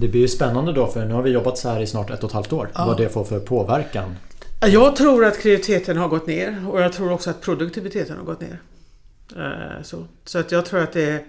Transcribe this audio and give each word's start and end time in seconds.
Det 0.00 0.08
blir 0.08 0.20
ju 0.20 0.28
spännande 0.28 0.72
då 0.72 0.86
för 0.86 1.04
nu 1.04 1.14
har 1.14 1.22
vi 1.22 1.30
jobbat 1.30 1.58
så 1.58 1.68
här 1.68 1.80
i 1.80 1.86
snart 1.86 2.10
ett 2.10 2.22
och 2.22 2.30
ett 2.30 2.34
halvt 2.34 2.52
år. 2.52 2.70
Ja. 2.74 2.86
Vad 2.86 2.96
det 2.96 3.08
får 3.08 3.24
för 3.24 3.40
påverkan. 3.40 4.16
Jag 4.60 4.96
tror 4.96 5.24
att 5.24 5.38
kreativiteten 5.38 5.96
har 5.96 6.08
gått 6.08 6.26
ner 6.26 6.64
och 6.70 6.80
jag 6.80 6.92
tror 6.92 7.12
också 7.12 7.30
att 7.30 7.40
produktiviteten 7.40 8.16
har 8.16 8.24
gått 8.24 8.40
ner. 8.40 8.60
Eh, 9.36 9.82
Så, 9.82 10.04
så 10.24 10.38
att 10.38 10.52
jag 10.52 10.66
tror 10.66 10.80
att 10.80 10.92
det 10.92 11.10
är... 11.10 11.24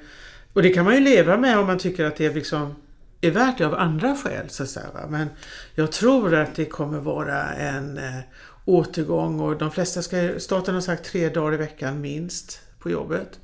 Och 0.53 0.61
det 0.61 0.69
kan 0.69 0.85
man 0.85 0.93
ju 0.93 0.99
leva 0.99 1.37
med 1.37 1.59
om 1.59 1.67
man 1.67 1.77
tycker 1.77 2.05
att 2.05 2.15
det 2.15 2.33
liksom 2.33 2.75
är 3.21 3.31
värt 3.31 3.57
det 3.57 3.65
av 3.65 3.75
andra 3.75 4.15
skäl. 4.15 4.49
Så 4.49 4.63
att 4.63 4.69
säga? 4.69 4.87
Men 5.09 5.27
jag 5.75 5.91
tror 5.91 6.35
att 6.35 6.55
det 6.55 6.65
kommer 6.65 6.99
vara 6.99 7.43
en 7.53 7.97
eh, 7.97 8.19
återgång 8.65 9.39
och 9.39 9.57
de 9.57 9.71
flesta 9.71 10.01
ska... 10.01 10.29
Staten 10.37 10.73
har 10.73 10.81
sagt 10.81 11.05
tre 11.05 11.29
dagar 11.29 11.53
i 11.53 11.57
veckan 11.57 12.01
minst 12.01 12.61
på 12.79 12.89
jobbet. 12.89 13.39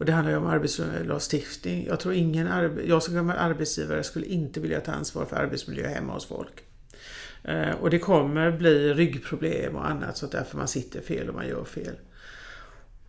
Och 0.00 0.06
det 0.06 0.12
handlar 0.12 0.32
ju 0.32 0.38
om 0.38 0.46
arbetslagstiftning. 0.46 1.86
Jag 1.86 2.00
tror 2.00 2.14
ingen 2.14 2.48
jag 2.86 3.02
som 3.02 3.14
gammal 3.14 3.36
arbetsgivare 3.36 4.02
skulle 4.02 4.26
inte 4.26 4.60
vilja 4.60 4.80
ta 4.80 4.92
ansvar 4.92 5.24
för 5.24 5.36
arbetsmiljö 5.36 5.88
hemma 5.88 6.12
hos 6.12 6.26
folk. 6.26 6.64
Eh, 7.44 7.70
och 7.70 7.90
det 7.90 7.98
kommer 7.98 8.50
bli 8.50 8.94
ryggproblem 8.94 9.76
och 9.76 9.88
annat 9.90 10.16
så 10.16 10.26
att 10.26 10.32
därför 10.32 10.56
man 10.56 10.68
sitter 10.68 11.00
fel 11.00 11.28
och 11.28 11.34
man 11.34 11.48
gör 11.48 11.64
fel. 11.64 11.94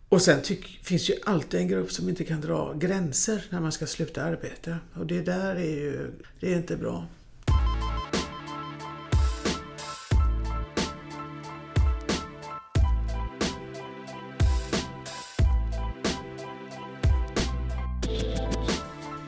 Och 0.08 0.22
sen 0.22 0.42
tyck, 0.42 0.66
finns 0.84 1.10
ju 1.10 1.14
alltid 1.24 1.60
en 1.60 1.68
grupp 1.68 1.92
som 1.92 2.08
inte 2.08 2.24
kan 2.24 2.40
dra 2.40 2.72
gränser 2.72 3.44
när 3.50 3.60
man 3.60 3.72
ska 3.72 3.86
sluta 3.86 4.22
arbeta. 4.22 4.76
Och 4.94 5.06
det 5.06 5.20
där 5.20 5.54
är 5.56 5.76
ju, 5.76 6.10
det 6.40 6.52
är 6.52 6.56
inte 6.56 6.76
bra. 6.76 7.06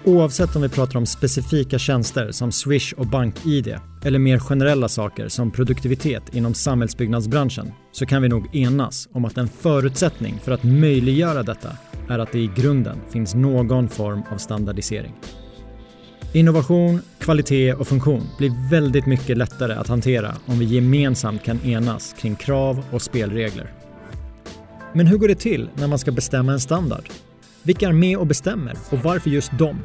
Oavsett 0.07 0.57
om 0.57 0.63
vi 0.63 0.69
pratar 0.69 0.99
om 0.99 1.07
specifika 1.07 1.79
tjänster 1.79 2.31
som 2.31 2.53
Swish 2.53 2.93
och 2.93 3.07
BankID 3.07 3.77
eller 4.05 4.19
mer 4.19 4.39
generella 4.39 4.89
saker 4.89 5.29
som 5.29 5.51
produktivitet 5.51 6.35
inom 6.35 6.55
samhällsbyggnadsbranschen 6.55 7.73
så 7.93 8.07
kan 8.07 8.23
vi 8.23 8.29
nog 8.29 8.57
enas 8.57 9.09
om 9.13 9.25
att 9.25 9.39
en 9.39 9.49
förutsättning 9.49 10.41
för 10.45 10.53
att 10.53 10.65
möjliggöra 10.65 11.43
detta 11.43 11.77
är 12.09 12.19
att 12.19 12.33
det 12.33 12.39
i 12.39 12.51
grunden 12.57 12.99
finns 13.11 13.35
någon 13.35 13.89
form 13.89 14.23
av 14.33 14.39
standardisering. 14.39 15.15
Innovation, 16.33 17.01
kvalitet 17.19 17.75
och 17.75 17.89
funktion 17.89 18.23
blir 18.39 18.71
väldigt 18.71 19.07
mycket 19.07 19.37
lättare 19.37 19.73
att 19.73 19.89
hantera 19.89 20.35
om 20.47 20.59
vi 20.59 20.65
gemensamt 20.65 21.45
kan 21.45 21.65
enas 21.65 22.15
kring 22.19 22.35
krav 22.35 22.85
och 22.91 23.03
spelregler. 23.03 23.73
Men 24.95 25.07
hur 25.07 25.19
går 25.19 25.29
det 25.29 25.35
till 25.35 25.69
när 25.75 25.89
man 25.89 25.99
ska 25.99 26.13
bestämma 26.13 26.53
en 26.53 26.61
standard? 26.61 27.09
Vilka 27.63 27.89
är 27.89 27.93
med 27.93 28.19
och 28.19 28.27
bestämmer 28.27 28.77
och 28.91 28.99
varför 28.99 29.31
just 29.31 29.59
dem? 29.59 29.79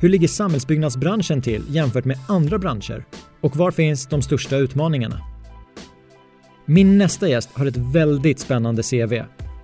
Hur 0.00 0.08
ligger 0.08 0.28
samhällsbyggnadsbranschen 0.28 1.42
till 1.42 1.64
jämfört 1.68 2.04
med 2.04 2.18
andra 2.28 2.58
branscher? 2.58 3.04
Och 3.40 3.56
var 3.56 3.70
finns 3.70 4.06
de 4.06 4.22
största 4.22 4.56
utmaningarna? 4.56 5.20
Min 6.66 6.98
nästa 6.98 7.28
gäst 7.28 7.50
har 7.52 7.66
ett 7.66 7.76
väldigt 7.76 8.38
spännande 8.38 8.82
CV. 8.82 9.22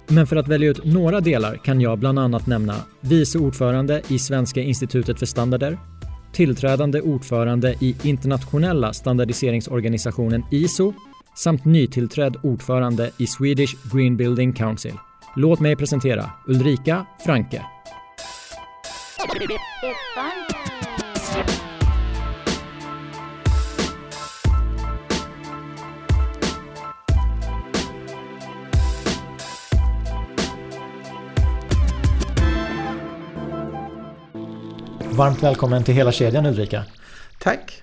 Men 0.09 0.27
för 0.27 0.37
att 0.37 0.49
välja 0.49 0.71
ut 0.71 0.85
några 0.85 1.21
delar 1.21 1.57
kan 1.57 1.81
jag 1.81 1.99
bland 1.99 2.19
annat 2.19 2.47
nämna 2.47 2.75
vice 3.01 3.39
ordförande 3.39 4.03
i 4.09 4.19
Svenska 4.19 4.61
institutet 4.61 5.19
för 5.19 5.27
standarder, 5.27 5.79
tillträdande 6.33 7.01
ordförande 7.01 7.75
i 7.81 7.97
internationella 8.03 8.93
standardiseringsorganisationen 8.93 10.45
ISO 10.51 10.93
samt 11.37 11.65
nytillträdd 11.65 12.37
ordförande 12.43 13.11
i 13.19 13.27
Swedish 13.27 13.77
Green 13.93 14.17
Building 14.17 14.53
Council. 14.53 14.95
Låt 15.37 15.61
mig 15.61 15.77
presentera 15.77 16.31
Ulrika 16.47 17.07
Franke. 17.25 17.63
Varmt 19.85 19.97
välkommen 35.43 35.85
till 35.85 35.95
hela 35.95 36.13
kedjan 36.13 36.47
Ulrika. 36.47 36.85
Tack! 37.39 37.83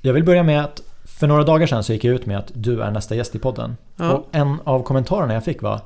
Jag 0.00 0.12
vill 0.12 0.24
börja 0.24 0.42
med 0.42 0.64
att 0.64 0.82
för 1.04 1.26
några 1.26 1.44
dagar 1.44 1.66
sedan 1.66 1.84
så 1.84 1.92
gick 1.92 2.04
jag 2.04 2.14
ut 2.14 2.26
med 2.26 2.38
att 2.38 2.50
du 2.54 2.82
är 2.82 2.90
nästa 2.90 3.14
gäst 3.14 3.34
i 3.34 3.38
podden. 3.38 3.76
Ja. 3.96 4.12
Och 4.12 4.28
en 4.32 4.58
av 4.64 4.82
kommentarerna 4.82 5.34
jag 5.34 5.44
fick 5.44 5.62
var 5.62 5.80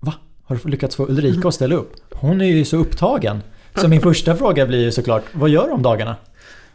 Va? 0.00 0.14
Har 0.44 0.60
du 0.62 0.68
lyckats 0.68 0.96
få 0.96 1.08
Ulrika 1.08 1.48
att 1.48 1.54
ställa 1.54 1.74
upp? 1.74 1.92
Hon 2.12 2.40
är 2.40 2.46
ju 2.46 2.64
så 2.64 2.76
upptagen. 2.76 3.42
Så 3.80 3.88
min 3.88 4.00
första 4.00 4.36
fråga 4.36 4.66
blir 4.66 4.84
ju 4.84 4.92
såklart, 4.92 5.24
vad 5.32 5.50
gör 5.50 5.66
du 5.66 5.72
om 5.72 5.82
dagarna? 5.82 6.16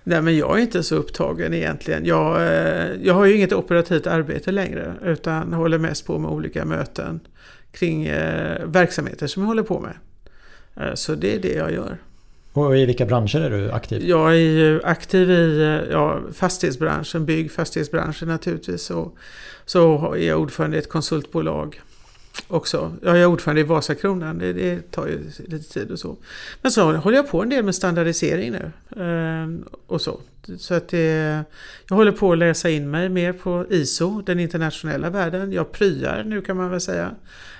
Nej 0.03 0.21
men 0.21 0.37
jag 0.37 0.57
är 0.57 0.61
inte 0.61 0.83
så 0.83 0.95
upptagen 0.95 1.53
egentligen. 1.53 2.05
Jag, 2.05 2.41
eh, 2.41 2.87
jag 3.01 3.13
har 3.13 3.25
ju 3.25 3.35
inget 3.35 3.53
operativt 3.53 4.07
arbete 4.07 4.51
längre 4.51 4.93
utan 5.03 5.53
håller 5.53 5.77
mest 5.77 6.07
på 6.07 6.17
med 6.17 6.31
olika 6.31 6.65
möten 6.65 7.19
kring 7.71 8.05
eh, 8.05 8.65
verksamheter 8.65 9.27
som 9.27 9.43
jag 9.43 9.47
håller 9.47 9.63
på 9.63 9.79
med. 9.79 9.93
Eh, 10.75 10.93
så 10.93 11.15
det 11.15 11.35
är 11.35 11.39
det 11.39 11.53
jag 11.53 11.71
gör. 11.71 11.97
Och 12.53 12.77
i 12.77 12.85
vilka 12.85 13.05
branscher 13.05 13.41
är 13.41 13.49
du 13.49 13.71
aktiv? 13.71 14.05
Jag 14.05 14.31
är 14.31 14.35
ju 14.35 14.81
aktiv 14.83 15.31
i 15.31 15.79
ja, 15.91 16.19
fastighetsbranschen, 16.33 17.25
bygg 17.25 17.51
fastighetsbranschen 17.51 18.27
naturligtvis. 18.27 18.89
Och 18.89 19.17
så 19.65 20.13
är 20.13 20.27
jag 20.27 20.41
ordförande 20.41 20.77
i 20.77 20.79
ett 20.79 20.89
konsultbolag 20.89 21.81
också. 22.47 22.93
Jag 23.03 23.19
är 23.21 23.25
ordförande 23.25 23.61
i 23.61 23.63
Vasakronan, 23.63 24.37
det, 24.37 24.53
det 24.53 24.91
tar 24.91 25.07
ju 25.07 25.19
lite 25.47 25.73
tid 25.73 25.91
och 25.91 25.99
så. 25.99 26.17
Men 26.61 26.71
så 26.71 26.91
håller 26.91 27.17
jag 27.17 27.29
på 27.29 27.41
en 27.43 27.49
del 27.49 27.63
med 27.65 27.75
standardisering 27.75 28.51
nu. 28.51 28.71
eh, 29.03 29.73
Och 29.87 30.01
så. 30.01 30.19
Så 30.57 30.73
att 30.73 30.87
det, 30.87 31.43
jag 31.89 31.95
håller 31.95 32.11
på 32.11 32.31
att 32.31 32.37
läsa 32.37 32.69
in 32.69 32.91
mig 32.91 33.09
mer 33.09 33.33
på 33.33 33.65
ISO, 33.69 34.21
den 34.21 34.39
internationella 34.39 35.09
världen. 35.09 35.51
Jag 35.51 35.71
pryar 35.71 36.23
nu 36.23 36.41
kan 36.41 36.57
man 36.57 36.69
väl 36.69 36.81
säga 36.81 37.11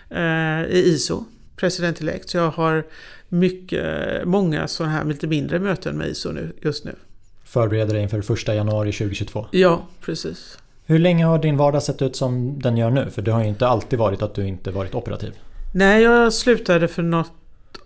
eh, 0.09 0.61
i 0.75 0.83
ISO, 0.85 1.25
president 1.55 2.01
elect. 2.01 2.29
Så 2.29 2.37
jag 2.37 2.49
har 2.51 2.83
mycket, 3.29 3.85
många 4.25 4.67
sådana 4.67 4.93
här 4.93 5.05
lite 5.05 5.27
mindre 5.27 5.59
möten 5.59 5.97
med 5.97 6.07
ISO 6.07 6.31
nu, 6.31 6.53
just 6.61 6.85
nu. 6.85 6.95
Förbereder 7.43 7.93
dig 7.93 8.03
inför 8.03 8.21
första 8.21 8.55
januari 8.55 8.91
2022. 8.91 9.45
Ja, 9.51 9.87
precis. 10.01 10.57
Hur 10.85 10.99
länge 10.99 11.25
har 11.25 11.39
din 11.39 11.57
vardag 11.57 11.83
sett 11.83 12.01
ut 12.01 12.15
som 12.15 12.59
den 12.59 12.77
gör 12.77 12.89
nu? 12.89 13.09
För 13.09 13.21
det 13.21 13.31
har 13.31 13.41
ju 13.41 13.49
inte 13.49 13.67
alltid 13.67 13.99
varit 13.99 14.21
att 14.21 14.35
du 14.35 14.47
inte 14.47 14.71
varit 14.71 14.95
operativ. 14.95 15.33
Nej, 15.73 16.03
jag 16.03 16.33
slutade 16.33 16.87
för 16.87 17.03
något, 17.03 17.31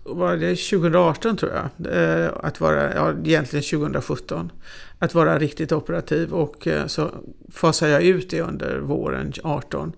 var 0.04 0.36
det 0.36 0.56
2018 0.56 1.36
tror 1.36 1.52
jag? 1.52 2.24
Eh, 2.24 2.30
att 2.42 2.60
vara, 2.60 2.94
ja 2.94 3.14
egentligen 3.24 3.80
2017. 3.80 4.52
Att 4.98 5.14
vara 5.14 5.38
riktigt 5.38 5.72
operativ 5.72 6.32
och 6.32 6.66
eh, 6.66 6.86
så 6.86 7.10
fasade 7.52 7.92
jag 7.92 8.02
ut 8.02 8.30
det 8.30 8.40
under 8.40 8.78
våren 8.78 9.32
18. 9.42 9.92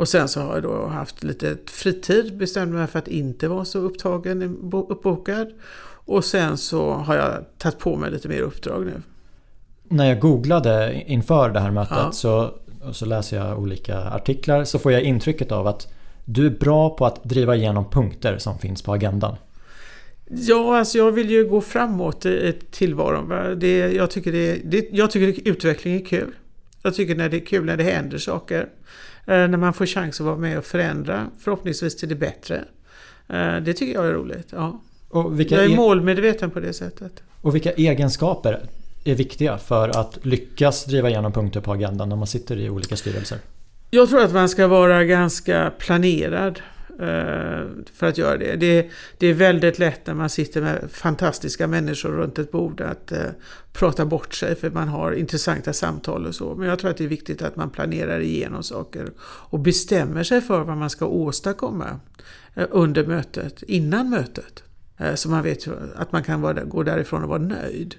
Och 0.00 0.08
sen 0.08 0.28
så 0.28 0.40
har 0.40 0.54
jag 0.54 0.62
då 0.62 0.86
haft 0.86 1.24
lite 1.24 1.56
fritid, 1.66 2.36
bestämde 2.38 2.76
mig 2.76 2.86
för 2.86 2.98
att 2.98 3.08
inte 3.08 3.48
vara 3.48 3.64
så 3.64 3.78
upptagen, 3.78 4.42
uppbokad. 4.72 5.52
Och 6.04 6.24
sen 6.24 6.56
så 6.56 6.92
har 6.92 7.16
jag 7.16 7.44
tagit 7.58 7.78
på 7.78 7.96
mig 7.96 8.10
lite 8.10 8.28
mer 8.28 8.40
uppdrag 8.40 8.86
nu. 8.86 9.02
När 9.92 10.06
jag 10.08 10.20
googlade 10.20 11.02
inför 11.06 11.50
det 11.50 11.60
här 11.60 11.70
mötet 11.70 11.96
Ja. 12.00 12.12
så, 12.12 12.54
så 12.92 13.06
läser 13.06 13.36
jag 13.36 13.58
olika 13.58 13.98
artiklar 13.98 14.64
så 14.64 14.78
får 14.78 14.92
jag 14.92 15.02
intrycket 15.02 15.52
av 15.52 15.66
att 15.66 15.92
du 16.24 16.46
är 16.46 16.50
bra 16.50 16.90
på 16.96 17.06
att 17.06 17.24
driva 17.24 17.56
igenom 17.56 17.90
punkter 17.90 18.38
som 18.38 18.58
finns 18.58 18.82
på 18.82 18.92
agendan. 18.92 19.36
Ja, 20.28 20.78
alltså 20.78 20.98
jag 20.98 21.12
vill 21.12 21.30
ju 21.30 21.48
gå 21.48 21.60
framåt 21.60 22.26
i 22.26 22.54
tillvaron. 22.70 23.28
va. 23.28 23.42
Det, 23.54 23.78
jag, 23.78 24.10
tycker 24.10 24.32
det, 24.32 24.56
det, 24.64 24.88
jag 24.92 25.10
tycker 25.10 25.48
utveckling 25.48 25.94
är 25.94 26.04
kul. 26.04 26.32
Jag 26.82 26.94
tycker 26.94 27.14
när 27.14 27.28
det 27.28 27.36
är 27.36 27.46
kul 27.46 27.64
när 27.64 27.76
det 27.76 27.84
händer 27.84 28.18
saker. 28.18 28.60
Eh, 29.26 29.48
när 29.48 29.56
man 29.56 29.72
får 29.72 29.86
chans 29.86 30.20
att 30.20 30.26
vara 30.26 30.36
med 30.36 30.58
och 30.58 30.64
förändra, 30.64 31.26
förhoppningsvis 31.40 31.96
till 31.96 32.08
det 32.08 32.14
bättre. 32.14 32.64
Eh, 33.28 33.56
det 33.56 33.72
tycker 33.72 33.94
jag 33.94 34.06
är 34.08 34.12
roligt. 34.12 34.48
Ja. 34.52 34.80
Och 35.08 35.40
vilka, 35.40 35.54
Jag 35.54 35.64
är 35.64 35.68
e- 35.72 35.76
målmedveten 35.76 36.50
på 36.50 36.60
det 36.60 36.72
sättet. 36.72 37.22
och 37.40 37.54
vilka 37.54 37.72
egenskaper 37.72 38.60
är 39.04 39.14
viktiga 39.14 39.58
för 39.58 39.88
att 39.88 40.18
lyckas 40.22 40.84
driva 40.84 41.08
igenom 41.08 41.32
punkter 41.32 41.60
på 41.60 41.72
agendan 41.72 42.08
när 42.08 42.16
man 42.16 42.26
sitter 42.26 42.56
i 42.56 42.70
olika 42.70 42.96
styrelser? 42.96 43.38
Jag 43.90 44.08
tror 44.08 44.22
att 44.22 44.32
man 44.32 44.48
ska 44.48 44.66
vara 44.66 45.04
ganska 45.04 45.72
planerad 45.78 46.60
eh, 47.00 47.66
för 47.94 48.06
att 48.06 48.18
göra 48.18 48.36
det. 48.36 48.56
det. 48.56 48.90
Det 49.18 49.26
är 49.26 49.34
väldigt 49.34 49.78
lätt 49.78 50.06
när 50.06 50.14
man 50.14 50.30
sitter 50.30 50.62
med 50.62 50.90
fantastiska 50.90 51.66
människor 51.66 52.08
runt 52.08 52.38
ett 52.38 52.50
bord 52.52 52.80
att 52.80 53.12
eh, 53.12 53.18
prata 53.72 54.04
bort 54.06 54.34
sig 54.34 54.56
för 54.56 54.70
man 54.70 54.88
har 54.88 55.12
intressanta 55.12 55.72
samtal 55.72 56.26
och 56.26 56.34
så. 56.34 56.54
Men 56.54 56.68
jag 56.68 56.78
tror 56.78 56.90
att 56.90 56.96
det 56.96 57.04
är 57.04 57.08
viktigt 57.08 57.42
att 57.42 57.56
man 57.56 57.70
planerar 57.70 58.20
igenom 58.20 58.62
saker 58.62 59.10
och 59.22 59.58
bestämmer 59.58 60.22
sig 60.22 60.40
för 60.40 60.64
vad 60.64 60.76
man 60.76 60.90
ska 60.90 61.06
åstadkomma 61.06 62.00
eh, 62.54 62.66
under 62.70 63.06
mötet, 63.06 63.62
innan 63.62 64.10
mötet. 64.10 64.62
Eh, 64.98 65.14
Så 65.14 65.28
man 65.28 65.42
vet 65.42 65.68
att 65.96 66.12
man 66.12 66.22
kan 66.22 66.40
vara, 66.40 66.64
gå 66.64 66.82
därifrån 66.82 67.22
och 67.22 67.28
vara 67.28 67.42
nöjd. 67.42 67.94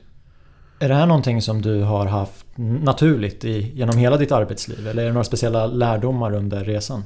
Är 0.81 0.89
det 0.89 0.95
här 0.95 1.06
någonting 1.06 1.42
som 1.42 1.62
du 1.62 1.81
har 1.81 2.06
haft 2.06 2.45
naturligt 2.83 3.45
i, 3.45 3.72
genom 3.75 3.98
hela 3.98 4.18
ditt 4.18 4.31
arbetsliv? 4.31 4.88
Eller 4.88 5.01
är 5.04 5.07
det 5.07 5.13
några 5.13 5.24
speciella 5.24 5.68
lärdomar 5.68 6.36
under 6.36 6.63
resan? 6.63 7.04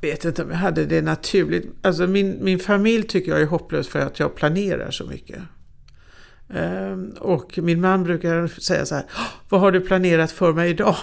Jag 0.00 0.08
vet 0.08 0.24
inte 0.24 0.42
om 0.42 0.50
jag 0.50 0.56
hade 0.56 0.84
det 0.84 1.02
naturligt. 1.02 1.72
Alltså 1.82 2.06
min, 2.06 2.38
min 2.40 2.58
familj 2.58 3.02
tycker 3.02 3.32
jag 3.32 3.40
är 3.40 3.46
hopplös 3.46 3.88
för 3.88 3.98
att 3.98 4.18
jag 4.18 4.34
planerar 4.34 4.90
så 4.90 5.04
mycket. 5.04 5.38
Ehm, 6.54 7.10
och 7.20 7.58
min 7.58 7.80
man 7.80 8.04
brukar 8.04 8.46
säga 8.46 8.86
så 8.86 8.94
här, 8.94 9.04
vad 9.48 9.60
har 9.60 9.72
du 9.72 9.80
planerat 9.80 10.30
för 10.30 10.52
mig 10.52 10.70
idag? 10.70 10.96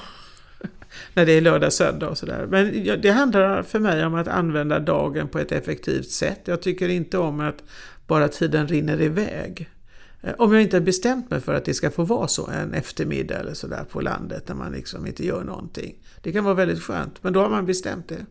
När 1.13 1.25
det 1.25 1.31
är 1.31 1.41
lördag, 1.41 1.73
söndag 1.73 2.09
och 2.09 2.17
sådär. 2.17 2.47
Men 2.49 2.87
det 3.01 3.11
handlar 3.11 3.63
för 3.63 3.79
mig 3.79 4.05
om 4.05 4.15
att 4.15 4.27
använda 4.27 4.79
dagen 4.79 5.27
på 5.27 5.39
ett 5.39 5.51
effektivt 5.51 6.09
sätt. 6.09 6.39
Jag 6.45 6.61
tycker 6.61 6.89
inte 6.89 7.17
om 7.17 7.39
att 7.39 7.63
bara 8.07 8.27
tiden 8.27 8.67
rinner 8.67 9.01
iväg. 9.01 9.69
Eh, 10.21 10.33
om 10.37 10.53
jag 10.53 10.61
inte 10.61 10.75
har 10.75 10.81
bestämt 10.81 11.29
mig 11.29 11.41
för 11.41 11.53
att 11.53 11.65
det 11.65 11.73
ska 11.73 11.91
få 11.91 12.03
vara 12.03 12.27
så 12.27 12.47
en 12.47 12.73
eftermiddag 12.73 13.39
eller 13.39 13.53
sådär 13.53 13.83
på 13.91 14.01
landet 14.01 14.47
när 14.47 14.55
man 14.55 14.71
liksom 14.71 15.07
inte 15.07 15.25
gör 15.25 15.43
någonting. 15.43 15.95
Det 16.21 16.31
kan 16.31 16.43
vara 16.43 16.53
väldigt 16.53 16.83
skönt, 16.83 17.23
men 17.23 17.33
då 17.33 17.41
har 17.41 17.49
man 17.49 17.65
bestämt 17.65 18.07
det. 18.07 18.25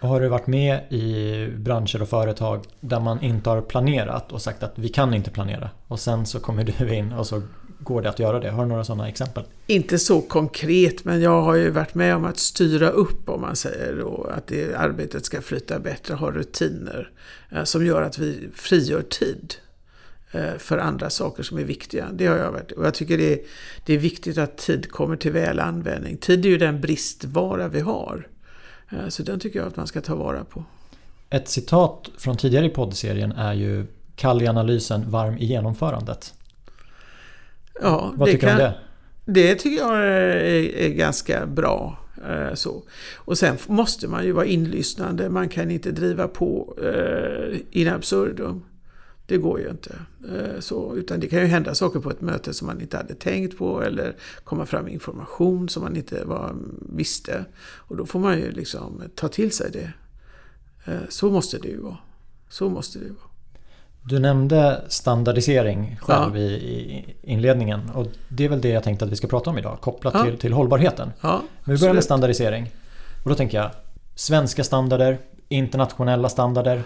Och 0.00 0.08
har 0.08 0.20
du 0.20 0.28
varit 0.28 0.46
med 0.46 0.92
i 0.92 1.46
branscher 1.56 2.02
och 2.02 2.08
företag 2.08 2.64
där 2.80 3.00
man 3.00 3.22
inte 3.22 3.50
har 3.50 3.60
planerat 3.60 4.32
och 4.32 4.42
sagt 4.42 4.62
att 4.62 4.72
vi 4.78 4.88
kan 4.88 5.14
inte 5.14 5.30
planera 5.30 5.70
och 5.88 6.00
sen 6.00 6.26
så 6.26 6.40
kommer 6.40 6.64
du 6.64 6.94
in 6.94 7.12
och 7.12 7.26
så 7.26 7.42
går 7.78 8.02
det 8.02 8.08
att 8.08 8.18
göra 8.18 8.40
det? 8.40 8.50
Har 8.50 8.62
du 8.62 8.68
några 8.68 8.84
sådana 8.84 9.08
exempel? 9.08 9.44
Inte 9.66 9.98
så 9.98 10.20
konkret 10.20 11.04
men 11.04 11.20
jag 11.20 11.42
har 11.42 11.54
ju 11.54 11.70
varit 11.70 11.94
med 11.94 12.16
om 12.16 12.24
att 12.24 12.38
styra 12.38 12.90
upp 12.90 13.28
om 13.28 13.40
man 13.40 13.56
säger 13.56 13.96
då 13.96 14.30
att 14.36 14.46
det, 14.46 14.74
arbetet 14.74 15.24
ska 15.24 15.40
flyta 15.40 15.78
bättre, 15.78 16.14
ha 16.14 16.30
rutiner 16.30 17.10
eh, 17.50 17.64
som 17.64 17.86
gör 17.86 18.02
att 18.02 18.18
vi 18.18 18.48
frigör 18.54 19.02
tid 19.02 19.54
för 20.58 20.78
andra 20.78 21.10
saker 21.10 21.42
som 21.42 21.58
är 21.58 21.64
viktiga. 21.64 22.08
Det 22.12 22.26
har 22.26 22.36
jag 22.36 22.52
varit. 22.52 22.72
Och 22.72 22.86
jag 22.86 22.94
tycker 22.94 23.18
det 23.18 23.32
är, 23.32 23.38
det 23.86 23.94
är 23.94 23.98
viktigt 23.98 24.38
att 24.38 24.56
tid 24.56 24.90
kommer 24.90 25.16
till 25.16 25.32
väl 25.32 25.60
användning. 25.60 26.16
Tid 26.16 26.44
är 26.44 26.48
ju 26.48 26.58
den 26.58 26.80
bristvara 26.80 27.68
vi 27.68 27.80
har. 27.80 28.28
Eh, 28.90 29.08
så 29.08 29.22
den 29.22 29.40
tycker 29.40 29.58
jag 29.58 29.68
att 29.68 29.76
man 29.76 29.86
ska 29.86 30.00
ta 30.00 30.14
vara 30.14 30.44
på. 30.44 30.64
Ett 31.30 31.48
citat 31.48 32.10
från 32.18 32.36
tidigare 32.36 32.66
i 32.66 32.70
poddserien 32.70 33.32
är 33.32 33.52
ju 33.52 33.86
kall 34.16 34.42
i 34.42 34.46
analysen, 34.46 35.10
varm 35.10 35.38
i 35.38 35.44
genomförandet. 35.44 36.34
Ja, 37.80 38.12
Vad 38.16 38.28
tycker 38.28 38.46
du 38.46 38.52
om 38.52 38.58
det? 38.58 38.74
Det 39.24 39.54
tycker 39.54 39.82
jag 39.82 39.96
är, 39.96 40.36
är 40.76 40.88
ganska 40.88 41.46
bra. 41.46 41.98
Eh, 42.28 42.54
så. 42.54 42.82
Och 43.16 43.38
sen 43.38 43.56
måste 43.66 44.08
man 44.08 44.24
ju 44.24 44.32
vara 44.32 44.46
inlyssnande. 44.46 45.28
Man 45.28 45.48
kan 45.48 45.70
inte 45.70 45.90
driva 45.90 46.28
på 46.28 46.78
eh, 46.82 47.58
in 47.70 47.88
absurdum. 47.88 48.64
Det 49.32 49.38
går 49.38 49.60
ju 49.60 49.70
inte. 49.70 49.98
Eh, 50.28 50.60
så, 50.60 50.96
utan 50.96 51.20
det 51.20 51.26
kan 51.26 51.38
ju 51.38 51.46
hända 51.46 51.74
saker 51.74 52.00
på 52.00 52.10
ett 52.10 52.20
möte 52.20 52.54
som 52.54 52.66
man 52.66 52.80
inte 52.80 52.96
hade 52.96 53.14
tänkt 53.14 53.58
på 53.58 53.82
eller 53.82 54.16
komma 54.44 54.66
fram 54.66 54.88
information 54.88 55.68
som 55.68 55.82
man 55.82 55.96
inte 55.96 56.24
var, 56.24 56.54
visste. 56.80 57.44
Och 57.76 57.96
då 57.96 58.06
får 58.06 58.18
man 58.18 58.38
ju 58.38 58.50
liksom 58.50 59.02
ta 59.14 59.28
till 59.28 59.52
sig 59.52 59.70
det. 59.70 59.92
Eh, 60.84 61.00
så 61.08 61.30
måste 61.30 61.58
det 61.58 61.68
ju 61.68 61.80
vara. 61.80 61.96
Så 62.48 62.68
måste 62.68 62.98
det 62.98 63.04
ju 63.04 63.10
vara. 63.10 63.30
Du 64.02 64.18
nämnde 64.18 64.84
standardisering 64.88 65.98
själv 66.02 66.36
ja. 66.36 66.42
i 66.42 67.04
inledningen 67.22 67.90
och 67.94 68.06
det 68.28 68.44
är 68.44 68.48
väl 68.48 68.60
det 68.60 68.68
jag 68.68 68.82
tänkte 68.82 69.04
att 69.04 69.10
vi 69.10 69.16
ska 69.16 69.26
prata 69.26 69.50
om 69.50 69.58
idag 69.58 69.78
kopplat 69.80 70.14
ja. 70.14 70.24
till, 70.24 70.38
till 70.38 70.52
hållbarheten. 70.52 71.12
Ja, 71.20 71.42
Men 71.64 71.74
vi 71.74 71.80
börjar 71.80 71.94
med 71.94 72.04
standardisering. 72.04 72.70
Och 73.22 73.28
då 73.30 73.34
tänker 73.34 73.58
jag 73.58 73.70
svenska 74.14 74.64
standarder, 74.64 75.18
internationella 75.48 76.28
standarder. 76.28 76.82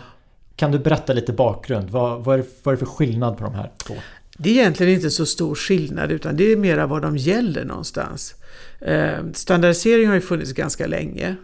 Kan 0.57 0.73
du 0.73 0.79
berätta 0.79 1.13
lite 1.13 1.33
bakgrund? 1.33 1.91
Vad, 1.91 2.25
vad, 2.25 2.35
är, 2.35 2.43
det, 2.43 2.49
vad 2.63 2.73
är 2.73 2.77
det 2.77 2.87
för 2.87 2.93
skillnad 2.93 3.39
på 3.39 3.45
de 3.45 3.55
här 3.55 3.73
två? 3.87 3.95
Det 4.39 4.51
är 4.51 4.53
egentligen 4.55 4.95
inte 4.95 5.11
så 5.11 5.27
stor 5.27 5.55
skillnad 5.55 6.13
utan 6.13 6.37
det 6.37 6.53
är 6.53 6.57
mera 6.57 6.87
vad 6.87 7.03
de 7.03 7.17
gäller 7.17 7.65
någonstans. 7.65 8.35
Eh, 8.81 9.19
standardisering 9.35 10.07
har 10.09 10.15
ju 10.15 10.21
funnits 10.21 10.53
ganska 10.53 10.87
länge. 10.87 11.37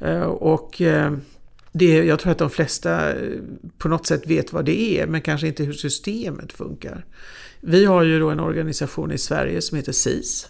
Eh, 0.00 0.22
och 0.22 0.80
eh, 0.80 1.12
det, 1.72 2.04
jag 2.04 2.18
tror 2.18 2.32
att 2.32 2.38
de 2.38 2.50
flesta 2.50 3.14
eh, 3.16 3.40
på 3.78 3.88
något 3.88 4.06
sätt 4.06 4.26
vet 4.26 4.52
vad 4.52 4.64
det 4.64 5.00
är 5.00 5.06
men 5.06 5.20
kanske 5.20 5.46
inte 5.46 5.64
hur 5.64 5.72
systemet 5.72 6.52
funkar. 6.52 7.04
Vi 7.60 7.84
har 7.84 8.02
ju 8.02 8.20
då 8.20 8.30
en 8.30 8.40
organisation 8.40 9.12
i 9.12 9.18
Sverige 9.18 9.62
som 9.62 9.76
heter 9.76 9.92
SIS. 9.92 10.48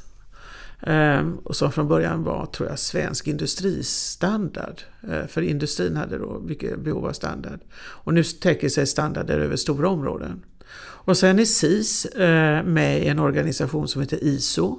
Ehm, 0.82 1.38
och 1.38 1.56
som 1.56 1.72
från 1.72 1.88
början 1.88 2.24
var, 2.24 2.46
tror 2.46 2.68
jag, 2.68 2.78
svensk 2.78 3.26
industristandard. 3.26 4.82
Ehm, 5.10 5.28
för 5.28 5.42
industrin 5.42 5.96
hade 5.96 6.18
då 6.18 6.40
mycket 6.40 6.80
behov 6.80 7.06
av 7.06 7.12
standard. 7.12 7.60
Och 7.76 8.14
nu 8.14 8.22
täcker 8.22 8.68
sig 8.68 8.86
standarder 8.86 9.38
över 9.38 9.56
stora 9.56 9.88
områden. 9.88 10.44
Och 10.80 11.16
sen 11.16 11.38
är 11.38 11.44
SIS 11.44 12.06
ehm, 12.16 12.74
med 12.74 13.02
i 13.02 13.06
en 13.06 13.18
organisation 13.18 13.88
som 13.88 14.02
heter 14.02 14.24
ISO. 14.24 14.78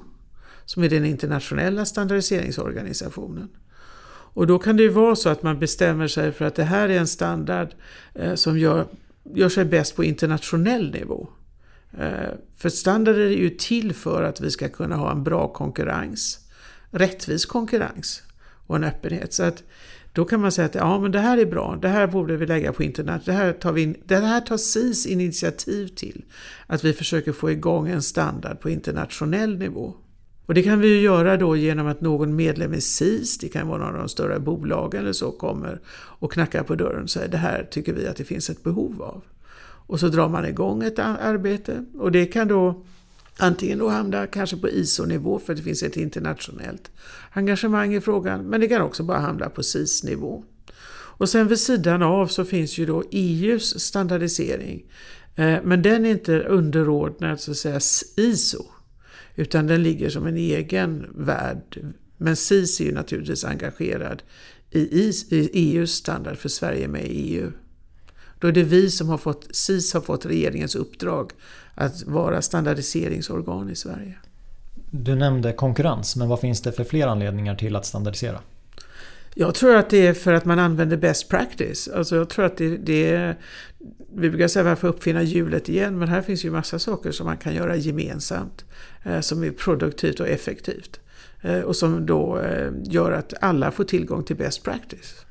Som 0.65 0.83
är 0.83 0.89
den 0.89 1.05
internationella 1.05 1.85
standardiseringsorganisationen. 1.85 3.49
Och 4.33 4.47
då 4.47 4.59
kan 4.59 4.77
det 4.77 4.83
ju 4.83 4.89
vara 4.89 5.15
så 5.15 5.29
att 5.29 5.43
man 5.43 5.59
bestämmer 5.59 6.07
sig 6.07 6.31
för 6.31 6.45
att 6.45 6.55
det 6.55 6.63
här 6.63 6.89
är 6.89 6.99
en 6.99 7.07
standard 7.07 7.67
som 8.35 8.59
gör, 8.59 8.87
gör 9.35 9.49
sig 9.49 9.65
bäst 9.65 9.95
på 9.95 10.03
internationell 10.03 10.91
nivå. 10.91 11.29
Eh, 11.97 12.29
för 12.57 12.69
standarder 12.69 13.19
är 13.19 13.29
ju 13.29 13.49
till 13.49 13.93
för 13.93 14.23
att 14.23 14.41
vi 14.41 14.51
ska 14.51 14.69
kunna 14.69 14.95
ha 14.95 15.11
en 15.11 15.23
bra 15.23 15.53
konkurrens, 15.53 16.39
rättvis 16.91 17.45
konkurrens 17.45 18.23
och 18.67 18.75
en 18.75 18.83
öppenhet. 18.83 19.33
Så 19.33 19.43
att 19.43 19.63
då 20.13 20.25
kan 20.25 20.41
man 20.41 20.51
säga 20.51 20.65
att 20.65 20.75
ja, 20.75 20.99
men 20.99 21.11
det 21.11 21.19
här 21.19 21.37
är 21.37 21.45
bra, 21.45 21.77
det 21.81 21.87
här 21.87 22.07
borde 22.07 22.37
vi 22.37 22.45
lägga 22.45 22.73
på 22.73 22.83
internet, 22.83 23.21
det 23.25 23.33
här 23.33 23.53
tar, 23.53 23.71
vi 23.71 23.81
in, 23.81 23.95
det 24.05 24.15
här 24.15 24.41
tar 24.41 24.57
SIS 24.57 25.05
initiativ 25.05 25.87
till. 25.87 26.25
Att 26.67 26.83
vi 26.83 26.93
försöker 26.93 27.31
få 27.31 27.51
igång 27.51 27.89
en 27.89 28.01
standard 28.01 28.59
på 28.59 28.69
internationell 28.69 29.57
nivå. 29.57 29.95
Och 30.45 30.53
det 30.53 30.63
kan 30.63 30.79
vi 30.79 30.87
ju 30.87 31.01
göra 31.01 31.37
då 31.37 31.55
genom 31.55 31.87
att 31.87 32.01
någon 32.01 32.35
medlem 32.35 32.73
i 32.73 32.81
SIS, 32.81 33.37
det 33.37 33.47
kan 33.47 33.67
vara 33.67 33.77
någon 33.77 33.87
av 33.87 33.99
de 33.99 34.09
större 34.09 34.39
bolagen 34.39 35.01
eller 35.01 35.13
så, 35.13 35.31
kommer 35.31 35.81
och 35.89 36.31
knackar 36.31 36.63
på 36.63 36.75
dörren 36.75 37.03
och 37.03 37.09
säger 37.09 37.27
det 37.27 37.37
här 37.37 37.67
tycker 37.71 37.93
vi 37.93 38.07
att 38.07 38.15
det 38.15 38.23
finns 38.23 38.49
ett 38.49 38.63
behov 38.63 39.01
av. 39.01 39.23
Och 39.89 39.99
så 39.99 40.07
drar 40.07 40.29
man 40.29 40.45
igång 40.45 40.83
ett 40.83 40.99
arbete 40.99 41.85
och 41.97 42.11
det 42.11 42.25
kan 42.25 42.47
då 42.47 42.85
antingen 43.37 43.77
då 43.77 43.89
hamna 43.89 44.27
kanske 44.27 44.57
på 44.57 44.69
ISO-nivå 44.69 45.39
för 45.39 45.55
det 45.55 45.61
finns 45.61 45.83
ett 45.83 45.97
internationellt 45.97 46.91
engagemang 47.31 47.95
i 47.95 48.01
frågan 48.01 48.49
men 48.49 48.61
det 48.61 48.67
kan 48.67 48.81
också 48.81 49.03
bara 49.03 49.19
hamna 49.19 49.49
på 49.49 49.63
SIS-nivå. 49.63 50.43
Och 50.91 51.29
sen 51.29 51.47
vid 51.47 51.59
sidan 51.59 52.03
av 52.03 52.27
så 52.27 52.45
finns 52.45 52.77
ju 52.77 52.85
då 52.85 53.03
EUs 53.11 53.79
standardisering 53.79 54.85
eh, 55.35 55.57
men 55.63 55.81
den 55.81 56.05
är 56.05 56.09
inte 56.09 56.39
underordnad 56.39 57.39
så 57.39 57.51
att 57.51 57.57
säga 57.57 57.79
ISO 58.15 58.65
utan 59.35 59.67
den 59.67 59.83
ligger 59.83 60.09
som 60.09 60.27
en 60.27 60.37
egen 60.37 61.05
värld. 61.15 61.93
Men 62.17 62.35
SIS 62.35 62.81
är 62.81 62.85
ju 62.85 62.93
naturligtvis 62.93 63.45
engagerad 63.45 64.23
i 64.71 65.13
EUs 65.53 65.91
standard 65.91 66.37
för 66.37 66.49
Sverige 66.49 66.87
med 66.87 67.05
i 67.05 67.35
EU. 67.35 67.51
Då 68.39 68.47
är 68.47 68.51
det 68.51 68.63
vi 68.63 68.89
som 68.89 69.09
har 69.09 69.17
fått, 69.17 69.47
SIS 69.51 69.93
har 69.93 70.01
fått 70.01 70.25
regeringens 70.25 70.75
uppdrag 70.75 71.31
att 71.75 72.03
vara 72.03 72.41
standardiseringsorgan 72.41 73.69
i 73.69 73.75
Sverige. 73.75 74.15
Du 74.91 75.15
nämnde 75.15 75.53
konkurrens, 75.53 76.15
men 76.15 76.27
vad 76.27 76.39
finns 76.39 76.61
det 76.61 76.71
för 76.71 76.83
fler 76.83 77.07
anledningar 77.07 77.55
till 77.55 77.75
att 77.75 77.85
standardisera? 77.85 78.39
Jag 79.35 79.55
tror 79.55 79.75
att 79.75 79.89
det 79.89 80.07
är 80.07 80.13
för 80.13 80.33
att 80.33 80.45
man 80.45 80.59
använder 80.59 80.97
best 80.97 81.29
practice. 81.29 81.87
Alltså 81.87 82.15
jag 82.15 82.29
tror 82.29 82.45
att 82.45 82.57
det, 82.57 82.77
det 82.77 83.11
är... 83.11 83.37
Vi 84.15 84.29
brukar 84.29 84.47
säga 84.47 84.63
varför 84.63 84.87
uppfinna 84.87 85.23
hjulet 85.23 85.69
igen, 85.69 85.99
men 85.99 86.07
här 86.07 86.21
finns 86.21 86.45
ju 86.45 86.51
massa 86.51 86.79
saker 86.79 87.11
som 87.11 87.25
man 87.25 87.37
kan 87.37 87.55
göra 87.55 87.75
gemensamt. 87.75 88.65
Eh, 89.03 89.19
som 89.19 89.43
är 89.43 89.51
produktivt 89.51 90.19
och 90.19 90.27
effektivt. 90.27 90.99
Eh, 91.41 91.59
och 91.59 91.75
som 91.75 92.05
då 92.05 92.39
eh, 92.39 92.71
gör 92.83 93.11
att 93.11 93.33
alla 93.41 93.71
får 93.71 93.83
tillgång 93.83 94.23
till 94.23 94.35
best 94.35 94.63
practice. 94.63 95.25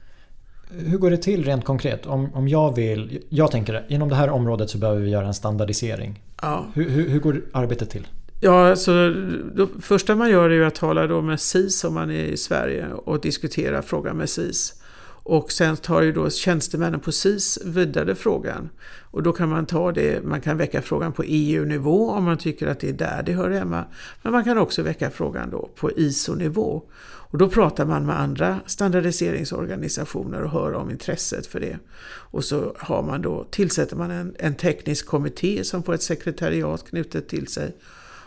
Hur 0.71 0.99
går 0.99 1.11
det 1.11 1.17
till 1.17 1.45
rent 1.45 1.65
konkret? 1.65 2.07
Om, 2.07 2.35
om 2.35 2.49
jag 2.49 2.75
vill, 2.75 3.23
jag 3.29 3.51
tänker 3.51 3.87
inom 3.89 4.09
det 4.09 4.15
här 4.15 4.31
området 4.31 4.71
så 4.71 4.79
behöver 4.79 5.01
vi 5.01 5.11
göra 5.11 5.27
en 5.27 5.35
standardisering. 5.35 6.23
Ja. 6.43 6.67
Hur, 6.75 6.91
hur, 6.91 7.09
hur 7.09 7.21
går 7.21 7.43
arbetet 7.53 7.91
till? 7.91 8.07
Ja, 8.41 8.71
alltså, 8.71 9.11
det 9.55 9.69
första 9.81 10.17
man 10.17 10.31
gör 10.31 10.51
är 10.51 10.67
att 10.67 10.75
tala 10.75 11.07
då 11.07 11.21
med 11.21 11.41
SIS 11.41 11.85
om 11.85 11.95
man 11.95 12.11
är 12.11 12.25
i 12.25 12.37
Sverige 12.37 12.87
och 12.93 13.21
diskutera 13.21 13.83
frågan 13.83 14.17
med 14.17 14.29
SIS. 14.29 14.75
Och 15.23 15.53
sen 15.53 15.77
tar 15.77 16.03
ju 16.03 16.13
då 16.13 16.31
tjänstemännen 16.31 17.01
på 17.01 17.13
SIS 17.13 17.59
vidare 17.65 18.15
frågan. 18.15 18.69
Och 19.11 19.23
då 19.23 19.33
kan 19.33 19.49
man 19.49 19.67
ta 19.67 19.93
det, 19.93 20.25
man 20.25 20.41
kan 20.41 20.57
väcka 20.57 20.83
frågan 20.83 21.13
på 21.13 21.23
EU-nivå 21.27 22.11
om 22.11 22.25
man 22.25 22.39
tycker 22.39 22.67
att 22.67 22.81
det 22.81 22.89
är 22.89 22.93
där 22.93 23.23
det 23.27 23.33
hör 23.33 23.51
hemma. 23.51 23.85
Men 24.23 24.33
man 24.33 24.45
kan 24.45 24.59
också 24.59 24.83
väcka 24.83 25.11
frågan 25.11 25.51
då 25.51 25.69
på 25.77 25.91
ISO-nivå. 25.91 26.83
Och 27.31 27.39
då 27.39 27.49
pratar 27.49 27.87
man 27.87 28.07
med 28.07 28.21
andra 28.21 28.61
standardiseringsorganisationer 28.67 30.43
och 30.43 30.51
hör 30.51 30.75
om 30.75 30.91
intresset 30.91 31.47
för 31.47 31.61
det. 31.61 31.79
Och 32.09 32.45
så 32.45 32.77
har 32.79 33.03
man 33.03 33.23
då, 33.23 33.45
tillsätter 33.45 33.97
man 33.97 34.11
en, 34.11 34.35
en 34.39 34.55
teknisk 34.55 35.07
kommitté 35.07 35.65
som 35.65 35.83
får 35.83 35.95
ett 35.95 36.03
sekretariat 36.03 36.85
knutet 36.91 37.29
till 37.29 37.47
sig. 37.47 37.77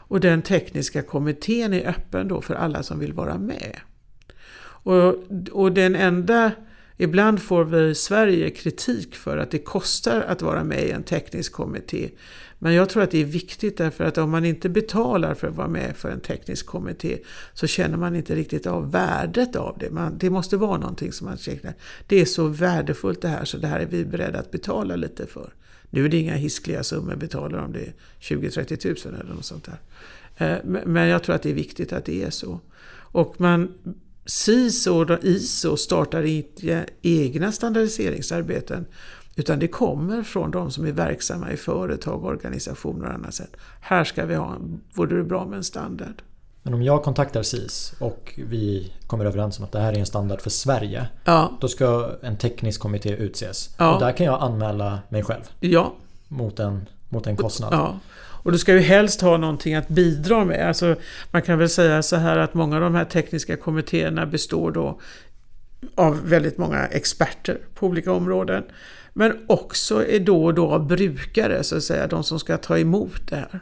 Och 0.07 0.19
den 0.19 0.41
tekniska 0.41 1.01
kommittén 1.01 1.73
är 1.73 1.89
öppen 1.89 2.27
då 2.27 2.41
för 2.41 2.55
alla 2.55 2.83
som 2.83 2.99
vill 2.99 3.13
vara 3.13 3.37
med. 3.37 3.79
Och, 4.83 5.15
och 5.51 5.71
den 5.71 5.95
enda 5.95 6.51
Ibland 7.01 7.41
får 7.41 7.63
vi 7.63 7.89
i 7.89 7.95
Sverige 7.95 8.49
kritik 8.49 9.15
för 9.15 9.37
att 9.37 9.51
det 9.51 9.59
kostar 9.59 10.21
att 10.21 10.41
vara 10.41 10.63
med 10.63 10.83
i 10.83 10.91
en 10.91 11.03
teknisk 11.03 11.53
kommitté. 11.53 12.09
Men 12.63 12.73
jag 12.73 12.89
tror 12.89 13.03
att 13.03 13.11
det 13.11 13.21
är 13.21 13.25
viktigt 13.25 13.77
därför 13.77 14.03
att 14.03 14.17
om 14.17 14.29
man 14.29 14.45
inte 14.45 14.69
betalar 14.69 15.33
för 15.33 15.47
att 15.47 15.55
vara 15.55 15.67
med 15.67 15.97
för 15.97 16.09
en 16.09 16.19
teknisk 16.19 16.65
kommitté 16.65 17.17
så 17.53 17.67
känner 17.67 17.97
man 17.97 18.15
inte 18.15 18.35
riktigt 18.35 18.67
av 18.67 18.91
värdet 18.91 19.55
av 19.55 19.77
det. 19.79 19.89
Man, 19.89 20.17
det 20.17 20.29
måste 20.29 20.57
vara 20.57 20.77
någonting 20.77 21.11
som 21.11 21.27
man 21.27 21.37
känner, 21.37 21.73
det 22.07 22.21
är 22.21 22.25
så 22.25 22.47
värdefullt 22.47 23.21
det 23.21 23.27
här 23.27 23.45
så 23.45 23.57
det 23.57 23.67
här 23.67 23.79
är 23.79 23.85
vi 23.85 24.05
beredda 24.05 24.39
att 24.39 24.51
betala 24.51 24.95
lite 24.95 25.25
för. 25.25 25.53
Nu 25.89 26.05
är 26.05 26.09
det 26.09 26.17
inga 26.17 26.35
hiskliga 26.35 26.83
summor 26.83 27.15
betalar 27.15 27.59
om 27.59 27.71
det 27.71 27.79
är 27.79 27.93
20-30 28.19 28.75
tusen 28.75 29.15
eller 29.15 29.33
något 29.33 29.45
sånt 29.45 29.65
där. 29.65 29.79
Eh, 30.37 30.83
men 30.85 31.07
jag 31.07 31.23
tror 31.23 31.35
att 31.35 31.43
det 31.43 31.49
är 31.49 31.53
viktigt 31.53 31.93
att 31.93 32.05
det 32.05 32.23
är 32.23 32.29
så. 32.29 32.59
Och 32.93 33.35
man, 33.41 33.73
CISO 34.25 34.91
och 34.91 35.23
ISO 35.23 35.77
startar 35.77 36.23
eh, 36.69 36.81
egna 37.01 37.51
standardiseringsarbeten 37.51 38.85
utan 39.35 39.59
det 39.59 39.67
kommer 39.67 40.23
från 40.23 40.51
de 40.51 40.71
som 40.71 40.85
är 40.85 40.91
verksamma 40.91 41.51
i 41.51 41.57
företag, 41.57 42.25
organisationer 42.25 43.07
och 43.07 43.13
annat 43.13 43.33
sätt. 43.33 43.57
Här 43.81 44.03
ska 44.03 44.25
vi 44.25 44.35
ha, 44.35 44.57
vore 44.93 45.17
det 45.17 45.23
bra 45.23 45.45
med 45.45 45.57
en 45.57 45.63
standard. 45.63 46.21
Men 46.63 46.73
om 46.73 46.83
jag 46.83 47.03
kontaktar 47.03 47.43
SIS 47.43 47.93
och 47.99 48.39
vi 48.47 48.93
kommer 49.07 49.25
överens 49.25 49.59
om 49.59 49.65
att 49.65 49.71
det 49.71 49.79
här 49.79 49.93
är 49.93 49.97
en 49.97 50.05
standard 50.05 50.41
för 50.41 50.49
Sverige. 50.49 51.07
Ja. 51.25 51.51
Då 51.61 51.67
ska 51.67 52.11
en 52.21 52.37
teknisk 52.37 52.81
kommitté 52.81 53.09
utses. 53.09 53.75
Ja. 53.77 53.93
Och 53.93 53.99
där 53.99 54.11
kan 54.11 54.25
jag 54.25 54.41
anmäla 54.41 54.99
mig 55.09 55.23
själv. 55.23 55.43
Ja. 55.59 55.93
Mot 56.27 56.59
en, 56.59 56.89
mot 57.09 57.27
en 57.27 57.37
kostnad. 57.37 57.73
Ja. 57.73 57.99
Och 58.43 58.51
du 58.51 58.57
ska 58.57 58.73
ju 58.73 58.79
helst 58.79 59.21
ha 59.21 59.37
någonting 59.37 59.75
att 59.75 59.87
bidra 59.87 60.45
med. 60.45 60.67
Alltså, 60.67 60.95
man 61.31 61.41
kan 61.41 61.59
väl 61.59 61.69
säga 61.69 62.03
så 62.03 62.15
här 62.15 62.37
att 62.37 62.53
många 62.53 62.75
av 62.75 62.81
de 62.81 62.95
här 62.95 63.05
tekniska 63.05 63.57
kommittéerna 63.57 64.25
består 64.25 64.71
då 64.71 64.99
av 65.95 66.29
väldigt 66.29 66.57
många 66.57 66.87
experter 66.87 67.57
på 67.73 67.87
olika 67.87 68.11
områden. 68.11 68.63
Men 69.13 69.45
också 69.47 70.07
är 70.07 70.19
då 70.19 70.45
och 70.45 70.53
då 70.53 70.71
av 70.71 70.87
brukare, 70.87 71.63
så 71.63 71.77
att 71.77 71.83
säga, 71.83 72.07
de 72.07 72.23
som 72.23 72.39
ska 72.39 72.57
ta 72.57 72.77
emot 72.77 73.27
det 73.29 73.35
här. 73.35 73.59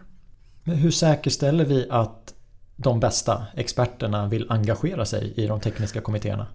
Men 0.64 0.76
hur 0.76 0.92
säkerställer 0.92 1.66
vi 1.66 1.88
att 1.90 2.34
de 2.76 3.00
bästa 3.00 3.46
experterna 3.56 4.28
vill 4.28 4.52
engagera 4.52 5.06
sig 5.06 5.34
i 5.36 5.48
de 5.48 5.60
tekniska 5.60 6.02
kommittéerna? 6.02 6.48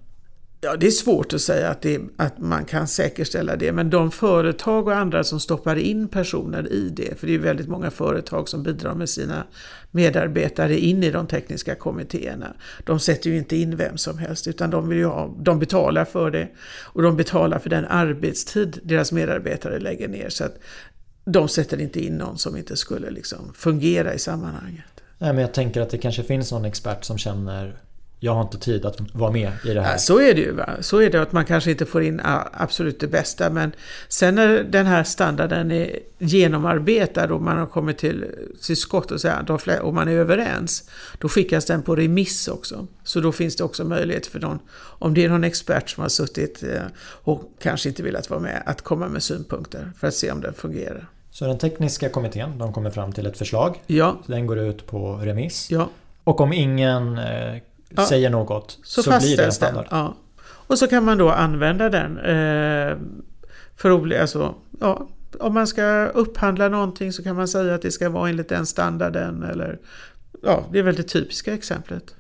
Ja, 0.64 0.76
det 0.76 0.86
är 0.86 0.90
svårt 0.90 1.32
att 1.32 1.40
säga 1.40 1.70
att, 1.70 1.82
det, 1.82 2.00
att 2.16 2.38
man 2.38 2.64
kan 2.64 2.88
säkerställa 2.88 3.56
det, 3.56 3.72
men 3.72 3.90
de 3.90 4.10
företag 4.10 4.86
och 4.86 4.96
andra 4.96 5.24
som 5.24 5.40
stoppar 5.40 5.76
in 5.76 6.08
personer 6.08 6.72
i 6.72 6.88
det, 6.88 7.18
för 7.18 7.26
det 7.26 7.34
är 7.34 7.38
väldigt 7.38 7.68
många 7.68 7.90
företag 7.90 8.48
som 8.48 8.62
bidrar 8.62 8.94
med 8.94 9.08
sina 9.08 9.44
medarbetare 9.90 10.78
in 10.78 11.02
i 11.02 11.10
de 11.10 11.26
tekniska 11.26 11.74
kommittéerna. 11.74 12.54
De 12.84 13.00
sätter 13.00 13.30
ju 13.30 13.38
inte 13.38 13.56
in 13.56 13.76
vem 13.76 13.96
som 13.96 14.18
helst, 14.18 14.48
utan 14.48 14.70
de, 14.70 14.88
vill 14.88 15.04
ha, 15.04 15.34
de 15.38 15.58
betalar 15.58 16.04
för 16.04 16.30
det 16.30 16.48
och 16.82 17.02
de 17.02 17.16
betalar 17.16 17.58
för 17.58 17.70
den 17.70 17.84
arbetstid 17.84 18.80
deras 18.82 19.12
medarbetare 19.12 19.78
lägger 19.78 20.08
ner. 20.08 20.28
Så 20.28 20.44
att 20.44 20.58
de 21.24 21.48
sätter 21.48 21.80
inte 21.80 22.04
in 22.04 22.14
någon 22.14 22.38
som 22.38 22.56
inte 22.56 22.76
skulle 22.76 23.10
liksom 23.10 23.52
fungera 23.54 24.14
i 24.14 24.18
sammanhanget. 24.18 24.84
Nej, 25.18 25.32
men 25.32 25.42
jag 25.42 25.54
tänker 25.54 25.80
att 25.80 25.90
det 25.90 25.98
kanske 25.98 26.22
finns 26.22 26.52
någon 26.52 26.64
expert 26.64 27.04
som 27.04 27.18
känner 27.18 27.76
jag 28.24 28.34
har 28.34 28.42
inte 28.42 28.58
tid 28.58 28.86
att 28.86 29.00
vara 29.12 29.30
med 29.32 29.52
i 29.64 29.74
det 29.74 29.82
här. 29.82 29.92
Ja, 29.92 29.98
så 29.98 30.20
är 30.20 30.34
det 30.34 30.40
ju. 30.40 30.52
Va? 30.52 30.68
Så 30.80 30.98
är 30.98 31.10
det 31.10 31.22
att 31.22 31.32
man 31.32 31.44
kanske 31.44 31.70
inte 31.70 31.86
får 31.86 32.02
in 32.02 32.20
absolut 32.52 33.00
det 33.00 33.06
bästa. 33.06 33.50
Men 33.50 33.72
sen 34.08 34.34
när 34.34 34.62
den 34.62 34.86
här 34.86 35.04
standarden 35.04 35.70
är 35.70 35.98
genomarbetad 36.18 37.34
och 37.34 37.42
man 37.42 37.58
har 37.58 37.66
kommit 37.66 37.98
till, 37.98 38.24
till 38.66 38.76
skott 38.76 39.10
och, 39.10 39.20
säga, 39.20 39.46
och 39.82 39.94
man 39.94 40.08
är 40.08 40.12
överens. 40.12 40.90
Då 41.18 41.28
skickas 41.28 41.64
den 41.64 41.82
på 41.82 41.96
remiss 41.96 42.48
också. 42.48 42.86
Så 43.02 43.20
då 43.20 43.32
finns 43.32 43.56
det 43.56 43.64
också 43.64 43.84
möjlighet 43.84 44.26
för 44.26 44.40
någon, 44.40 44.58
om 44.98 45.14
det 45.14 45.24
är 45.24 45.28
någon 45.28 45.44
expert 45.44 45.90
som 45.90 46.02
har 46.02 46.08
suttit 46.08 46.62
eh, 46.62 46.82
och 47.24 47.52
kanske 47.62 47.88
inte 47.88 48.02
velat 48.02 48.30
vara 48.30 48.40
med, 48.40 48.62
att 48.66 48.82
komma 48.82 49.08
med 49.08 49.22
synpunkter 49.22 49.92
för 49.98 50.08
att 50.08 50.14
se 50.14 50.32
om 50.32 50.40
den 50.40 50.54
fungerar. 50.54 51.08
Så 51.30 51.46
den 51.46 51.58
tekniska 51.58 52.08
kommittén, 52.08 52.58
de 52.58 52.72
kommer 52.72 52.90
fram 52.90 53.12
till 53.12 53.26
ett 53.26 53.38
förslag. 53.38 53.80
Ja. 53.86 54.16
Den 54.26 54.46
går 54.46 54.58
ut 54.58 54.86
på 54.86 55.16
remiss. 55.16 55.70
Ja. 55.70 55.88
Och 56.24 56.40
om 56.40 56.52
ingen 56.52 57.18
eh, 57.18 57.60
ja. 57.96 58.06
säger 58.06 58.30
något 58.30 58.78
så, 58.82 59.02
så 59.02 59.18
blir 59.18 59.36
det 59.36 59.44
en 59.44 59.52
standard. 59.52 59.86
Den, 59.90 59.98
ja. 59.98 60.14
Och 60.66 60.78
så 60.78 60.86
kan 60.86 61.04
man 61.04 61.18
då 61.18 61.30
använda 61.30 61.88
den 61.90 62.18
eh, 62.18 62.96
för 63.76 63.90
olika, 63.90 64.20
alltså, 64.20 64.54
ja, 64.80 65.08
om 65.40 65.54
man 65.54 65.66
ska 65.66 66.06
upphandla 66.06 66.68
någonting 66.68 67.12
så 67.12 67.22
kan 67.22 67.36
man 67.36 67.48
säga 67.48 67.74
att 67.74 67.82
det 67.82 67.90
ska 67.90 68.08
vara 68.08 68.28
enligt 68.28 68.48
den 68.48 68.66
standarden 68.66 69.42
eller 69.42 69.78
ja, 70.42 70.64
det 70.72 70.78
är 70.78 70.82
väl 70.82 70.94
det 70.94 71.02
typiska 71.02 71.54
exemplet. 71.54 72.14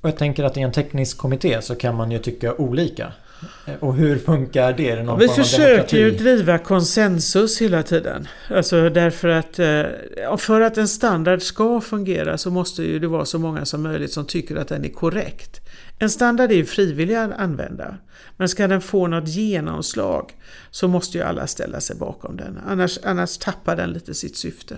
Och 0.00 0.08
jag 0.08 0.16
tänker 0.16 0.44
att 0.44 0.56
i 0.56 0.60
en 0.60 0.72
teknisk 0.72 1.18
kommitté 1.18 1.62
så 1.62 1.74
kan 1.74 1.94
man 1.94 2.10
ju 2.10 2.18
tycka 2.18 2.54
olika. 2.54 3.12
Och 3.80 3.94
hur 3.94 4.18
funkar 4.18 4.72
det? 4.72 4.90
Är 4.90 4.96
det 4.96 5.02
någon 5.02 5.18
Vi 5.18 5.28
försöker 5.28 5.96
ju 5.96 6.10
driva 6.10 6.58
konsensus 6.58 7.62
hela 7.62 7.82
tiden. 7.82 8.28
Alltså 8.50 8.90
därför 8.90 9.28
att 9.28 9.58
eh, 9.58 10.36
för 10.38 10.60
att 10.60 10.78
en 10.78 10.88
standard 10.88 11.42
ska 11.42 11.80
fungera 11.80 12.38
så 12.38 12.50
måste 12.50 12.82
ju 12.82 12.98
det 12.98 13.08
vara 13.08 13.24
så 13.24 13.38
många 13.38 13.64
som 13.64 13.82
möjligt 13.82 14.12
som 14.12 14.24
tycker 14.24 14.56
att 14.56 14.68
den 14.68 14.84
är 14.84 14.88
korrekt. 14.88 15.60
En 15.98 16.10
standard 16.10 16.50
är 16.50 16.54
ju 16.56 16.64
frivillig 16.64 17.14
att 17.14 17.32
använda. 17.32 17.96
Men 18.36 18.48
ska 18.48 18.68
den 18.68 18.80
få 18.80 19.06
något 19.06 19.28
genomslag 19.28 20.32
så 20.70 20.88
måste 20.88 21.18
ju 21.18 21.24
alla 21.24 21.46
ställa 21.46 21.80
sig 21.80 21.96
bakom 21.96 22.36
den. 22.36 22.58
Annars, 22.66 22.98
annars 23.02 23.38
tappar 23.38 23.76
den 23.76 23.90
lite 23.90 24.14
sitt 24.14 24.36
syfte. 24.36 24.76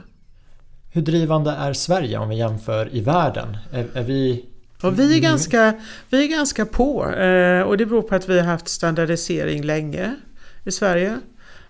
Hur 0.93 1.03
drivande 1.03 1.51
är 1.51 1.73
Sverige 1.73 2.19
om 2.19 2.29
vi 2.29 2.37
jämför 2.37 2.95
i 2.95 3.01
världen? 3.01 3.57
Är, 3.73 3.87
är 3.95 4.03
vi 4.03 4.45
och 4.83 4.99
vi, 4.99 5.17
är 5.17 5.21
ganska, 5.21 5.75
vi 6.11 6.25
är 6.25 6.29
ganska 6.29 6.67
på 6.67 7.11
eh, 7.11 7.61
och 7.61 7.77
det 7.77 7.87
beror 7.87 8.03
på 8.03 8.15
att 8.15 8.29
vi 8.29 8.39
har 8.39 8.47
haft 8.47 8.69
standardisering 8.69 9.63
länge 9.63 10.17
i 10.65 10.71
Sverige. 10.71 11.19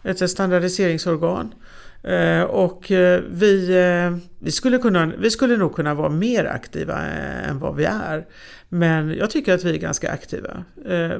Ett 0.02 0.30
standardiseringsorgan. 0.30 1.54
Eh, 2.02 2.42
och 2.42 2.90
eh, 2.90 3.20
vi, 3.30 3.70
vi, 4.38 4.50
skulle 4.50 4.78
kunna, 4.78 5.12
vi 5.18 5.30
skulle 5.30 5.56
nog 5.56 5.74
kunna 5.74 5.94
vara 5.94 6.08
mer 6.08 6.44
aktiva 6.44 7.02
än 7.02 7.58
vad 7.58 7.76
vi 7.76 7.84
är. 7.84 8.26
Men 8.68 9.14
jag 9.14 9.30
tycker 9.30 9.54
att 9.54 9.64
vi 9.64 9.70
är 9.70 9.78
ganska 9.78 10.10
aktiva. 10.10 10.64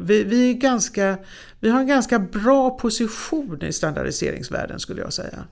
Vi, 0.01 0.25
vi, 0.25 0.51
är 0.51 0.55
ganska, 0.55 1.17
vi 1.61 1.71
har 1.71 1.81
en 1.81 1.87
ganska 1.87 2.19
bra 2.19 2.71
position 2.71 3.63
i 3.63 3.73
standardiseringsvärlden 3.73 4.81
skulle 4.81 5.01
jag 5.03 5.13
säga. 5.13 5.45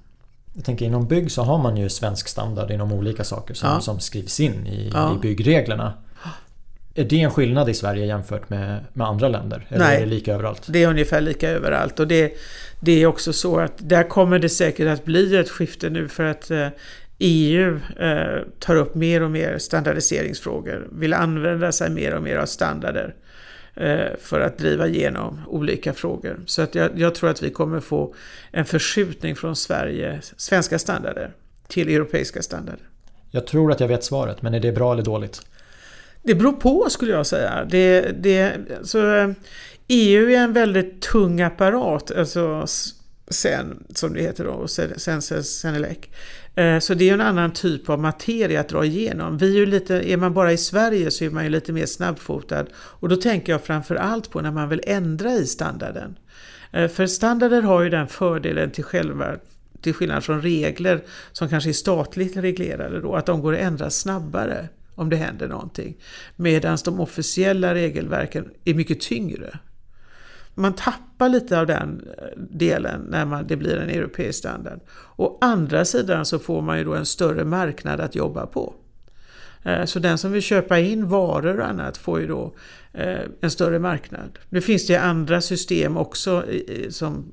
Jag 0.54 0.64
tänker 0.64 0.86
inom 0.86 1.08
bygg 1.08 1.32
så 1.32 1.42
har 1.42 1.58
man 1.58 1.76
ju 1.76 1.88
svensk 1.88 2.28
standard 2.28 2.70
inom 2.70 2.92
olika 2.92 3.24
saker 3.24 3.54
som, 3.54 3.68
ja. 3.68 3.80
som 3.80 4.00
skrivs 4.00 4.40
in 4.40 4.66
i, 4.66 4.90
ja. 4.94 5.14
i 5.14 5.18
byggreglerna. 5.18 5.92
Är 6.94 7.04
det 7.04 7.20
en 7.20 7.30
skillnad 7.30 7.68
i 7.68 7.74
Sverige 7.74 8.06
jämfört 8.06 8.50
med, 8.50 8.84
med 8.92 9.06
andra 9.06 9.28
länder? 9.28 9.66
Eller 9.68 9.84
Nej, 9.84 9.96
är 9.96 10.00
det 10.00 10.06
lika 10.06 10.34
överallt? 10.34 10.62
det 10.66 10.82
är 10.82 10.88
ungefär 10.88 11.20
lika 11.20 11.50
överallt. 11.50 12.00
Och 12.00 12.08
det, 12.08 12.32
det 12.80 13.02
är 13.02 13.06
också 13.06 13.32
så 13.32 13.60
att 13.60 13.72
där 13.78 14.02
kommer 14.02 14.38
det 14.38 14.48
säkert 14.48 14.88
att 14.88 15.04
bli 15.04 15.36
ett 15.36 15.50
skifte 15.50 15.90
nu 15.90 16.08
för 16.08 16.24
att 16.24 16.50
eh, 16.50 16.68
EU 17.18 17.80
eh, 18.00 18.42
tar 18.58 18.76
upp 18.76 18.94
mer 18.94 19.22
och 19.22 19.30
mer 19.30 19.58
standardiseringsfrågor. 19.58 20.88
Vill 20.92 21.14
använda 21.14 21.72
sig 21.72 21.90
mer 21.90 22.14
och 22.14 22.22
mer 22.22 22.36
av 22.36 22.46
standarder 22.46 23.14
eh, 23.74 24.06
för 24.20 24.40
att 24.40 24.58
driva 24.58 24.86
igenom 24.86 25.40
olika 25.48 25.92
frågor. 25.92 26.40
Så 26.46 26.62
att 26.62 26.74
jag, 26.74 26.90
jag, 26.96 27.14
tror 27.14 27.30
att 27.30 27.42
vi 27.42 27.50
kommer 27.50 27.80
få 27.80 28.14
en 28.50 28.64
förskjutning 28.64 29.36
från 29.36 29.56
Sverige, 29.56 30.20
svenska 30.36 30.78
standarder 30.78 31.30
till 31.68 31.88
europeiska 31.88 32.42
standarder. 32.42 32.82
Jag 33.30 33.46
tror 33.46 33.72
att 33.72 33.80
jag 33.80 33.88
vet 33.88 34.04
svaret, 34.04 34.42
men 34.42 34.54
är 34.54 34.60
det 34.60 34.72
bra 34.72 34.92
eller 34.92 35.02
dåligt? 35.02 35.42
Det 36.24 36.34
beror 36.34 36.52
på 36.52 36.86
skulle 36.90 37.12
jag 37.12 37.26
säga. 37.26 37.64
Det, 37.70 38.00
det, 38.00 38.52
alltså, 38.78 38.84
så, 38.84 39.34
EU 39.88 40.30
är 40.30 40.38
en 40.38 40.52
väldigt 40.52 41.02
tung 41.02 41.40
apparat, 41.40 42.10
alltså 42.10 42.66
sen, 43.28 43.84
som 43.94 44.14
det 44.14 44.22
heter 44.22 44.44
då, 44.44 44.68
sen, 44.68 45.20
sen, 45.22 45.44
Senelec. 45.44 45.98
Eh, 46.54 46.78
så 46.78 46.94
det 46.94 47.08
är 47.08 47.14
en 47.14 47.20
annan 47.20 47.52
typ 47.52 47.88
av 47.88 47.98
materia 47.98 48.60
att 48.60 48.68
dra 48.68 48.84
igenom. 48.84 49.38
Vi 49.38 49.54
är, 49.54 49.58
ju 49.58 49.66
lite, 49.66 49.94
är 49.94 50.16
man 50.16 50.34
bara 50.34 50.52
i 50.52 50.56
Sverige 50.56 51.10
så 51.10 51.24
är 51.24 51.30
man 51.30 51.44
ju 51.44 51.50
lite 51.50 51.72
mer 51.72 51.86
snabbfotad. 51.86 52.66
Och 52.74 53.08
då 53.08 53.16
tänker 53.16 53.52
jag 53.52 53.62
framför 53.62 53.94
allt 53.94 54.30
på 54.30 54.40
när 54.40 54.50
man 54.50 54.68
vill 54.68 54.80
ändra 54.84 55.32
i 55.32 55.46
standarden. 55.46 56.18
Eh, 56.72 56.88
för 56.88 57.06
standarder 57.06 57.62
har 57.62 57.82
ju 57.82 57.90
den 57.90 58.08
fördelen 58.08 58.70
till 58.70 58.84
själva 58.84 59.36
till 59.80 59.94
skillnad 59.94 60.24
från 60.24 60.42
regler 60.42 61.04
som 61.32 61.48
kanske 61.48 61.70
är 61.70 61.72
statligt 61.72 62.36
reglerade 62.36 63.00
då, 63.00 63.14
att 63.14 63.26
de 63.26 63.42
går 63.42 63.54
att 63.54 63.60
ändra 63.60 63.90
snabbare 63.90 64.68
om 64.94 65.10
det 65.10 65.16
händer 65.16 65.48
någonting. 65.48 65.96
Medan 66.36 66.78
de 66.84 67.00
officiella 67.00 67.74
regelverken 67.74 68.50
är 68.64 68.74
mycket 68.74 69.00
tyngre. 69.00 69.58
Man 70.54 70.72
tappar 70.72 71.28
lite 71.28 71.60
av 71.60 71.66
den 71.66 72.08
eh, 72.18 72.24
delen 72.36 73.00
när 73.00 73.24
man, 73.24 73.46
det 73.46 73.56
blir 73.56 73.76
en 73.76 73.90
europeisk 73.90 74.38
standard. 74.38 74.80
Å 75.16 75.38
andra 75.40 75.84
sidan 75.84 76.26
så 76.26 76.38
får 76.38 76.62
man 76.62 76.78
ju 76.78 76.84
då 76.84 76.94
en 76.94 77.06
större 77.06 77.44
marknad 77.44 78.00
att 78.00 78.14
jobba 78.14 78.46
på. 78.46 78.74
Eh, 79.64 79.84
så 79.84 79.98
den 79.98 80.18
som 80.18 80.32
vill 80.32 80.42
köpa 80.42 80.78
in 80.78 81.08
varor 81.08 81.60
och 81.60 81.66
annat 81.66 81.96
får 81.96 82.20
ju 82.20 82.26
då 82.26 82.54
eh, 82.92 83.20
en 83.40 83.50
större 83.50 83.78
marknad. 83.78 84.38
Nu 84.48 84.60
finns 84.60 84.86
det 84.86 84.96
andra 84.96 85.40
system 85.40 85.96
också 85.96 86.44
som 86.90 87.32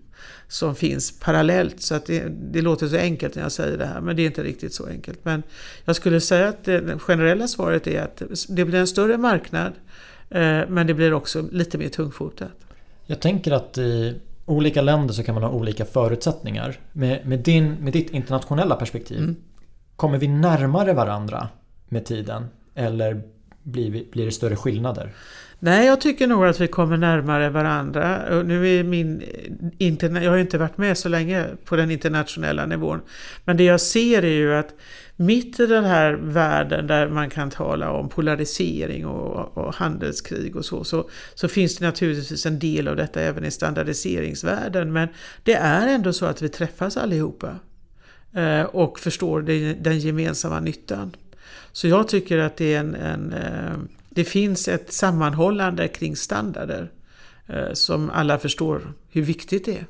som 0.51 0.75
finns 0.75 1.19
parallellt. 1.19 1.81
Så 1.81 1.95
att 1.95 2.05
det, 2.05 2.23
det, 2.29 2.61
låter 2.61 2.87
så 2.87 2.97
enkelt 2.97 3.35
när 3.35 3.43
jag 3.43 3.51
säger 3.51 3.77
det 3.77 3.85
här, 3.85 4.01
men 4.01 4.15
det 4.15 4.21
är 4.21 4.25
inte 4.25 4.43
riktigt 4.43 4.73
så 4.73 4.87
enkelt. 4.87 5.25
Men 5.25 5.43
jag 5.85 5.95
skulle 5.95 6.21
säga 6.21 6.47
att 6.47 6.63
det 6.63 6.99
generella 6.99 7.47
svaret 7.47 7.87
är 7.87 8.01
att 8.01 8.21
det 8.49 8.65
blir 8.65 8.79
en 8.79 8.87
större 8.87 9.17
marknad, 9.17 9.73
eh, 10.29 10.61
men 10.67 10.87
det 10.87 10.93
blir 10.93 11.13
också 11.13 11.45
lite 11.51 11.77
mer 11.77 11.89
tungfotat. 11.89 12.51
Jag 13.05 13.19
tänker 13.19 13.51
att 13.51 13.77
i 13.77 14.15
olika 14.45 14.81
länder 14.81 15.13
så 15.13 15.23
kan 15.23 15.35
man 15.35 15.43
ha 15.43 15.49
olika 15.49 15.85
förutsättningar. 15.85 16.79
Med, 16.91 17.27
med, 17.27 17.39
din, 17.39 17.73
med 17.73 17.93
ditt 17.93 18.09
internationella 18.09 18.75
perspektiv, 18.75 19.17
mm. 19.17 19.35
kommer 19.95 20.17
vi 20.17 20.27
närmare 20.27 20.93
varandra 20.93 21.49
med 21.91 22.05
tiden? 22.05 22.45
Eller 22.75 23.21
blir, 23.63 23.91
vi, 23.91 24.07
blir 24.11 24.25
det 24.25 24.31
större 24.31 24.55
skillnader? 24.55 25.13
Nej, 25.59 25.85
jag 25.85 26.01
tycker 26.01 26.27
nog 26.27 26.45
att 26.45 26.59
vi 26.59 26.67
kommer 26.67 26.97
närmare 26.97 27.49
varandra. 27.49 28.41
Nu 28.43 28.79
är 28.79 28.83
min, 28.83 29.23
jag 29.77 30.29
har 30.29 30.35
ju 30.35 30.41
inte 30.41 30.57
varit 30.57 30.77
med 30.77 30.97
så 30.97 31.09
länge 31.09 31.45
på 31.65 31.75
den 31.75 31.91
internationella 31.91 32.65
nivån. 32.65 33.01
Men 33.45 33.57
det 33.57 33.63
jag 33.63 33.81
ser 33.81 34.23
är 34.23 34.33
ju 34.33 34.53
att 34.53 34.75
mitt 35.15 35.59
i 35.59 35.65
den 35.65 35.83
här 35.83 36.13
världen 36.13 36.87
där 36.87 37.09
man 37.09 37.29
kan 37.29 37.49
tala 37.49 37.91
om 37.91 38.09
polarisering 38.09 39.05
och, 39.05 39.57
och 39.57 39.75
handelskrig 39.75 40.55
och 40.55 40.65
så, 40.65 40.83
så, 40.83 41.09
så 41.35 41.47
finns 41.47 41.77
det 41.77 41.85
naturligtvis 41.85 42.45
en 42.45 42.59
del 42.59 42.87
av 42.87 42.95
detta 42.95 43.21
även 43.21 43.45
i 43.45 43.51
standardiseringsvärlden. 43.51 44.93
Men 44.93 45.07
det 45.43 45.53
är 45.53 45.87
ändå 45.87 46.13
så 46.13 46.25
att 46.25 46.41
vi 46.41 46.49
träffas 46.49 46.97
allihopa 46.97 47.55
eh, 48.33 48.61
och 48.61 48.99
förstår 48.99 49.41
den 49.81 49.99
gemensamma 49.99 50.59
nyttan. 50.59 51.11
Så 51.73 51.87
jag 51.87 52.07
tycker 52.07 52.37
att 52.37 52.57
det, 52.57 52.73
är 52.73 52.79
en, 52.79 52.95
en 52.95 53.33
eh, 53.33 53.77
det 54.09 54.23
finns 54.23 54.67
ett 54.67 54.93
sammanhållande 54.93 55.87
kring 55.87 56.15
standarder 56.15 56.91
eh, 57.47 57.73
som 57.73 58.09
alla 58.09 58.37
förstår 58.37 58.93
hur 59.09 59.21
viktigt 59.21 59.65
det 59.65 59.77
är. 59.77 59.85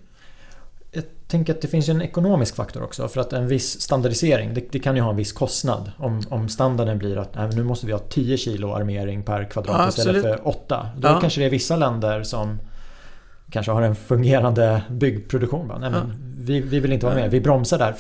Jag 0.92 1.04
tänker 1.28 1.54
att 1.54 1.62
det 1.62 1.68
finns 1.68 1.90
en 1.90 2.02
ekonomisk 2.02 2.56
faktor 2.56 2.84
också 2.84 3.08
för 3.08 3.22
att 3.22 3.34
en 3.34 3.48
viss 3.48 3.82
standardisering 3.82 4.54
det, 4.54 4.72
det 4.72 4.80
kan 4.80 4.96
ju 4.96 5.02
ha 5.02 5.10
en 5.10 5.16
viss 5.16 5.32
kostnad. 5.32 5.92
Om, 5.98 6.22
om 6.30 6.50
standarden 6.50 6.98
blir 6.98 7.18
att 7.18 7.36
nej, 7.36 7.50
nu 7.56 7.64
måste 7.64 7.86
vi 7.86 7.92
ha 7.92 8.00
10 8.00 8.38
kilo 8.38 8.74
armering 8.74 9.24
per 9.24 9.44
kvadrat 9.44 9.76
ja, 9.80 9.90
istället 9.90 10.22
för 10.22 10.48
8. 10.48 10.90
Då 10.98 11.08
ja. 11.08 11.20
kanske 11.22 11.42
det 11.42 11.46
är 11.46 11.50
vissa 11.50 11.76
länder 11.76 12.24
som 12.24 12.60
kanske 13.52 13.72
har 13.72 13.82
en 13.82 13.96
fungerande 13.96 14.82
byggproduktion. 14.90 15.68
Nej, 15.68 15.92
men 15.92 15.94
ja. 15.94 16.31
Vi, 16.46 16.60
vi 16.60 16.80
vill 16.80 16.94
inte 16.94 17.06
vara 17.06 17.16
med, 17.16 17.32
vi 17.32 17.42
bromsar 17.42 17.78
där. 17.78 17.94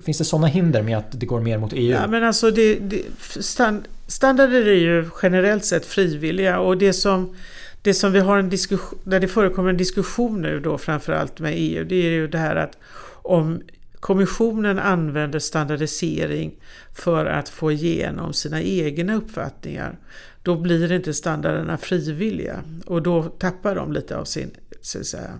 Finns 0.00 0.18
det 0.18 0.24
sådana 0.24 0.46
hinder 0.46 0.82
med 0.82 0.98
att 0.98 1.20
det 1.20 1.26
går 1.26 1.40
mer 1.40 1.58
mot 1.58 1.72
EU? 1.72 1.90
Ja, 1.90 2.06
men 2.06 2.24
alltså 2.24 2.50
det, 2.50 2.74
det, 2.74 3.02
stand, 3.42 3.88
standarder 4.06 4.66
är 4.66 4.74
ju 4.74 5.04
generellt 5.22 5.64
sett 5.64 5.86
frivilliga 5.86 6.60
och 6.60 6.78
det 6.78 6.92
som, 6.92 7.36
det 7.82 7.94
som 7.94 8.12
vi 8.12 8.20
har 8.20 8.38
en 8.38 8.48
diskussion, 8.48 8.98
där 9.04 9.20
det 9.20 9.28
förekommer 9.28 9.70
en 9.70 9.76
diskussion 9.76 10.42
nu 10.42 10.60
då 10.60 10.78
framförallt 10.78 11.40
med 11.40 11.52
EU, 11.56 11.84
det 11.84 11.96
är 11.96 12.10
ju 12.10 12.28
det 12.28 12.38
här 12.38 12.56
att 12.56 12.78
om 13.22 13.62
Kommissionen 14.00 14.78
använder 14.78 15.38
standardisering 15.38 16.54
för 16.94 17.26
att 17.26 17.48
få 17.48 17.72
igenom 17.72 18.32
sina 18.32 18.62
egna 18.62 19.14
uppfattningar. 19.14 19.98
Då 20.42 20.56
blir 20.56 20.92
inte 20.92 21.14
standarderna 21.14 21.76
frivilliga 21.76 22.62
och 22.86 23.02
då 23.02 23.22
tappar 23.22 23.74
de 23.74 23.92
lite 23.92 24.16
av 24.16 24.24
sin 24.24 24.50
så 24.82 25.04
säga, 25.04 25.30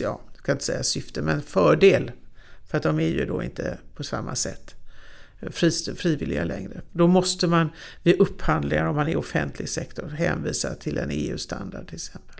ja, 0.00 0.20
jag 0.44 0.46
kan 0.46 0.54
inte 0.54 0.64
säga 0.64 0.82
syfte, 0.82 1.22
men 1.22 1.42
fördel. 1.42 2.10
För 2.66 2.76
att 2.76 2.82
de 2.82 3.00
är 3.00 3.08
ju 3.08 3.26
då 3.26 3.42
inte 3.42 3.78
på 3.94 4.04
samma 4.04 4.34
sätt 4.34 4.74
frivilliga 5.96 6.44
längre. 6.44 6.80
Då 6.92 7.06
måste 7.06 7.46
man 7.46 7.70
vid 8.02 8.20
upphandlingar, 8.20 8.86
om 8.86 8.96
man 8.96 9.08
är 9.08 9.16
offentlig 9.16 9.68
sektor, 9.68 10.08
hänvisa 10.08 10.74
till 10.74 10.98
en 10.98 11.10
EU-standard 11.10 11.86
till 11.86 11.94
exempel. 11.94 12.36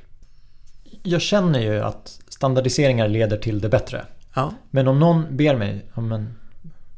Jag 1.02 1.20
känner 1.20 1.60
ju 1.60 1.80
att 1.80 2.20
standardiseringar 2.28 3.08
leder 3.08 3.36
till 3.36 3.60
det 3.60 3.68
bättre. 3.68 4.04
Ja. 4.34 4.54
Men 4.70 4.88
om 4.88 4.98
någon 4.98 5.36
ber 5.36 5.56
mig 5.56 5.86
men, 5.94 6.34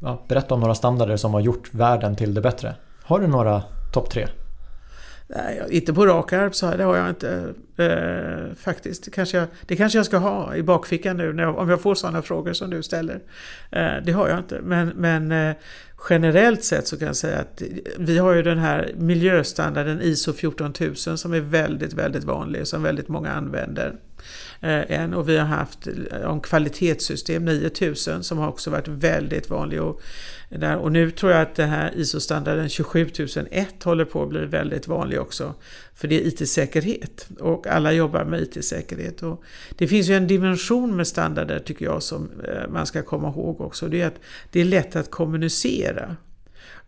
ja, 0.01 0.25
berätta 0.29 0.55
om 0.55 0.61
några 0.61 0.75
standarder 0.75 1.17
som 1.17 1.35
har 1.35 1.41
gjort 1.41 1.75
världen 1.75 2.17
till 2.17 2.35
det 2.35 2.41
bättre. 2.41 2.77
Har 3.03 3.21
du 3.21 3.27
några 3.27 3.63
topp 3.93 4.11
tre? 4.11 4.29
Nej, 5.29 5.67
inte 5.71 5.93
på 5.93 6.07
rak 6.07 6.33
arm 6.33 6.53
så 6.53 6.77
det 6.77 6.85
har 6.85 6.97
jag 6.97 7.09
inte 7.09 7.55
eh, 7.77 8.55
faktiskt. 8.57 9.05
Det 9.05 9.11
kanske, 9.11 9.39
jag, 9.39 9.47
det 9.67 9.77
kanske 9.77 9.99
jag 9.99 10.07
ska 10.07 10.17
ha 10.17 10.55
i 10.55 10.63
bakfickan 10.63 11.17
nu 11.17 11.33
när 11.33 11.43
jag, 11.43 11.59
om 11.59 11.71
jag 11.71 11.81
får 11.81 11.95
sådana 11.95 12.23
frågor 12.23 12.53
som 12.53 12.71
du 12.71 12.83
ställer. 12.83 13.21
Eh, 13.71 13.93
det 14.05 14.13
har 14.13 14.29
jag 14.29 14.39
inte. 14.39 14.61
Men, 14.63 14.89
men 14.89 15.33
eh, 15.33 15.57
generellt 16.11 16.65
sett 16.65 16.87
så 16.87 16.99
kan 16.99 17.07
jag 17.07 17.17
säga 17.17 17.39
att 17.39 17.63
vi 17.99 18.19
har 18.19 18.35
ju 18.35 18.43
den 18.43 18.59
här 18.59 18.95
miljöstandarden 18.97 20.01
ISO 20.03 20.33
14000 20.33 21.19
som 21.19 21.33
är 21.33 21.41
väldigt, 21.41 21.93
väldigt 21.93 22.25
vanlig 22.25 22.67
som 22.67 22.83
väldigt 22.83 23.09
många 23.09 23.33
använder. 23.33 23.95
Eh, 24.61 25.01
en 25.01 25.15
och 25.15 25.29
vi 25.29 25.37
har 25.39 25.47
haft 25.47 25.87
eh, 25.87 26.21
om 26.31 26.41
kvalitetssystem 26.41 27.45
9000 27.45 28.23
som 28.23 28.39
har 28.39 28.49
också 28.49 28.71
varit 28.71 28.89
väldigt 28.89 29.51
vanlig. 29.51 29.83
Och, 29.83 30.03
där, 30.49 30.77
och 30.77 30.93
nu 30.93 31.11
tror 31.11 31.33
jag 31.33 31.43
att 31.43 31.55
den 31.55 31.69
här 31.69 31.93
ISO-standarden 31.97 32.69
27001 32.69 33.83
håller 33.83 34.05
på 34.05 34.23
att 34.23 34.29
bli 34.29 34.47
väldigt 34.47 34.89
vanlig 34.89 35.21
också. 35.21 35.55
För 35.95 36.09
det 36.09 36.15
är 36.15 36.27
IT-säkerhet 36.27 37.29
och 37.41 37.67
alla 37.67 37.93
jobbar 37.93 38.25
med 38.25 38.43
IT-säkerhet. 38.43 39.23
Och 39.23 39.43
det 39.77 39.89
finns 39.89 40.09
ju 40.09 40.15
en 40.15 40.27
dimension 40.27 40.97
med 40.97 41.07
standarder 41.07 41.59
tycker 41.59 41.85
jag 41.85 42.03
som 42.03 42.31
eh, 42.45 42.69
man 42.69 42.87
ska 42.87 43.03
komma 43.03 43.29
ihåg 43.29 43.61
också. 43.61 43.89
Det 43.89 44.03
är 44.03 44.07
att 44.07 44.21
det 44.53 44.61
är 44.61 44.65
lätt 44.65 44.97
att 44.97 45.11
kommunicera. 45.11 46.17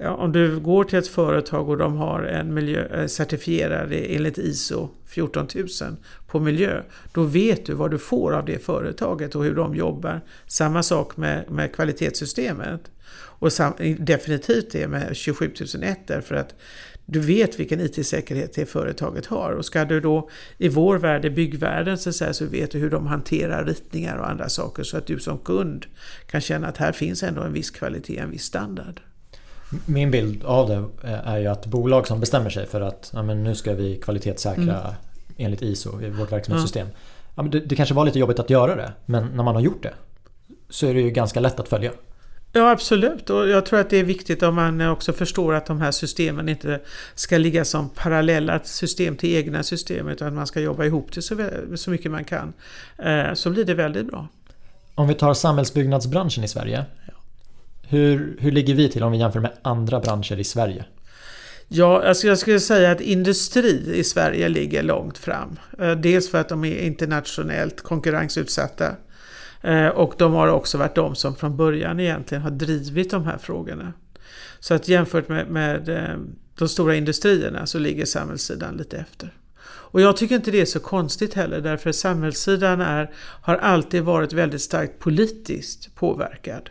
Ja, 0.01 0.15
om 0.15 0.33
du 0.33 0.61
går 0.61 0.85
till 0.85 0.99
ett 0.99 1.09
företag 1.09 1.69
och 1.69 1.79
de 1.79 1.97
har 1.97 2.23
en 2.23 2.55
miljö, 2.55 2.85
eh, 2.85 3.07
certifierad 3.07 3.93
enligt 3.93 4.39
ISO 4.39 4.89
14000 5.07 5.97
på 6.27 6.41
miljö, 6.41 6.83
då 7.13 7.23
vet 7.23 7.67
du 7.67 7.75
vad 7.75 7.91
du 7.91 7.99
får 7.99 8.33
av 8.33 8.45
det 8.45 8.65
företaget 8.65 9.35
och 9.35 9.45
hur 9.45 9.55
de 9.55 9.75
jobbar. 9.75 10.21
Samma 10.47 10.83
sak 10.83 11.17
med, 11.17 11.51
med 11.51 11.75
kvalitetssystemet. 11.75 12.81
Och 13.15 13.53
sam, 13.53 13.73
definitivt 13.99 14.71
det 14.73 14.89
med 14.89 15.17
27001 15.17 15.99
därför 16.07 16.35
att 16.35 16.55
du 17.07 17.21
vet 17.21 17.61
vilken 17.61 17.81
IT-säkerhet 17.81 18.55
det 18.55 18.67
företaget 18.67 19.27
har. 19.27 19.53
Och 19.53 19.65
ska 19.65 19.85
du 19.85 20.01
då 20.01 20.31
i 20.59 20.69
vår 20.69 20.99
värld, 20.99 21.25
i 21.25 21.31
byggvärlden, 21.31 21.99
så, 21.99 22.13
så 22.13 22.45
vet 22.45 22.71
du 22.71 22.79
hur 22.79 22.91
de 22.91 23.07
hanterar 23.07 23.65
ritningar 23.65 24.17
och 24.17 24.31
andra 24.31 24.49
saker 24.49 24.83
så 24.83 24.97
att 24.97 25.07
du 25.07 25.19
som 25.19 25.39
kund 25.39 25.87
kan 26.27 26.41
känna 26.41 26.67
att 26.67 26.77
här 26.77 26.93
finns 26.93 27.23
ändå 27.23 27.43
en 27.43 27.53
viss 27.53 27.71
kvalitet, 27.71 28.19
en 28.19 28.31
viss 28.31 28.45
standard. 28.45 29.01
Min 29.87 30.11
bild 30.11 30.45
av 30.45 30.69
det 30.69 31.09
eh, 31.09 31.29
är 31.29 31.39
ju 31.39 31.47
att 31.47 31.67
bolag 31.67 32.07
som 32.07 32.21
bestämmer 32.21 32.51
sig 32.51 32.67
för 32.67 32.81
att 32.81 33.11
ja, 33.15 33.23
men 33.23 33.45
nu 33.45 33.55
ska 33.55 33.75
vi 33.75 33.97
kvalitetssäkra 33.97 34.63
mm. 34.63 34.95
enligt 35.37 35.63
ISO 35.63 36.03
i 36.03 36.11
vårt 36.11 36.33
verksamhetssystem. 36.33 36.87
Ja. 36.93 36.99
Ja, 37.39 37.43
men 37.43 37.51
det, 37.51 37.61
det 37.61 37.77
kanske 37.77 37.95
var 37.95 38.05
lite 38.05 38.19
jobbigt 38.19 38.39
att 38.39 38.51
göra 38.51 38.77
det 38.77 38.93
men 39.07 39.27
när 39.27 39.43
man 39.43 39.55
har 39.55 39.63
gjort 39.63 39.83
det 39.83 39.93
så 40.71 40.87
är 40.87 40.95
det 40.95 41.01
ju 41.01 41.11
ganska 41.11 41.41
lätt 41.41 41.61
att 41.61 41.69
följa. 41.69 41.93
Ja 42.53 42.71
absolut 42.71 43.31
och 43.31 43.49
jag 43.49 43.67
tror 43.67 43.81
att 43.81 43.91
det 43.91 43.97
är 43.97 44.05
viktigt 44.05 44.43
om 44.43 44.55
man 44.55 44.89
också 44.89 45.13
förstår 45.13 45.55
att 45.55 45.67
de 45.67 45.81
här 45.81 45.91
systemen 45.91 46.49
inte 46.49 46.81
ska 47.15 47.39
ligga 47.39 47.65
som 47.65 47.91
parallella 47.91 48.61
system 48.65 49.17
till 49.17 49.37
egna 49.37 49.63
system 49.63 50.09
utan 50.09 50.29
att 50.29 50.35
man 50.35 50.47
ska 50.47 50.61
jobba 50.61 50.85
ihop 50.85 51.13
det 51.13 51.23
så, 51.23 51.51
så 51.75 51.91
mycket 51.91 52.11
man 52.11 52.25
kan. 52.25 52.53
Eh, 52.99 53.35
så 53.35 53.51
blir 53.51 53.65
det 53.65 53.75
väldigt 53.75 54.07
bra. 54.07 54.29
Om 54.95 55.09
vi 55.09 55.15
tar 55.15 55.35
samhällsbyggnadsbranschen 55.35 56.45
i 56.45 56.49
Sverige. 56.49 56.85
Hur, 57.91 58.37
hur 58.41 58.53
ligger 58.53 58.75
vi 58.75 58.89
till 58.89 59.03
om 59.03 59.13
vi 59.13 59.19
jämför 59.19 59.41
med 59.41 59.53
andra 59.63 60.01
branscher 60.01 60.41
i 60.41 60.45
Sverige? 60.45 60.85
Ja, 61.69 62.09
alltså 62.09 62.27
jag 62.27 62.39
skulle 62.39 62.61
säga 62.61 62.91
att 62.91 63.01
industri 63.01 63.93
i 63.95 64.05
Sverige 64.05 64.49
ligger 64.49 64.83
långt 64.83 65.19
fram. 65.19 65.59
Eh, 65.79 65.93
dels 65.93 66.31
för 66.31 66.39
att 66.39 66.49
de 66.49 66.65
är 66.65 66.79
internationellt 66.79 67.81
konkurrensutsatta. 67.81 68.97
Eh, 69.63 69.87
och 69.87 70.15
de 70.19 70.33
har 70.33 70.49
också 70.49 70.79
varit 70.79 70.95
de 70.95 71.15
som 71.15 71.37
från 71.37 71.57
början 71.57 72.01
egentligen 72.01 72.43
har 72.43 72.51
drivit 72.51 73.11
de 73.11 73.25
här 73.25 73.39
frågorna. 73.39 73.93
Så 74.61 74.75
att 74.75 74.89
jämfört 74.89 75.29
med, 75.29 75.51
med 75.51 75.89
eh, 75.89 76.19
de 76.59 76.69
stora 76.69 76.97
industrierna 76.97 77.67
så 77.67 77.79
ligger 77.79 78.05
samhällssidan 78.05 78.77
lite 78.77 78.97
efter. 78.97 79.33
Och 79.91 80.01
jag 80.01 80.17
tycker 80.17 80.35
inte 80.35 80.51
det 80.51 80.61
är 80.61 80.65
så 80.65 80.81
konstigt 80.81 81.35
heller 81.35 81.61
därför 81.61 81.91
att 81.91 81.97
samhällssidan 81.97 82.81
är, 82.81 83.11
har 83.43 83.57
alltid 83.57 84.03
varit 84.03 84.33
väldigt 84.33 84.63
starkt 84.63 84.99
politiskt 84.99 85.95
påverkad. 85.95 86.71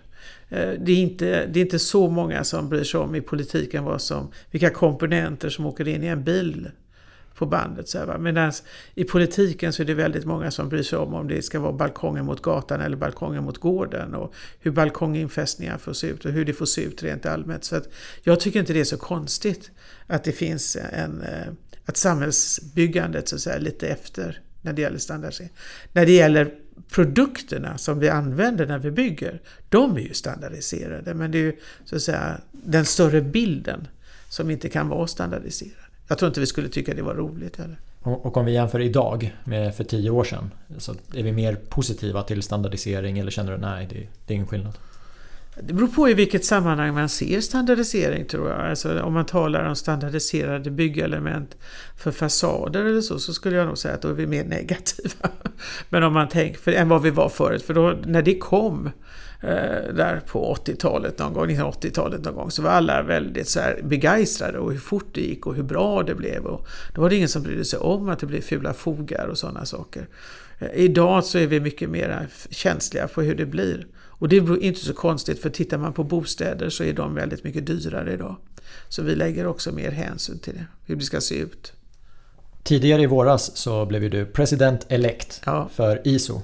Eh, 0.50 0.72
det 0.80 0.92
är, 0.92 0.98
inte, 0.98 1.46
det 1.46 1.60
är 1.60 1.62
inte 1.62 1.80
så 1.80 2.10
många 2.10 2.44
som 2.44 2.70
bryr 2.70 2.84
sig 2.84 3.00
om 3.00 3.16
i 3.16 3.22
politiken 3.22 3.84
vad 3.84 4.02
som, 4.02 4.32
vilka 4.52 4.70
komponenter 4.70 5.50
som 5.50 5.66
åker 5.66 5.88
in 5.88 6.04
i 6.04 6.08
en 6.08 6.24
bil 6.24 6.70
på 7.38 7.46
bandet. 7.46 7.96
Medan 8.20 8.52
i 8.96 9.04
politiken 9.04 9.74
så 9.74 9.82
är 9.82 9.86
det 9.86 9.94
väldigt 9.94 10.26
många 10.26 10.52
som 10.52 10.70
bryr 10.70 10.84
sig 10.84 11.00
om 11.00 11.14
om 11.14 11.28
det 11.28 11.42
ska 11.42 11.60
vara 11.60 11.74
balkongen 11.74 12.26
mot 12.26 12.42
gatan 12.42 12.82
eller 12.82 12.98
balkongen 12.98 13.44
mot 13.44 13.58
gården 13.58 14.16
och 14.16 14.34
hur 14.60 14.72
balkonginfästningar 14.72 15.78
får 15.78 15.94
se 15.94 16.08
ut 16.08 16.26
och 16.26 16.32
hur 16.32 16.46
det 16.46 16.54
får 16.54 16.66
se 16.66 16.82
ut 16.82 17.04
rent 17.04 17.26
allmänt. 17.26 17.64
Så 17.64 17.76
att 17.76 17.90
jag 18.24 18.40
tycker 18.40 18.60
inte 18.60 18.74
det 18.74 18.80
är 18.80 18.84
så 18.84 18.98
konstigt 18.98 19.72
att 20.08 20.24
det 20.24 20.32
finns 20.32 20.78
en, 20.94 21.22
eh, 21.22 21.54
att 21.86 21.98
samhällsbyggandet 21.98 23.28
så 23.28 23.36
att 23.36 23.42
säga, 23.42 23.56
är 23.56 23.60
lite 23.60 23.88
efter 23.88 24.42
när 24.62 24.74
det 24.74 24.82
gäller 24.82 24.98
standardisering. 24.98 25.52
När 25.94 26.06
det 26.06 26.12
gäller 26.12 26.54
produkterna 26.92 27.78
som 27.78 28.00
vi 28.00 28.10
använder 28.10 28.66
när 28.66 28.80
vi 28.80 28.92
bygger, 28.92 29.42
de 29.70 29.96
är 29.96 30.02
ju 30.02 30.14
standardiserade. 30.14 31.14
Men 31.14 31.32
det 31.32 31.38
är 31.38 31.42
ju 31.42 31.54
så 31.86 31.96
att 31.96 32.02
säga 32.02 32.38
den 32.52 32.86
större 32.86 33.22
bilden 33.22 33.88
som 34.30 34.52
inte 34.52 34.70
kan 34.70 34.90
vara 34.90 35.08
standardiserad. 35.08 35.74
Jag 36.08 36.18
tror 36.18 36.28
inte 36.28 36.40
vi 36.40 36.46
skulle 36.46 36.70
tycka 36.70 36.94
det 36.94 37.02
var 37.02 37.16
roligt 37.16 37.56
heller. 37.56 37.80
Och 38.02 38.38
om 38.38 38.46
vi 38.46 38.52
jämför 38.52 38.80
idag 38.80 39.36
med 39.44 39.76
för 39.76 39.84
tio 39.84 40.10
år 40.10 40.24
sedan, 40.24 40.52
så 40.78 40.96
är 41.16 41.24
vi 41.24 41.32
mer 41.32 41.56
positiva 41.56 42.24
till 42.24 42.44
standardisering 42.44 43.20
eller 43.20 43.32
känner 43.32 43.52
du 43.52 43.58
nej, 43.58 43.88
det, 43.90 44.08
det 44.26 44.34
är 44.34 44.36
ingen 44.36 44.48
skillnad? 44.48 44.74
Det 45.62 45.74
beror 45.74 45.88
på 45.88 46.10
i 46.10 46.14
vilket 46.14 46.46
sammanhang 46.46 46.94
man 46.94 47.10
ser 47.10 47.42
standardisering 47.42 48.26
tror 48.26 48.50
jag. 48.50 48.60
Alltså, 48.60 49.02
om 49.02 49.14
man 49.14 49.26
talar 49.26 49.64
om 49.64 49.76
standardiserade 49.76 50.72
byggelement 50.72 51.58
för 51.98 52.12
fasader 52.12 52.86
eller 52.86 53.02
så, 53.02 53.20
så 53.20 53.34
skulle 53.34 53.56
jag 53.56 53.68
nog 53.68 53.78
säga 53.78 53.94
att 53.94 54.02
då 54.02 54.10
är 54.10 54.14
vi 54.14 54.28
mer 54.28 54.44
negativa. 54.44 55.30
Men 55.90 56.04
om 56.04 56.14
man 56.14 56.28
tänker, 56.28 56.60
för, 56.60 56.72
än 56.72 56.90
vad 56.90 57.02
vi 57.02 57.10
var 57.10 57.30
förut. 57.30 57.64
För 57.64 57.74
då, 57.74 57.96
när 58.06 58.22
det 58.22 58.38
kom 58.38 58.86
eh, 59.42 59.94
där 59.96 60.22
på 60.28 60.56
80-talet 60.56 61.20
någon 61.20 61.34
gång, 61.34 61.50
1980-talet 61.50 62.24
någon 62.24 62.36
gång, 62.36 62.52
så 62.52 62.62
var 62.62 62.70
alla 62.70 63.04
väldigt 63.04 63.50
så 63.50 63.60
här 63.60 63.82
begeistrade 63.84 64.60
och 64.60 64.72
hur 64.72 64.80
fort 64.80 65.08
det 65.12 65.22
gick 65.22 65.48
och 65.48 65.56
hur 65.56 65.64
bra 65.64 66.04
det 66.04 66.16
blev. 66.16 66.46
Och 66.46 66.68
då 66.96 67.02
var 67.02 67.10
det 67.10 67.16
ingen 67.16 67.30
som 67.30 67.44
brydde 67.44 67.66
sig 67.66 67.80
om 67.80 68.10
att 68.10 68.20
det 68.20 68.26
blev 68.26 68.42
fula 68.42 68.74
fogar 68.74 69.28
och 69.28 69.38
sådana 69.38 69.66
saker. 69.66 70.08
Eh, 70.60 70.70
idag 70.74 71.24
så 71.24 71.38
är 71.38 71.48
vi 71.48 71.60
mycket 71.60 71.90
mer 71.90 72.28
känsliga 72.50 73.08
på 73.08 73.22
hur 73.22 73.36
det 73.36 73.46
blir. 73.46 73.88
Och 74.20 74.30
det 74.30 74.38
är 74.38 74.64
inte 74.64 74.80
så 74.80 74.94
konstigt 74.94 75.42
för 75.42 75.50
tittar 75.50 75.78
man 75.78 75.94
på 75.94 76.04
bostäder 76.04 76.70
så 76.70 76.84
är 76.84 76.94
de 76.94 77.16
väldigt 77.16 77.44
mycket 77.44 77.66
dyrare 77.66 78.14
idag. 78.14 78.36
Så 78.90 79.04
vi 79.04 79.16
lägger 79.16 79.48
också 79.48 79.72
mer 79.72 79.92
hänsyn 79.92 80.40
till 80.40 80.54
det, 80.54 80.66
hur 80.86 80.96
det 80.96 81.04
ska 81.04 81.22
se 81.22 81.36
ut. 81.36 81.74
Tidigare 82.64 83.02
i 83.02 83.06
våras 83.06 83.58
så 83.58 83.86
blev 83.86 84.10
du 84.10 84.26
president 84.26 84.86
elect 84.90 85.42
ja. 85.46 85.70
för 85.74 86.02
ISO. 86.04 86.42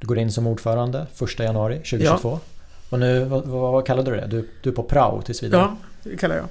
Du 0.00 0.06
går 0.06 0.18
in 0.18 0.32
som 0.32 0.46
ordförande 0.46 1.06
1 1.22 1.38
januari 1.38 1.76
2022. 1.76 2.28
Ja. 2.30 2.40
Och 2.90 2.98
nu, 2.98 3.24
vad, 3.24 3.46
vad 3.46 3.86
kallade 3.86 4.10
du 4.10 4.16
det? 4.16 4.26
Du, 4.26 4.48
du 4.62 4.70
är 4.70 4.74
på 4.74 4.82
prao 4.82 5.22
tills 5.22 5.42
vidare. 5.42 5.60
Ja, 5.60 5.76
det 6.02 6.16
kallar 6.16 6.36
jag. 6.36 6.46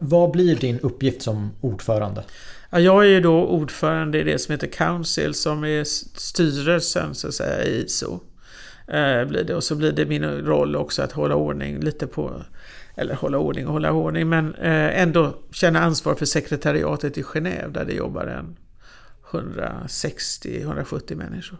Vad 0.00 0.30
blir 0.30 0.56
din 0.56 0.78
uppgift 0.80 1.22
som 1.22 1.50
ordförande? 1.60 2.24
Ja, 2.70 2.80
jag 2.80 3.04
är 3.04 3.08
ju 3.08 3.20
då 3.20 3.46
ordförande 3.46 4.20
i 4.20 4.24
det 4.24 4.38
som 4.38 4.52
heter 4.52 4.66
Council 4.66 5.34
som 5.34 5.64
är 5.64 5.84
styrelsen 6.18 7.14
så 7.14 7.28
att 7.28 7.34
säga 7.34 7.64
i 7.64 7.84
ISO. 7.84 8.20
Eh, 8.90 9.24
blir 9.24 9.44
det. 9.44 9.54
Och 9.54 9.64
så 9.64 9.74
blir 9.74 9.92
det 9.92 10.06
min 10.06 10.24
roll 10.24 10.76
också 10.76 11.02
att 11.02 11.12
hålla 11.12 11.34
ordning 11.34 11.80
lite 11.80 12.06
på 12.06 12.42
eller 12.94 13.14
hålla 13.14 13.38
ordning 13.38 13.66
och 13.66 13.72
hålla 13.72 13.92
ordning, 13.92 14.28
men 14.28 14.54
eh, 14.54 15.00
ändå 15.02 15.34
känna 15.50 15.80
ansvar 15.80 16.14
för 16.14 16.26
sekretariatet 16.26 17.18
i 17.18 17.22
Genève 17.22 17.68
där 17.72 17.84
det 17.84 17.92
jobbar 17.92 18.26
en 18.26 18.56
160-170 19.30 21.14
människor. 21.14 21.58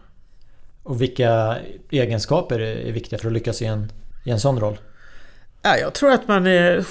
Och 0.83 1.01
vilka 1.01 1.57
egenskaper 1.89 2.59
är 2.59 2.91
viktiga 2.91 3.19
för 3.19 3.27
att 3.27 3.33
lyckas 3.33 3.61
i 3.61 3.65
en, 3.65 3.91
i 4.25 4.29
en 4.29 4.39
sån 4.39 4.59
roll? 4.59 4.77
Ja, 5.63 5.77
jag 5.77 5.93
tror 5.93 6.11
att 6.11 6.27
man 6.27 6.45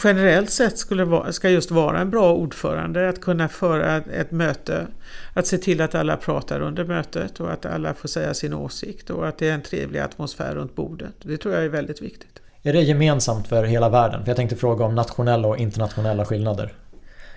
generellt 0.04 0.50
sett 0.50 0.78
skulle 0.78 1.04
vara, 1.04 1.33
ska 1.33 1.50
just 1.50 1.70
vara 1.70 2.00
en 2.00 2.11
bra 2.11 2.35
ordförande, 2.35 3.09
att 3.09 3.20
kunna 3.20 3.48
föra 3.48 3.96
ett 3.96 4.30
möte, 4.30 4.87
att 5.35 5.46
se 5.46 5.59
till 5.59 5.80
att 5.80 5.94
alla 5.94 6.16
pratar 6.16 6.61
under 6.61 6.85
mötet 6.85 7.40
och 7.40 7.52
att 7.52 7.66
alla 7.66 7.94
får 7.94 8.09
säga 8.09 8.35
sin 8.35 8.54
åsikt 8.54 9.11
och 9.11 9.28
att 9.28 9.38
det 9.38 9.48
är 9.48 9.54
en 9.54 9.62
trevlig 9.62 10.00
atmosfär 10.00 10.54
runt 10.54 10.74
bordet. 10.74 11.14
Det 11.22 11.37
tror 11.37 11.54
jag 11.54 11.64
är 11.64 11.68
väldigt 11.68 12.02
viktigt. 12.02 12.40
Är 12.62 12.72
det 12.72 12.80
gemensamt 12.80 13.48
för 13.48 13.64
hela 13.64 13.88
världen? 13.88 14.22
För 14.22 14.30
jag 14.30 14.37
tänkte 14.37 14.56
fråga 14.56 14.85
om 14.85 14.94
nationella 14.94 15.48
och 15.48 15.59
internationella 15.59 16.24
skillnader. 16.24 16.72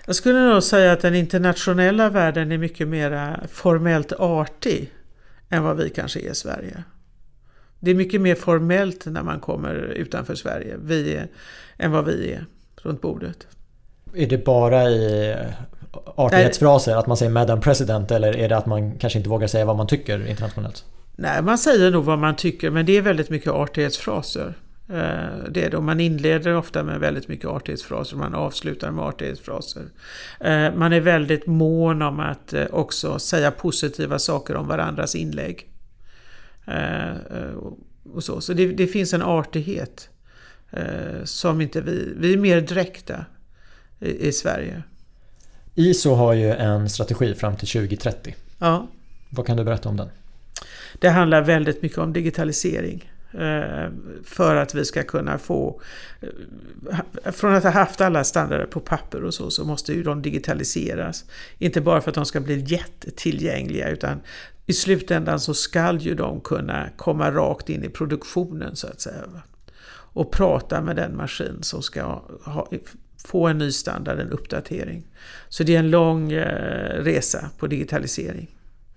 Jag 0.06 0.16
skulle 0.16 0.40
nog 0.40 0.62
säga 0.62 0.92
att 0.92 1.00
den 1.00 1.14
internationella 1.14 2.08
världen 2.08 2.52
är 2.52 2.58
mycket 2.58 2.88
mer 2.88 3.40
formellt 3.52 4.12
artig 4.12 4.92
än 5.48 5.62
vad 5.62 5.76
vi 5.76 5.90
kanske 5.90 6.20
är 6.20 6.30
i 6.30 6.34
Sverige. 6.34 6.84
Det 7.84 7.90
är 7.90 7.94
mycket 7.94 8.20
mer 8.20 8.34
formellt 8.34 9.06
när 9.06 9.22
man 9.22 9.40
kommer 9.40 9.74
utanför 9.74 10.34
Sverige 10.34 10.76
vi 10.82 11.14
är, 11.14 11.28
än 11.78 11.92
vad 11.92 12.04
vi 12.04 12.32
är 12.32 12.46
runt 12.82 13.00
bordet. 13.00 13.46
Är 14.14 14.26
det 14.26 14.44
bara 14.44 14.90
i 14.90 15.36
artighetsfraser 16.16 16.96
att 16.96 17.06
man 17.06 17.16
säger 17.16 17.32
Madam 17.32 17.60
President 17.60 18.10
eller 18.10 18.36
är 18.36 18.48
det 18.48 18.56
att 18.56 18.66
man 18.66 18.98
kanske 18.98 19.18
inte 19.18 19.28
vågar 19.28 19.46
säga 19.46 19.64
vad 19.64 19.76
man 19.76 19.86
tycker 19.86 20.26
internationellt? 20.26 20.84
Nej, 21.16 21.42
man 21.42 21.58
säger 21.58 21.90
nog 21.90 22.04
vad 22.04 22.18
man 22.18 22.36
tycker 22.36 22.70
men 22.70 22.86
det 22.86 22.96
är 22.96 23.02
väldigt 23.02 23.30
mycket 23.30 23.52
artighetsfraser. 23.52 24.54
Eh, 24.88 25.50
det 25.50 25.64
är 25.64 25.70
då 25.70 25.80
man 25.80 26.00
inleder 26.00 26.56
ofta 26.56 26.82
med 26.82 27.00
väldigt 27.00 27.28
mycket 27.28 27.46
artighetsfraser 27.46 28.14
och 28.14 28.20
man 28.20 28.34
avslutar 28.34 28.90
med 28.90 29.04
artighetsfraser. 29.04 29.82
Eh, 30.40 30.74
man 30.74 30.92
är 30.92 31.00
väldigt 31.00 31.46
mån 31.46 32.02
om 32.02 32.20
att 32.20 32.52
eh, 32.52 32.64
också 32.70 33.18
säga 33.18 33.50
positiva 33.50 34.18
saker 34.18 34.56
om 34.56 34.68
varandras 34.68 35.14
inlägg. 35.14 35.68
Och 38.12 38.24
så 38.24 38.40
så 38.40 38.52
det, 38.52 38.66
det 38.66 38.86
finns 38.86 39.14
en 39.14 39.22
artighet 39.22 40.08
som 41.24 41.60
inte 41.60 41.80
vi... 41.80 42.12
Vi 42.16 42.32
är 42.32 42.36
mer 42.36 42.60
direkta 42.60 43.24
i, 44.00 44.28
i 44.28 44.32
Sverige. 44.32 44.82
ISO 45.74 46.14
har 46.14 46.32
ju 46.32 46.50
en 46.50 46.90
strategi 46.90 47.34
fram 47.34 47.56
till 47.56 47.68
2030. 47.68 48.34
Ja. 48.58 48.88
Vad 49.30 49.46
kan 49.46 49.56
du 49.56 49.64
berätta 49.64 49.88
om 49.88 49.96
den? 49.96 50.08
Det 50.98 51.08
handlar 51.08 51.42
väldigt 51.42 51.82
mycket 51.82 51.98
om 51.98 52.12
digitalisering. 52.12 53.10
Eh, 53.38 53.90
för 54.24 54.56
att 54.56 54.74
vi 54.74 54.84
ska 54.84 55.02
kunna 55.02 55.38
få... 55.38 55.80
Eh, 56.20 57.32
från 57.32 57.54
att 57.54 57.62
ha 57.62 57.70
haft 57.70 58.00
alla 58.00 58.24
standarder 58.24 58.66
på 58.66 58.80
papper 58.80 59.24
och 59.24 59.34
så, 59.34 59.50
så 59.50 59.64
måste 59.64 59.92
ju 59.92 60.02
de 60.02 60.22
digitaliseras. 60.22 61.24
Inte 61.58 61.80
bara 61.80 62.00
för 62.00 62.10
att 62.10 62.14
de 62.14 62.26
ska 62.26 62.40
bli 62.40 62.64
jättetillgängliga 62.66 63.88
utan 63.88 64.20
i 64.66 64.72
slutändan 64.72 65.40
så 65.40 65.54
skall 65.54 65.98
ju 65.98 66.14
de 66.14 66.40
kunna 66.40 66.88
komma 66.96 67.30
rakt 67.30 67.68
in 67.68 67.84
i 67.84 67.88
produktionen 67.88 68.76
så 68.76 68.86
att 68.86 69.00
säga. 69.00 69.22
Och 69.88 70.32
prata 70.32 70.80
med 70.80 70.96
den 70.96 71.16
maskin 71.16 71.58
som 71.62 71.82
ska 71.82 72.02
ha, 72.44 72.68
få 73.24 73.46
en 73.46 73.58
ny 73.58 73.72
standard, 73.72 74.20
en 74.20 74.30
uppdatering. 74.30 75.06
Så 75.48 75.62
det 75.62 75.74
är 75.74 75.78
en 75.78 75.90
lång 75.90 76.32
eh, 76.32 77.02
resa 77.02 77.50
på 77.58 77.66
digitalisering 77.66 78.54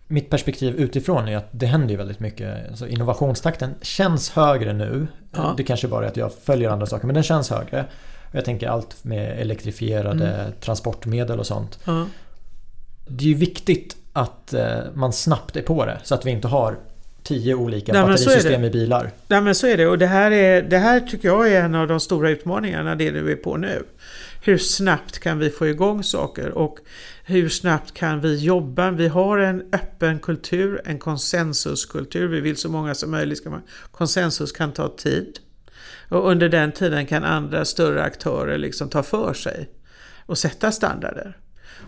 mitt 0.08 0.30
perspektiv 0.30 0.76
utifrån 0.76 1.28
är 1.28 1.38
att 1.38 1.50
det 1.52 1.66
händer 1.66 1.90
ju 1.90 1.98
väldigt 1.98 2.20
mycket. 2.20 2.70
Alltså 2.70 2.88
innovationstakten 2.88 3.76
känns 3.82 4.30
högre 4.30 4.74
nu. 4.74 5.08
Ja. 5.32 5.54
Det 5.58 5.64
kanske 5.64 5.88
bara 5.88 6.06
är 6.06 6.10
att 6.10 6.18
jag 6.18 6.34
följer 6.34 6.70
andra 6.70 6.86
saker 6.86 7.06
men 7.06 7.14
den 7.14 7.24
känns 7.24 7.50
högre. 7.50 7.86
Jag 8.32 8.46
tänker 8.46 8.68
allt 8.68 9.04
med 9.04 9.40
elektrifierade 9.40 10.28
mm. 10.28 10.52
transportmedel 10.62 11.40
och 11.40 11.48
sånt. 11.48 11.80
Ja. 11.86 12.06
Det 13.08 13.24
är 13.24 13.28
ju 13.28 13.34
viktigt 13.34 13.98
att 14.18 14.54
eh, 14.54 14.78
man 14.94 15.14
snabbt 15.14 15.56
är 15.56 15.62
på 15.62 15.86
det 15.86 16.00
så 16.04 16.16
att 16.16 16.26
vi 16.26 16.32
inte 16.32 16.48
har 16.48 16.78
tio 17.24 17.56
olika 17.56 17.94
Nej, 17.94 18.02
batterisystem 18.02 18.64
i 18.64 18.70
bilar. 18.70 19.12
Nej 19.28 19.42
men 19.42 19.56
så 19.56 19.68
är 19.68 19.78
det 19.78 19.88
och 19.88 19.98
det 19.98 20.08
här, 20.08 20.32
är, 20.32 20.62
det 20.62 20.78
här 20.78 21.00
tycker 21.00 21.28
jag 21.28 21.52
är 21.52 21.64
en 21.64 21.76
av 21.76 21.88
de 21.88 22.00
stora 22.00 22.30
utmaningarna 22.30 22.96
det 22.96 23.12
du 23.12 23.32
är 23.32 23.36
på 23.36 23.58
nu. 23.58 23.84
Hur 24.44 24.58
snabbt 24.58 25.20
kan 25.20 25.40
vi 25.40 25.50
få 25.50 25.68
igång 25.68 26.04
saker 26.04 26.50
och 26.50 26.78
hur 27.26 27.50
snabbt 27.50 27.94
kan 27.94 28.22
vi 28.22 28.36
jobba? 28.36 28.92
Vi 28.92 29.08
har 29.08 29.38
en 29.38 29.62
öppen 29.74 30.20
kultur, 30.20 30.82
en 30.86 31.00
konsensuskultur. 31.00 32.28
Vi 32.28 32.42
vill 32.42 32.58
så 32.58 32.70
många 32.70 32.96
som 32.96 33.12
möjligt. 33.12 33.38
Ska 33.38 33.50
man, 33.50 33.62
konsensus 33.92 34.52
kan 34.52 34.72
ta 34.72 34.96
tid. 34.98 35.40
Och 36.10 36.32
under 36.32 36.50
den 36.50 36.72
tiden 36.72 37.06
kan 37.06 37.24
andra 37.24 37.66
större 37.66 38.04
aktörer 38.04 38.58
liksom 38.58 38.90
ta 38.90 39.04
för 39.04 39.34
sig 39.34 39.70
och 40.26 40.38
sätta 40.38 40.72
standarder. 40.72 41.38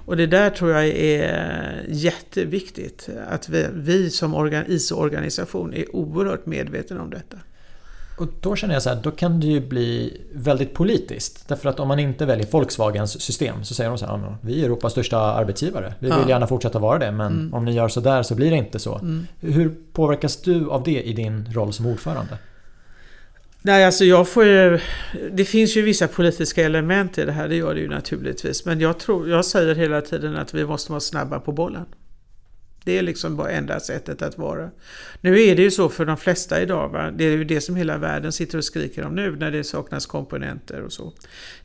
Och 0.09 0.17
det 0.17 0.27
där 0.27 0.49
tror 0.49 0.71
jag 0.71 0.87
är 0.87 1.85
jätteviktigt. 1.89 3.09
Att 3.27 3.49
vi, 3.49 3.65
vi 3.73 4.09
som 4.09 4.63
ISO-organisation 4.67 5.73
är 5.73 5.95
oerhört 5.95 6.45
medvetna 6.45 7.01
om 7.01 7.09
detta. 7.09 7.37
Och 8.17 8.27
då 8.41 8.55
känner 8.55 8.73
jag 8.73 8.83
så 8.83 8.89
här, 8.89 8.99
då 9.03 9.11
kan 9.11 9.39
det 9.39 9.47
ju 9.47 9.67
bli 9.67 10.21
väldigt 10.33 10.73
politiskt. 10.73 11.47
Därför 11.47 11.69
att 11.69 11.79
om 11.79 11.87
man 11.87 11.99
inte 11.99 12.25
väljer 12.25 12.47
Volkswagens 12.51 13.21
system 13.21 13.63
så 13.63 13.73
säger 13.73 13.89
de 13.89 13.97
så 13.97 14.05
här, 14.05 14.35
vi 14.41 14.61
är 14.61 14.65
Europas 14.65 14.91
största 14.91 15.17
arbetsgivare. 15.17 15.93
Vi 15.99 16.09
vill 16.09 16.19
ja. 16.21 16.29
gärna 16.29 16.47
fortsätta 16.47 16.79
vara 16.79 16.99
det 16.99 17.11
men 17.11 17.31
mm. 17.31 17.53
om 17.53 17.65
ni 17.65 17.71
gör 17.73 17.87
så 17.87 17.99
där 17.99 18.23
så 18.23 18.35
blir 18.35 18.51
det 18.51 18.57
inte 18.57 18.79
så. 18.79 18.95
Mm. 18.95 19.27
Hur 19.39 19.75
påverkas 19.93 20.37
du 20.37 20.69
av 20.69 20.83
det 20.83 21.01
i 21.01 21.13
din 21.13 21.53
roll 21.53 21.73
som 21.73 21.85
ordförande? 21.85 22.37
Nej, 23.61 23.85
alltså 23.85 24.05
jag 24.05 24.27
får 24.27 24.45
ju... 24.45 24.79
Det 25.31 25.45
finns 25.45 25.77
ju 25.77 25.81
vissa 25.81 26.07
politiska 26.07 26.65
element 26.65 27.17
i 27.17 27.25
det 27.25 27.31
här, 27.31 27.47
det 27.47 27.55
gör 27.55 27.75
det 27.75 27.81
ju 27.81 27.89
naturligtvis. 27.89 28.65
Men 28.65 28.79
jag, 28.79 28.99
tror, 28.99 29.29
jag 29.29 29.45
säger 29.45 29.75
hela 29.75 30.01
tiden 30.01 30.35
att 30.35 30.53
vi 30.53 30.65
måste 30.65 30.91
vara 30.91 30.99
snabba 30.99 31.39
på 31.39 31.51
bollen. 31.51 31.85
Det 32.83 32.97
är 32.97 33.01
liksom 33.01 33.35
bara 33.35 33.51
enda 33.51 33.79
sättet 33.79 34.21
att 34.21 34.37
vara. 34.37 34.69
Nu 35.21 35.41
är 35.41 35.55
det 35.55 35.61
ju 35.61 35.71
så 35.71 35.89
för 35.89 36.05
de 36.05 36.17
flesta 36.17 36.61
idag, 36.61 36.89
va? 36.89 37.11
det 37.11 37.23
är 37.23 37.31
ju 37.31 37.43
det 37.43 37.61
som 37.61 37.75
hela 37.75 37.97
världen 37.97 38.31
sitter 38.31 38.57
och 38.57 38.63
skriker 38.63 39.05
om 39.05 39.15
nu 39.15 39.35
när 39.35 39.51
det 39.51 39.63
saknas 39.63 40.05
komponenter 40.05 40.81
och 40.81 40.93
så. 40.93 41.13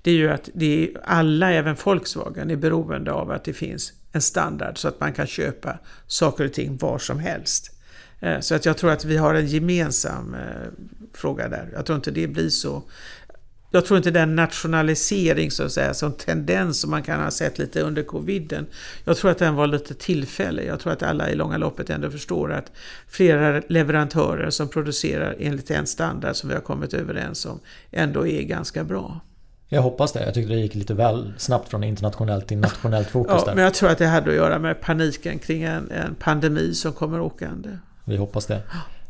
Det 0.02 0.11
är 0.11 0.14
ju 0.14 0.30
att 0.30 0.48
det 0.54 0.85
är, 0.85 1.00
alla, 1.04 1.52
även 1.52 1.76
Volkswagen, 1.85 2.50
är 2.50 2.57
beroende 2.57 3.12
av 3.12 3.30
att 3.30 3.44
det 3.44 3.52
finns 3.52 3.92
en 4.12 4.20
standard 4.20 4.78
så 4.78 4.88
att 4.88 5.00
man 5.00 5.12
kan 5.12 5.26
köpa 5.26 5.78
saker 6.07 6.44
och 6.44 6.52
ting 6.52 6.76
var 6.76 6.98
som 6.98 7.18
helst. 7.18 7.73
Eh, 8.24 8.40
så 8.40 8.54
att 8.54 8.64
jag 8.64 8.76
tror 8.76 8.90
att 8.90 9.04
vi 9.04 9.16
har 9.16 9.34
en 9.34 9.46
gemensam 9.46 10.34
eh, 10.34 10.40
fråga 11.14 11.48
där. 11.48 11.68
Jag 11.72 11.87
tror 11.87 11.96
inte 11.96 12.10
det 12.10 12.26
blir 12.26 12.48
så 12.48 12.82
jag 13.70 13.87
tror 13.87 13.96
inte 13.96 14.10
den 14.10 14.37
nationalisering 14.37 15.50
så 15.50 15.62
att 15.62 15.72
säga, 15.72 15.94
som 15.94 16.12
tendens 16.12 16.80
som 16.80 16.90
man 16.90 17.02
kan 17.02 17.20
ha 17.20 17.30
sett 17.30 17.58
lite 17.58 17.80
under 17.80 18.02
coviden. 18.02 18.66
Jag 19.04 19.16
tror 19.16 19.30
att 19.30 19.38
den 19.38 19.54
var 19.54 19.66
lite 19.66 19.94
tillfällig. 19.94 20.66
Jag 20.66 20.80
tror 20.80 20.92
att 20.92 21.02
alla 21.02 21.30
i 21.30 21.34
långa 21.34 21.56
loppet 21.56 21.90
ändå 21.90 22.10
förstår 22.10 22.52
att 22.52 22.72
flera 23.08 23.62
leverantörer 23.68 24.50
som 24.50 24.68
producerar 24.68 25.37
enligt 25.38 25.70
en 25.70 25.87
standard 25.87 26.37
som 26.37 26.48
vi 26.48 26.54
har 26.54 26.62
kommit 26.62 26.94
överens 26.94 27.46
om 27.46 27.60
ändå 27.90 28.26
är 28.26 28.42
ganska 28.42 28.84
bra. 28.84 29.20
Jag 29.68 29.82
hoppas 29.82 30.12
det. 30.12 30.24
Jag 30.24 30.34
tyckte 30.34 30.52
det 30.52 30.60
gick 30.60 30.74
lite 30.74 30.94
väl 30.94 31.32
snabbt 31.38 31.68
från 31.68 31.84
internationellt 31.84 32.48
till 32.48 32.58
nationellt 32.58 33.08
fokus 33.08 33.34
ja, 33.38 33.44
där. 33.44 33.54
Men 33.54 33.64
jag 33.64 33.74
tror 33.74 33.90
att 33.90 33.98
det 33.98 34.06
hade 34.06 34.30
att 34.30 34.37
göra 34.37 34.58
med 34.58 34.80
paniken 34.80 35.38
kring 35.38 35.62
en, 35.62 35.90
en 35.90 36.14
pandemi 36.14 36.74
som 36.74 36.92
kommer 36.92 37.20
åkande. 37.20 37.70
Vi 38.04 38.16
hoppas 38.16 38.46
det. 38.46 38.62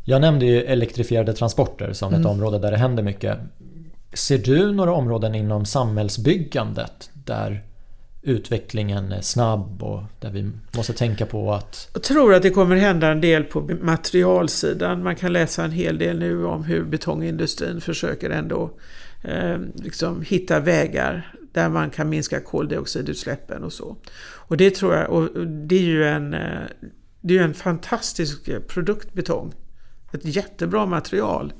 Jag 0.03 0.21
nämnde 0.21 0.45
ju 0.45 0.61
elektrifierade 0.61 1.33
transporter 1.33 1.93
som 1.93 2.13
ett 2.13 2.19
mm. 2.19 2.31
område 2.31 2.59
där 2.59 2.71
det 2.71 2.77
händer 2.77 3.03
mycket. 3.03 3.37
Ser 4.13 4.37
du 4.37 4.71
några 4.71 4.93
områden 4.93 5.35
inom 5.35 5.65
samhällsbyggandet 5.65 7.09
där 7.13 7.63
utvecklingen 8.21 9.11
är 9.11 9.21
snabb 9.21 9.83
och 9.83 10.03
där 10.19 10.29
vi 10.29 10.51
måste 10.75 10.93
tänka 10.93 11.25
på 11.25 11.53
att... 11.53 11.89
Jag 11.93 12.03
tror 12.03 12.33
att 12.33 12.41
det 12.41 12.49
kommer 12.49 12.75
hända 12.75 13.11
en 13.11 13.21
del 13.21 13.43
på 13.43 13.61
materialsidan. 13.81 15.03
Man 15.03 15.15
kan 15.15 15.33
läsa 15.33 15.63
en 15.63 15.71
hel 15.71 15.97
del 15.97 16.19
nu 16.19 16.45
om 16.45 16.63
hur 16.63 16.83
betongindustrin 16.83 17.81
försöker 17.81 18.29
ändå 18.29 18.71
eh, 19.23 19.57
liksom 19.75 20.21
hitta 20.21 20.59
vägar 20.59 21.35
där 21.51 21.69
man 21.69 21.89
kan 21.89 22.09
minska 22.09 22.39
koldioxidutsläppen 22.39 23.63
och 23.63 23.73
så. 23.73 23.95
Och 24.25 24.57
det 24.57 24.75
tror 24.75 24.95
jag, 24.95 25.09
och 25.09 25.47
det 25.47 25.75
är 25.75 25.83
ju 25.83 26.05
en, 26.05 26.33
eh, 26.33 26.59
det 27.27 27.37
är 27.37 27.43
en 27.43 27.53
fantastisk 27.53 28.47
eh, 28.47 28.59
produkt 28.59 29.13
betong. 29.13 29.53
Ett 30.11 30.25
jättebra 30.25 30.85
material 30.85 31.53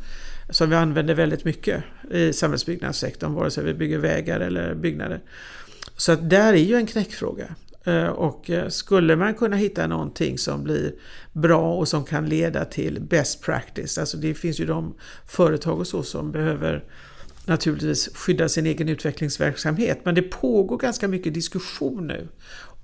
som 0.50 0.70
vi 0.70 0.76
använder 0.76 1.14
väldigt 1.14 1.46
mycket 1.46 1.84
i 2.12 2.34
samhällsbyggnadssektorn, 2.34 3.34
vare 3.34 3.52
sig 3.52 3.64
vi 3.64 3.74
bygger 3.74 3.98
vägar 3.98 4.40
eller 4.40 4.76
byggnader. 4.76 5.22
Så 5.98 6.12
att 6.12 6.30
där 6.30 6.54
är 6.54 6.58
ju 6.58 6.76
en 6.76 6.86
knäckfråga. 6.86 7.56
Eh, 7.84 8.06
och 8.06 8.50
eh, 8.50 8.70
skulle 8.70 9.16
man 9.16 9.34
kunna 9.34 9.56
hitta 9.56 9.88
någonting 9.88 10.38
som 10.38 10.64
blir 10.64 10.94
bra 11.34 11.74
och 11.74 11.88
som 11.88 12.06
kan 12.06 12.30
leda 12.30 12.66
till 12.66 13.02
best 13.02 13.42
practice, 13.42 13.98
alltså 13.98 14.18
det 14.18 14.34
finns 14.34 14.60
ju 14.60 14.66
de 14.66 14.96
företag 15.28 15.80
och 15.80 15.88
så 15.88 16.04
som 16.04 16.32
behöver 16.32 16.84
naturligtvis 17.46 18.10
skydda 18.16 18.50
sin 18.50 18.66
egen 18.66 18.90
utvecklingsverksamhet. 18.90 20.00
Men 20.04 20.16
det 20.16 20.22
pågår 20.22 20.78
ganska 20.78 21.08
mycket 21.08 21.34
diskussion 21.34 22.08
nu 22.08 22.28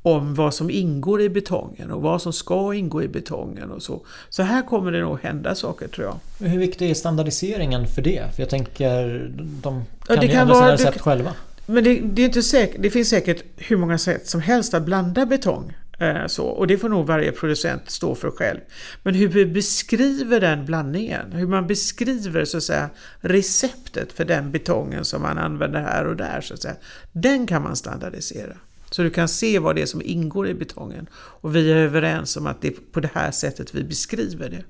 om 0.01 0.35
vad 0.35 0.53
som 0.53 0.69
ingår 0.69 1.21
i 1.21 1.29
betongen 1.29 1.91
och 1.91 2.01
vad 2.01 2.21
som 2.21 2.33
ska 2.33 2.73
ingå 2.73 3.03
i 3.03 3.07
betongen 3.07 3.71
och 3.71 3.83
så. 3.83 4.05
Så 4.29 4.43
här 4.43 4.61
kommer 4.61 4.91
det 4.91 5.01
nog 5.01 5.19
hända 5.19 5.55
saker 5.55 5.87
tror 5.87 6.07
jag. 6.07 6.47
Hur 6.47 6.59
viktig 6.59 6.89
är 6.89 6.93
standardiseringen 6.93 7.87
för 7.87 8.01
det? 8.01 8.35
För 8.35 8.41
jag 8.41 8.49
tänker, 8.49 9.31
de 9.37 9.85
kan 10.07 10.15
ja, 10.15 10.23
ju 10.23 10.31
ändra 10.31 10.55
sina 10.55 10.73
recept 10.73 10.93
du, 10.93 10.99
själva. 10.99 11.33
Men 11.65 11.83
det, 11.83 11.99
det, 12.03 12.21
är 12.21 12.25
inte 12.25 12.43
säkert, 12.43 12.81
det 12.81 12.89
finns 12.89 13.09
säkert 13.09 13.43
hur 13.57 13.77
många 13.77 13.97
sätt 13.97 14.27
som 14.27 14.41
helst 14.41 14.73
att 14.73 14.83
blanda 14.83 15.25
betong. 15.25 15.73
Eh, 15.99 16.27
så, 16.27 16.45
och 16.45 16.67
det 16.67 16.77
får 16.77 16.89
nog 16.89 17.07
varje 17.07 17.31
producent 17.31 17.89
stå 17.89 18.15
för 18.15 18.31
själv. 18.31 18.59
Men 19.03 19.13
hur 19.13 19.27
vi 19.27 19.45
beskriver 19.45 20.39
den 20.39 20.65
blandningen, 20.65 21.31
hur 21.31 21.47
man 21.47 21.67
beskriver 21.67 22.45
så 22.45 22.57
att 22.57 22.63
säga, 22.63 22.89
receptet 23.19 24.13
för 24.13 24.25
den 24.25 24.51
betongen 24.51 25.05
som 25.05 25.21
man 25.21 25.37
använder 25.37 25.81
här 25.81 26.07
och 26.07 26.15
där, 26.15 26.41
så 26.41 26.53
att 26.53 26.61
säga, 26.61 26.75
den 27.11 27.47
kan 27.47 27.61
man 27.61 27.75
standardisera. 27.75 28.53
Så 28.91 29.03
du 29.03 29.09
kan 29.09 29.27
se 29.27 29.59
vad 29.59 29.75
det 29.75 29.81
är 29.81 29.85
som 29.85 30.01
ingår 30.05 30.47
i 30.47 30.53
betongen. 30.53 31.07
Och 31.13 31.55
vi 31.55 31.71
är 31.71 31.75
överens 31.75 32.37
om 32.37 32.47
att 32.47 32.61
det 32.61 32.67
är 32.67 32.73
på 32.91 32.99
det 32.99 33.09
här 33.13 33.31
sättet 33.31 33.75
vi 33.75 33.83
beskriver 33.83 34.49
det. 34.49 34.63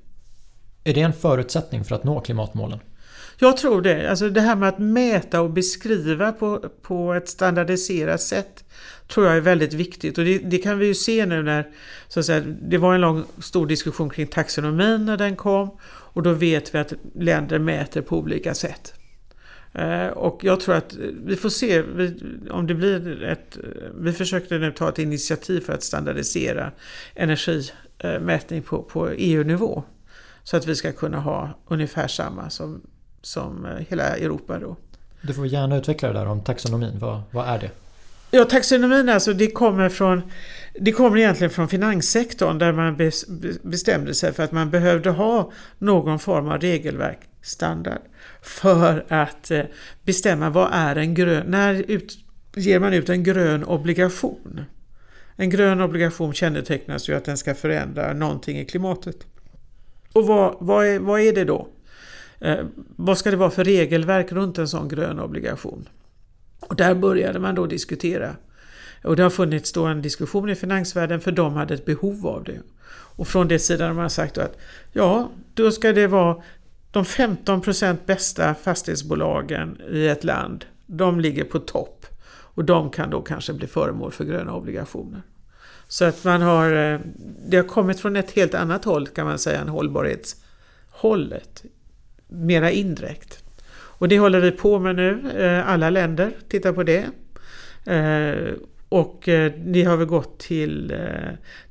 Är 0.90 0.94
det 0.94 1.00
en 1.00 1.12
förutsättning 1.12 1.84
för 1.84 1.94
att 1.94 2.04
nå 2.04 2.20
klimatmålen? 2.20 2.78
Jag 3.38 3.56
tror 3.56 3.82
det. 3.82 4.10
Alltså 4.10 4.28
det 4.28 4.40
här 4.40 4.56
med 4.56 4.68
att 4.68 4.78
mäta 4.78 5.40
och 5.40 5.50
beskriva 5.50 6.32
på, 6.32 6.70
på 6.82 7.14
ett 7.14 7.28
standardiserat 7.28 8.20
sätt 8.20 8.64
tror 9.08 9.26
jag 9.26 9.36
är 9.36 9.40
väldigt 9.40 9.72
viktigt. 9.72 10.18
Och 10.18 10.24
det, 10.24 10.38
det, 10.38 10.58
kan 10.58 10.78
vi 10.78 10.86
ju 10.86 10.94
se 10.94 11.26
nu 11.26 11.42
när 11.42 11.68
så 12.08 12.20
att 12.20 12.26
säga, 12.26 12.40
det 12.62 12.78
var 12.78 12.94
en 12.94 13.00
lång 13.00 13.24
stor 13.38 13.66
diskussion 13.66 14.10
kring 14.10 14.26
taxonomin 14.26 15.06
när 15.06 15.16
den 15.16 15.36
kom. 15.36 15.70
Och 15.84 16.22
då 16.22 16.32
vet 16.32 16.74
vi 16.74 16.78
att 16.78 16.92
länder 17.14 17.58
mäter 17.58 18.02
på 18.02 18.18
olika 18.18 18.54
sätt. 18.54 18.94
Eh, 19.74 20.06
och 20.06 20.44
jag 20.44 20.60
tror 20.60 20.74
att 20.74 20.94
vi 21.24 21.36
får 21.36 21.48
se 21.48 21.82
om 22.50 22.66
det 22.66 22.74
blir 22.74 23.22
ett... 23.22 23.58
Vi 23.94 24.12
försökte 24.12 24.58
nu 24.58 24.72
ta 24.72 24.88
ett 24.88 24.98
initiativ 24.98 25.60
för 25.60 25.72
att 25.72 25.82
standardisera 25.82 26.72
energimätning 27.14 28.62
på, 28.62 28.82
på 28.82 29.08
EU-nivå. 29.08 29.82
Så 30.42 30.56
att 30.56 30.66
vi 30.66 30.74
ska 30.74 30.92
kunna 30.92 31.20
ha 31.20 31.50
ungefär 31.68 32.08
samma 32.08 32.50
som, 32.50 32.80
som 33.22 33.68
hela 33.88 34.16
Europa 34.16 34.58
då. 34.58 34.76
Du 35.20 35.34
får 35.34 35.46
gärna 35.46 35.76
utveckla 35.76 36.08
det 36.08 36.14
där 36.14 36.26
om 36.26 36.40
taxonomin. 36.40 36.98
Vad, 36.98 37.22
vad 37.30 37.48
är 37.48 37.58
det? 37.58 37.70
Ja, 38.34 38.44
taxonomin 38.44 39.08
alltså 39.08 39.32
det 39.32 39.50
kommer 39.50 39.88
från 39.88 40.22
det 40.74 40.92
kommer 40.92 41.18
egentligen 41.18 41.50
från 41.50 41.68
finanssektorn 41.68 42.58
där 42.58 42.72
man 42.72 43.10
bestämde 43.62 44.14
sig 44.14 44.32
för 44.32 44.42
att 44.42 44.52
man 44.52 44.70
behövde 44.70 45.10
ha 45.10 45.52
någon 45.78 46.18
form 46.18 46.48
av 46.48 46.60
regelverk, 46.60 47.18
standard, 47.42 48.00
för 48.42 49.04
att 49.08 49.50
eh, 49.50 49.62
bestämma 50.04 50.50
vad 50.50 50.68
är 50.72 50.96
en 50.96 51.14
grön, 51.14 51.46
när 51.46 51.74
ut, 51.74 52.18
ger 52.54 52.80
man 52.80 52.92
ut 52.92 53.08
en 53.08 53.24
grön 53.24 53.64
obligation? 53.64 54.64
En 55.36 55.50
grön 55.50 55.80
obligation 55.80 56.32
kännetecknas 56.32 57.08
ju 57.08 57.14
att 57.14 57.24
den 57.24 57.36
ska 57.36 57.54
förändra 57.54 58.12
någonting 58.12 58.58
i 58.58 58.64
klimatet. 58.64 59.16
Och 60.12 60.26
vad, 60.26 60.56
vad, 60.60 60.86
är, 60.86 60.98
vad 60.98 61.20
är 61.20 61.32
det 61.32 61.44
då? 61.44 61.68
Eh, 62.40 62.58
vad 62.96 63.18
ska 63.18 63.30
det 63.30 63.36
vara 63.36 63.50
för 63.50 63.64
regelverk 63.64 64.32
runt 64.32 64.58
en 64.58 64.68
sån 64.68 64.88
grön 64.88 65.20
obligation? 65.20 65.88
Och 66.72 66.76
där 66.76 66.94
började 66.94 67.38
man 67.38 67.54
då 67.54 67.66
diskutera. 67.66 68.36
Och 69.04 69.16
det 69.16 69.22
har 69.22 69.30
funnits 69.30 69.72
då 69.72 69.84
en 69.84 70.02
diskussion 70.02 70.48
i 70.50 70.54
finansvärlden 70.54 71.20
för 71.20 71.32
de 71.32 71.54
hade 71.54 71.74
ett 71.74 71.84
behov 71.84 72.26
av 72.26 72.44
det. 72.44 72.60
Och 72.90 73.28
från 73.28 73.48
det 73.48 73.58
sidan 73.58 73.88
har 73.88 73.94
man 73.94 74.10
sagt 74.10 74.38
att 74.38 74.56
ja, 74.92 75.30
då 75.54 75.70
ska 75.70 75.92
det 75.92 76.06
vara 76.06 76.42
de 76.90 77.04
15% 77.04 77.96
bästa 78.06 78.54
fastighetsbolagen 78.54 79.80
i 79.90 80.06
ett 80.06 80.24
land. 80.24 80.64
De 80.86 81.20
ligger 81.20 81.44
på 81.44 81.58
topp. 81.58 82.06
Och 82.30 82.64
de 82.64 82.90
kan 82.90 83.10
då 83.10 83.22
kanske 83.22 83.52
bli 83.52 83.66
föremål 83.66 84.12
för 84.12 84.24
gröna 84.24 84.54
obligationer. 84.54 85.22
Så 85.88 86.04
att 86.04 86.24
man 86.24 86.42
har, 86.42 86.72
eh, 86.72 87.00
det 87.48 87.56
har 87.56 87.64
kommit 87.64 88.00
från 88.00 88.16
ett 88.16 88.30
helt 88.30 88.54
annat 88.54 88.84
håll 88.84 89.06
kan 89.06 89.26
man 89.26 89.38
säga 89.38 89.60
än 89.60 89.68
hållbarhetshållet. 89.68 91.64
Mera 92.28 92.70
indirekt. 92.70 93.41
Och 94.02 94.08
det 94.08 94.18
håller 94.18 94.40
vi 94.40 94.50
på 94.50 94.78
med 94.78 94.96
nu, 94.96 95.32
eh, 95.38 95.68
alla 95.68 95.90
länder 95.90 96.30
tittar 96.48 96.72
på 96.72 96.82
det. 96.82 97.04
Eh, 97.86 98.54
och 98.88 99.22
det 99.64 99.84
har 99.84 99.96
väl 99.96 100.06
gått 100.06 100.38
till, 100.38 100.94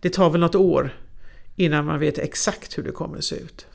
det 0.02 0.10
tar 0.10 0.30
väl 0.30 0.42
något 0.42 0.56
år 0.56 0.94
innan 1.56 1.86
man 1.86 2.00
vet 2.00 2.18
exakt 2.18 2.78
hur 2.78 2.84
det 2.84 2.92
kommer 2.92 3.18
att 3.18 3.24
se 3.24 3.36
ut. 3.36 3.66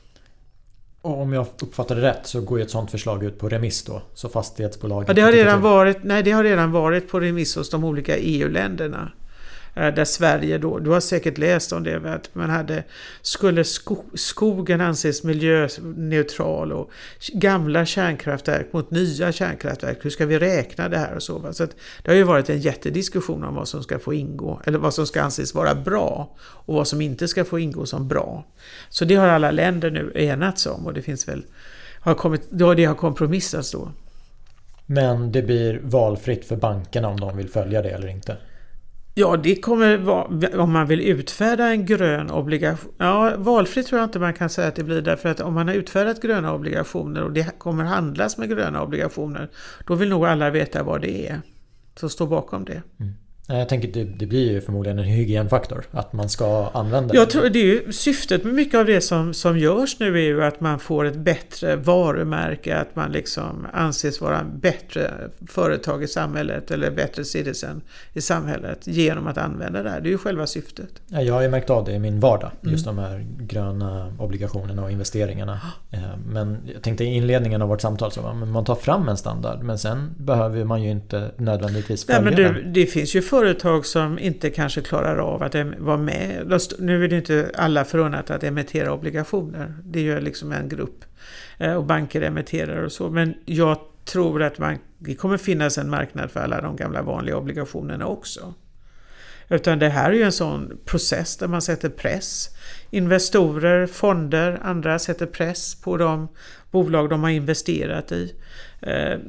Och 1.01 1.21
om 1.21 1.33
jag 1.33 1.47
uppfattar 1.61 1.95
det 1.95 2.01
rätt 2.01 2.27
så 2.27 2.41
går 2.41 2.59
ju 2.59 2.63
ett 2.63 2.71
sånt 2.71 2.91
förslag 2.91 3.23
ut 3.23 3.39
på 3.39 3.49
remiss 3.49 3.83
då? 3.83 4.01
Så 4.13 4.29
fastighetsbolagen... 4.29 5.05
Ja, 5.07 5.13
det 5.13 5.21
har 5.21 5.31
redan 5.31 5.61
varit, 5.61 6.03
nej, 6.03 6.23
det 6.23 6.31
har 6.31 6.43
redan 6.43 6.71
varit 6.71 7.09
på 7.09 7.19
remiss 7.19 7.55
hos 7.55 7.69
de 7.69 7.83
olika 7.83 8.17
EU-länderna. 8.17 9.11
Eh, 9.77 9.93
där 9.93 10.05
Sverige 10.05 10.57
då, 10.57 10.79
du 10.79 10.89
har 10.89 10.99
säkert 10.99 11.37
läst 11.37 11.71
om 11.71 11.83
det, 11.83 12.13
att 12.13 12.35
man 12.35 12.49
hade, 12.49 12.83
skulle 13.21 13.63
sko, 13.63 14.03
skogen 14.13 14.81
anses 14.81 15.23
miljöneutral 15.23 16.71
och 16.71 16.91
gamla 17.33 17.85
kärnkraftverk 17.85 18.73
mot 18.73 18.91
nya 18.91 19.31
kärnkraftverk, 19.31 20.05
hur 20.05 20.09
ska 20.09 20.25
vi 20.25 20.39
räkna 20.39 20.89
det 20.89 20.97
här 20.97 21.15
och 21.15 21.23
så. 21.23 21.53
så 21.53 21.65
det 22.03 22.11
har 22.11 22.15
ju 22.15 22.23
varit 22.23 22.49
en 22.49 22.59
jättediskussion 22.59 23.43
om 23.43 23.55
vad 23.55 23.67
som 23.67 23.83
ska 23.83 23.99
få 23.99 24.13
ingå, 24.13 24.61
eller 24.65 24.79
vad 24.79 24.93
som 24.93 25.07
ska 25.07 25.21
anses 25.21 25.53
vara 25.55 25.75
bra 25.75 26.35
och 26.39 26.75
vad 26.75 26.87
som 26.87 27.01
inte 27.01 27.27
ska 27.27 27.45
få 27.45 27.59
ingå 27.59 27.85
som 27.85 28.07
bra. 28.07 28.45
Så 28.89 29.05
det 29.05 29.15
har 29.15 29.27
alla 29.27 29.51
länder 29.51 29.91
nu 29.91 30.11
enats 30.15 30.65
om 30.65 30.85
och 30.85 30.93
det 30.93 31.01
finns 31.01 31.27
väl, 31.27 31.45
har 31.99 32.13
kommit, 32.13 32.49
då 32.49 32.73
det 32.73 32.85
har 32.85 32.95
kompromissats 32.95 33.71
då. 33.71 33.91
Men 34.85 35.31
det 35.31 35.41
blir 35.41 35.79
valfritt 35.83 36.45
för 36.45 36.55
bankerna 36.55 37.07
om 37.07 37.19
de 37.19 37.37
vill 37.37 37.49
följa 37.49 37.81
det 37.81 37.89
eller 37.89 38.07
inte? 38.07 38.37
Ja, 39.19 39.37
det 39.37 39.55
kommer 39.55 39.97
vara 39.97 40.61
om 40.63 40.71
man 40.71 40.87
vill 40.87 41.01
utfärda 41.01 41.67
en 41.67 41.85
grön 41.85 42.31
obligation. 42.31 42.93
Ja, 42.97 43.33
valfritt 43.37 43.87
tror 43.87 43.99
jag 43.99 44.07
inte 44.07 44.19
man 44.19 44.33
kan 44.33 44.49
säga 44.49 44.67
att 44.67 44.75
det 44.75 44.83
blir 44.83 45.01
därför 45.01 45.29
att 45.29 45.39
om 45.39 45.53
man 45.53 45.67
har 45.67 45.75
utfärdat 45.75 46.21
gröna 46.21 46.53
obligationer 46.53 47.23
och 47.23 47.31
det 47.31 47.59
kommer 47.59 47.83
handlas 47.83 48.37
med 48.37 48.49
gröna 48.49 48.83
obligationer, 48.83 49.49
då 49.87 49.95
vill 49.95 50.09
nog 50.09 50.25
alla 50.25 50.49
veta 50.49 50.83
vad 50.83 51.01
det 51.01 51.27
är 51.27 51.41
som 51.95 52.09
står 52.09 52.27
bakom 52.27 52.65
det. 52.65 52.81
Mm. 52.99 53.13
Jag 53.49 53.69
tänker 53.69 53.87
det, 53.87 54.03
det 54.03 54.25
blir 54.25 54.51
ju 54.51 54.61
förmodligen 54.61 54.99
en 54.99 55.05
hygienfaktor 55.05 55.85
att 55.91 56.13
man 56.13 56.29
ska 56.29 56.69
använda 56.73 57.13
det. 57.13 57.19
Jag 57.19 57.29
tror 57.29 57.49
det 57.49 57.59
är 57.59 57.63
ju, 57.63 57.93
syftet 57.93 58.43
med 58.43 58.53
mycket 58.53 58.79
av 58.79 58.85
det 58.85 59.01
som, 59.01 59.33
som 59.33 59.57
görs 59.57 59.99
nu 59.99 60.15
är 60.15 60.21
ju 60.21 60.43
att 60.43 60.59
man 60.59 60.79
får 60.79 61.05
ett 61.05 61.15
bättre 61.15 61.75
varumärke, 61.75 62.77
att 62.77 62.95
man 62.95 63.11
liksom 63.11 63.67
anses 63.73 64.21
vara 64.21 64.43
bättre 64.43 65.11
företag 65.47 66.03
i 66.03 66.07
samhället 66.07 66.71
eller 66.71 66.91
bättre 66.91 67.25
citizen 67.25 67.81
i 68.13 68.21
samhället 68.21 68.87
genom 68.87 69.27
att 69.27 69.37
använda 69.37 69.83
det 69.83 69.89
här. 69.89 70.01
Det 70.01 70.09
är 70.09 70.11
ju 70.11 70.17
själva 70.17 70.47
syftet. 70.47 70.89
Ja, 71.07 71.21
jag 71.21 71.33
har 71.33 71.41
ju 71.41 71.49
märkt 71.49 71.69
av 71.69 71.85
det 71.85 71.91
i 71.91 71.99
min 71.99 72.19
vardag, 72.19 72.51
just 72.61 72.87
mm. 72.87 72.95
de 72.95 73.01
här 73.01 73.25
gröna 73.39 74.13
obligationerna 74.19 74.83
och 74.83 74.91
investeringarna. 74.91 75.61
Eh, 75.91 75.99
men 76.27 76.57
jag 76.73 76.81
tänkte 76.81 77.03
i 77.03 77.07
inledningen 77.07 77.61
av 77.61 77.69
vårt 77.69 77.81
samtal 77.81 78.11
så 78.11 78.21
man 78.33 78.65
tar 78.65 78.75
fram 78.75 79.09
en 79.09 79.17
standard 79.17 79.63
men 79.63 79.77
sen 79.77 80.15
behöver 80.17 80.63
man 80.63 80.83
ju 80.83 80.89
inte 80.89 81.31
nödvändigtvis 81.37 82.05
följa 82.05 82.21
Nej, 82.21 82.31
men 82.31 82.43
det, 82.53 82.61
den. 82.61 82.73
Det 82.73 82.85
finns 82.85 83.15
ju 83.15 83.21
företag 83.39 83.85
som 83.85 84.19
inte 84.19 84.49
kanske 84.49 84.81
klarar 84.81 85.17
av 85.17 85.43
att 85.43 85.55
vara 85.77 85.97
med. 85.97 86.61
Nu 86.79 87.03
är 87.03 87.07
det 87.07 87.15
inte 87.15 87.51
alla 87.55 87.85
förunnat 87.85 88.29
att 88.31 88.43
emittera 88.43 88.93
obligationer. 88.93 89.73
Det 89.83 90.01
gör 90.01 90.21
liksom 90.21 90.51
en 90.51 90.69
grupp. 90.69 91.05
Eh, 91.57 91.73
och 91.73 91.83
banker 91.83 92.21
emitterar 92.21 92.83
och 92.83 92.91
så. 92.91 93.09
Men 93.09 93.33
jag 93.45 93.77
tror 94.05 94.43
att 94.43 94.59
man, 94.59 94.77
det 94.97 95.15
kommer 95.15 95.37
finnas 95.37 95.77
en 95.77 95.89
marknad 95.89 96.31
för 96.31 96.39
alla 96.39 96.61
de 96.61 96.75
gamla 96.75 97.01
vanliga 97.01 97.37
obligationerna 97.37 98.07
också. 98.07 98.53
Utan 99.49 99.79
det 99.79 99.89
här 99.89 100.09
är 100.09 100.15
ju 100.15 100.23
en 100.23 100.31
sån 100.31 100.77
process 100.85 101.37
där 101.37 101.47
man 101.47 101.61
sätter 101.61 101.89
press. 101.89 102.49
Investorer, 102.89 103.87
fonder, 103.87 104.59
andra 104.63 104.99
sätter 104.99 105.25
press 105.25 105.81
på 105.81 105.97
de 105.97 106.27
bolag 106.71 107.09
de 107.09 107.23
har 107.23 107.29
investerat 107.29 108.11
i. 108.11 108.35
Eh, 108.81 109.19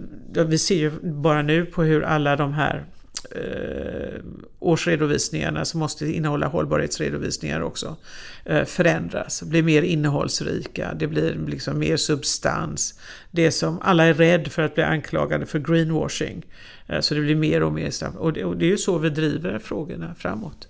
vi 0.46 0.58
ser 0.58 0.76
ju 0.76 0.90
bara 1.02 1.42
nu 1.42 1.66
på 1.66 1.82
hur 1.82 2.02
alla 2.02 2.36
de 2.36 2.52
här 2.52 2.84
eh, 3.32 4.20
årsredovisningarna 4.58 5.64
som 5.64 5.80
måste 5.80 6.06
innehålla 6.12 6.46
hållbarhetsredovisningar 6.46 7.60
också 7.60 7.96
eh, 8.44 8.64
förändras, 8.64 9.42
blir 9.42 9.62
mer 9.62 9.82
innehållsrika, 9.82 10.94
det 10.94 11.06
blir 11.06 11.38
liksom 11.46 11.78
mer 11.78 11.96
substans. 11.96 13.00
Det 13.30 13.50
som 13.50 13.78
alla 13.82 14.04
är 14.04 14.14
rädda 14.14 14.50
för 14.50 14.62
att 14.62 14.74
bli 14.74 14.84
anklagade 14.84 15.46
för 15.46 15.58
greenwashing. 15.58 16.46
Eh, 16.86 17.00
så 17.00 17.14
det 17.14 17.20
blir 17.20 17.36
mer 17.36 17.62
och 17.62 17.72
mer 17.72 17.92
och 18.16 18.32
det, 18.32 18.44
och 18.44 18.56
det 18.56 18.64
är 18.64 18.70
ju 18.70 18.78
så 18.78 18.98
vi 18.98 19.10
driver 19.10 19.58
frågorna 19.58 20.14
framåt. 20.14 20.68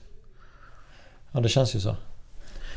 Ja, 1.32 1.40
det 1.40 1.48
känns 1.48 1.74
ju 1.74 1.80
så. 1.80 1.96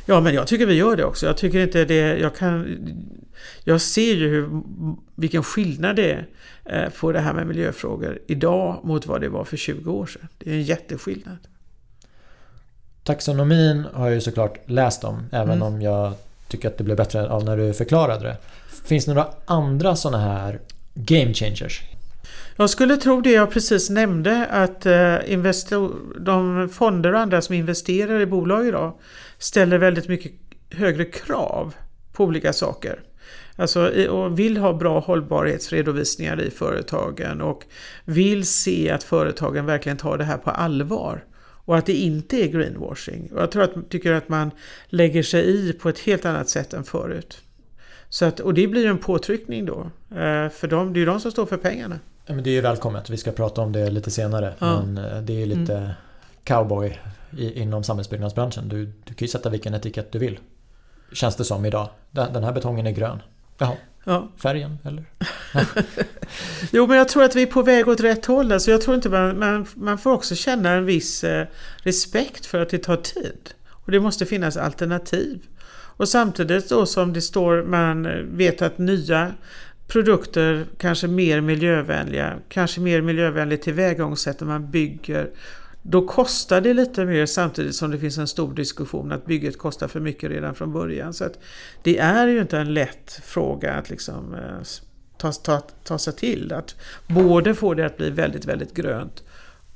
Ja, 0.05 0.19
men 0.19 0.33
jag 0.33 0.47
tycker 0.47 0.65
vi 0.65 0.73
gör 0.73 0.95
det 0.95 1.05
också. 1.05 1.25
Jag 1.25 1.37
tycker 1.37 1.59
inte 1.59 1.85
det... 1.85 2.17
Jag, 2.17 2.35
kan, 2.35 2.77
jag 3.63 3.81
ser 3.81 4.13
ju 4.13 4.29
hur, 4.29 4.61
vilken 5.15 5.43
skillnad 5.43 5.95
det 5.95 6.11
är 6.11 6.27
eh, 6.65 6.89
på 6.89 7.11
det 7.11 7.19
här 7.19 7.33
med 7.33 7.47
miljöfrågor 7.47 8.19
idag 8.27 8.79
mot 8.83 9.05
vad 9.05 9.21
det 9.21 9.29
var 9.29 9.43
för 9.43 9.57
20 9.57 9.91
år 9.91 10.05
sedan. 10.05 10.27
Det 10.37 10.49
är 10.49 10.53
en 10.53 10.63
jätteskillnad. 10.63 11.37
Taxonomin 13.03 13.85
har 13.93 14.05
jag 14.05 14.15
ju 14.15 14.21
såklart 14.21 14.69
läst 14.69 15.03
om, 15.03 15.23
även 15.31 15.49
mm. 15.49 15.61
om 15.61 15.81
jag 15.81 16.13
tycker 16.47 16.67
att 16.67 16.77
det 16.77 16.83
blev 16.83 16.97
bättre 16.97 17.29
av 17.29 17.45
när 17.45 17.57
du 17.57 17.73
förklarade 17.73 18.23
det. 18.23 18.37
Finns 18.85 19.05
det 19.05 19.13
några 19.13 19.27
andra 19.45 19.95
sådana 19.95 20.23
här 20.23 20.59
game 20.93 21.33
changers? 21.33 21.81
Jag 22.55 22.69
skulle 22.69 22.97
tro 22.97 23.21
det 23.21 23.31
jag 23.31 23.51
precis 23.51 23.89
nämnde 23.89 24.45
att 24.45 24.85
eh, 24.85 25.15
de 26.19 26.69
fonder 26.69 27.13
och 27.13 27.19
andra 27.19 27.41
som 27.41 27.55
investerar 27.55 28.19
i 28.19 28.25
bolag 28.25 28.67
idag 28.67 28.93
ställer 29.41 29.77
väldigt 29.77 30.07
mycket 30.07 30.31
högre 30.69 31.05
krav 31.05 31.73
på 32.11 32.23
olika 32.23 32.53
saker. 32.53 32.99
Alltså, 33.55 34.07
och 34.09 34.39
vill 34.39 34.57
ha 34.57 34.73
bra 34.73 34.99
hållbarhetsredovisningar 34.99 36.41
i 36.41 36.49
företagen 36.49 37.41
och 37.41 37.63
vill 38.05 38.45
se 38.45 38.89
att 38.91 39.03
företagen 39.03 39.65
verkligen 39.65 39.97
tar 39.97 40.17
det 40.17 40.23
här 40.23 40.37
på 40.37 40.49
allvar. 40.49 41.23
Och 41.65 41.77
att 41.77 41.85
det 41.85 41.93
inte 41.93 42.43
är 42.43 42.47
greenwashing. 42.47 43.29
Och 43.33 43.41
jag 43.41 43.51
tror 43.51 43.63
att, 43.63 43.89
tycker 43.89 44.11
att 44.11 44.29
man 44.29 44.51
lägger 44.85 45.23
sig 45.23 45.47
i 45.47 45.73
på 45.73 45.89
ett 45.89 45.99
helt 45.99 46.25
annat 46.25 46.49
sätt 46.49 46.73
än 46.73 46.83
förut. 46.83 47.41
Så 48.09 48.25
att, 48.25 48.39
och 48.39 48.53
det 48.53 48.67
blir 48.67 48.87
en 48.87 48.97
påtryckning 48.97 49.65
då. 49.65 49.79
Eh, 50.09 50.49
för 50.49 50.67
de, 50.67 50.93
det 50.93 50.97
är 50.97 50.99
ju 50.99 51.05
de 51.05 51.19
som 51.19 51.31
står 51.31 51.45
för 51.45 51.57
pengarna. 51.57 51.99
Ja, 52.25 52.33
men 52.33 52.43
det 52.43 52.49
är 52.49 52.53
ju 52.53 52.61
välkommet. 52.61 53.09
Vi 53.09 53.17
ska 53.17 53.31
prata 53.31 53.61
om 53.61 53.71
det 53.71 53.89
lite 53.89 54.11
senare. 54.11 54.53
Ja. 54.59 54.81
Men 54.81 55.05
eh, 55.05 55.21
det 55.21 55.33
är 55.33 55.39
ju 55.39 55.45
lite 55.45 55.77
mm. 55.77 55.91
cowboy 56.43 56.99
i, 57.37 57.61
inom 57.61 57.83
samhällsbyggnadsbranschen. 57.83 58.69
Du, 58.69 58.85
du 58.85 59.13
kan 59.13 59.25
ju 59.25 59.27
sätta 59.27 59.49
vilken 59.49 59.73
etikett 59.73 60.11
du 60.11 60.19
vill. 60.19 60.39
Känns 61.11 61.35
det 61.35 61.45
som 61.45 61.65
idag. 61.65 61.89
Den, 62.11 62.33
den 62.33 62.43
här 62.43 62.51
betongen 62.51 62.87
är 62.87 62.91
grön. 62.91 63.21
Jaha. 63.57 63.75
Ja. 64.03 64.31
Färgen 64.37 64.77
eller? 64.83 65.05
jo 66.71 66.87
men 66.87 66.97
jag 66.97 67.09
tror 67.09 67.23
att 67.23 67.35
vi 67.35 67.41
är 67.41 67.47
på 67.47 67.61
väg 67.61 67.87
åt 67.87 67.99
rätt 67.99 68.25
håll. 68.25 68.51
Alltså 68.51 68.71
jag 68.71 68.81
tror 68.81 68.95
inte 68.95 69.09
man, 69.09 69.39
man, 69.39 69.65
man 69.75 69.97
får 69.97 70.11
också 70.11 70.35
känna 70.35 70.71
en 70.71 70.85
viss 70.85 71.23
eh, 71.23 71.47
respekt 71.77 72.45
för 72.45 72.61
att 72.61 72.69
det 72.69 72.77
tar 72.77 72.97
tid. 72.97 73.49
Och 73.69 73.91
det 73.91 73.99
måste 73.99 74.25
finnas 74.25 74.57
alternativ. 74.57 75.39
Och 75.73 76.09
samtidigt 76.09 76.69
då 76.69 76.85
som 76.85 77.13
det 77.13 77.21
står, 77.21 77.63
man 77.63 78.07
vet 78.37 78.61
att 78.61 78.77
nya 78.77 79.33
produkter, 79.87 80.65
kanske 80.77 81.07
mer 81.07 81.41
miljövänliga, 81.41 82.39
kanske 82.49 82.81
mer 82.81 83.01
miljövänligt 83.01 83.61
tillvägagångssätt 83.61 84.39
när 84.39 84.47
man 84.47 84.71
bygger 84.71 85.29
då 85.81 86.07
kostar 86.07 86.61
det 86.61 86.73
lite 86.73 87.05
mer 87.05 87.25
samtidigt 87.25 87.75
som 87.75 87.91
det 87.91 87.99
finns 87.99 88.17
en 88.17 88.27
stor 88.27 88.53
diskussion 88.53 89.11
att 89.11 89.25
bygget 89.25 89.57
kostar 89.57 89.87
för 89.87 89.99
mycket 89.99 90.29
redan 90.29 90.55
från 90.55 90.73
början. 90.73 91.13
Så 91.13 91.27
det 91.83 91.97
är 91.97 92.27
ju 92.27 92.41
inte 92.41 92.57
en 92.57 92.73
lätt 92.73 93.19
fråga 93.23 93.73
att 93.73 93.89
liksom 93.89 94.33
eh, 94.33 94.61
ta, 95.17 95.31
ta, 95.31 95.61
ta 95.83 95.97
sig 95.97 96.13
till. 96.13 96.53
Att 96.53 96.75
både 97.07 97.55
få 97.55 97.73
det 97.73 97.85
att 97.85 97.97
bli 97.97 98.09
väldigt, 98.09 98.45
väldigt 98.45 98.73
grönt 98.73 99.23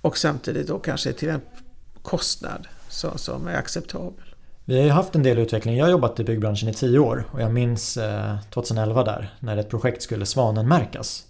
och 0.01 0.17
samtidigt 0.17 0.67
då 0.67 0.79
kanske 0.79 1.13
till 1.13 1.29
en 1.29 1.41
kostnad 2.01 2.67
så, 2.89 3.17
som 3.17 3.47
är 3.47 3.55
acceptabel. 3.55 4.25
Vi 4.65 4.77
har 4.77 4.83
ju 4.83 4.89
haft 4.89 5.15
en 5.15 5.23
del 5.23 5.37
utveckling. 5.37 5.77
Jag 5.77 5.85
har 5.85 5.91
jobbat 5.91 6.19
i 6.19 6.23
byggbranschen 6.23 6.69
i 6.69 6.73
tio 6.73 6.99
år 6.99 7.25
och 7.31 7.41
jag 7.41 7.53
minns 7.53 7.97
2011 8.49 9.01
eh, 9.01 9.05
där 9.05 9.33
när 9.39 9.57
ett 9.57 9.69
projekt 9.69 10.01
skulle 10.01 10.25
svanenmärkas. 10.25 11.23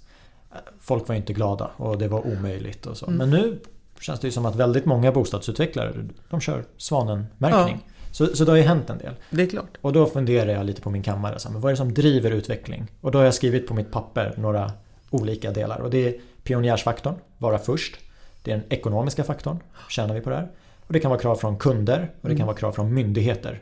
Folk 0.80 1.08
var 1.08 1.16
inte 1.16 1.34
glada 1.34 1.72
och 1.78 1.98
det 1.98 2.08
var 2.08 2.28
omöjligt 2.28 2.86
och 2.86 2.98
så. 2.98 3.06
Mm. 3.06 3.18
Men 3.18 3.30
nu 3.30 3.60
känns 4.00 4.20
det 4.20 4.28
ju 4.28 4.32
som 4.32 4.46
att 4.46 4.56
väldigt 4.56 4.86
många 4.86 5.12
bostadsutvecklare 5.12 5.94
de 6.30 6.42
kör 6.42 6.66
svanenmärkning. 6.78 7.84
Ja. 7.86 7.92
Så, 8.12 8.36
så 8.36 8.46
det 8.46 8.52
har 8.52 8.58
ju 8.58 8.64
hänt 8.64 8.90
en 8.90 8.98
del. 8.98 9.14
Det 9.30 9.44
är 9.44 9.48
klart. 9.48 9.78
Och 9.82 9.94
då 9.94 10.06
funderar 10.06 10.52
jag 10.52 10.66
lite 10.66 10.82
på 10.82 10.90
min 10.90 11.04
kammare. 11.04 11.40
Så, 11.40 11.52
men 11.52 11.62
vad 11.62 11.70
är 11.70 11.74
det 11.74 11.78
som 11.78 11.94
driver 11.94 12.32
utveckling? 12.32 12.92
Och 13.02 13.12
då 13.12 13.18
har 13.18 13.26
jag 13.26 13.34
skrivit 13.34 13.68
på 13.68 13.74
mitt 13.74 13.92
papper 13.92 14.34
några 14.38 14.72
olika 15.10 15.52
delar. 15.52 15.80
Och 15.80 15.90
det 15.90 16.08
är 16.08 16.16
pionjärsfaktorn, 16.44 17.16
vara 17.38 17.58
först. 17.58 17.96
Det 18.44 18.52
är 18.52 18.58
den 18.58 18.66
ekonomiska 18.70 19.24
faktorn, 19.24 19.60
tjänar 19.90 20.16
vi 20.16 20.22
på 20.22 20.30
det 20.30 20.36
här? 20.36 20.48
Och 20.88 20.94
det 20.94 21.00
kan 21.00 21.12
vara 21.12 21.20
krav 21.20 21.36
från 21.36 21.58
kunder 21.58 22.12
och 22.22 22.30
det 22.30 22.36
kan 22.36 22.42
mm. 22.42 22.48
vara 22.48 22.58
krav 22.58 22.72
från 22.72 22.94
myndigheter. 22.94 23.62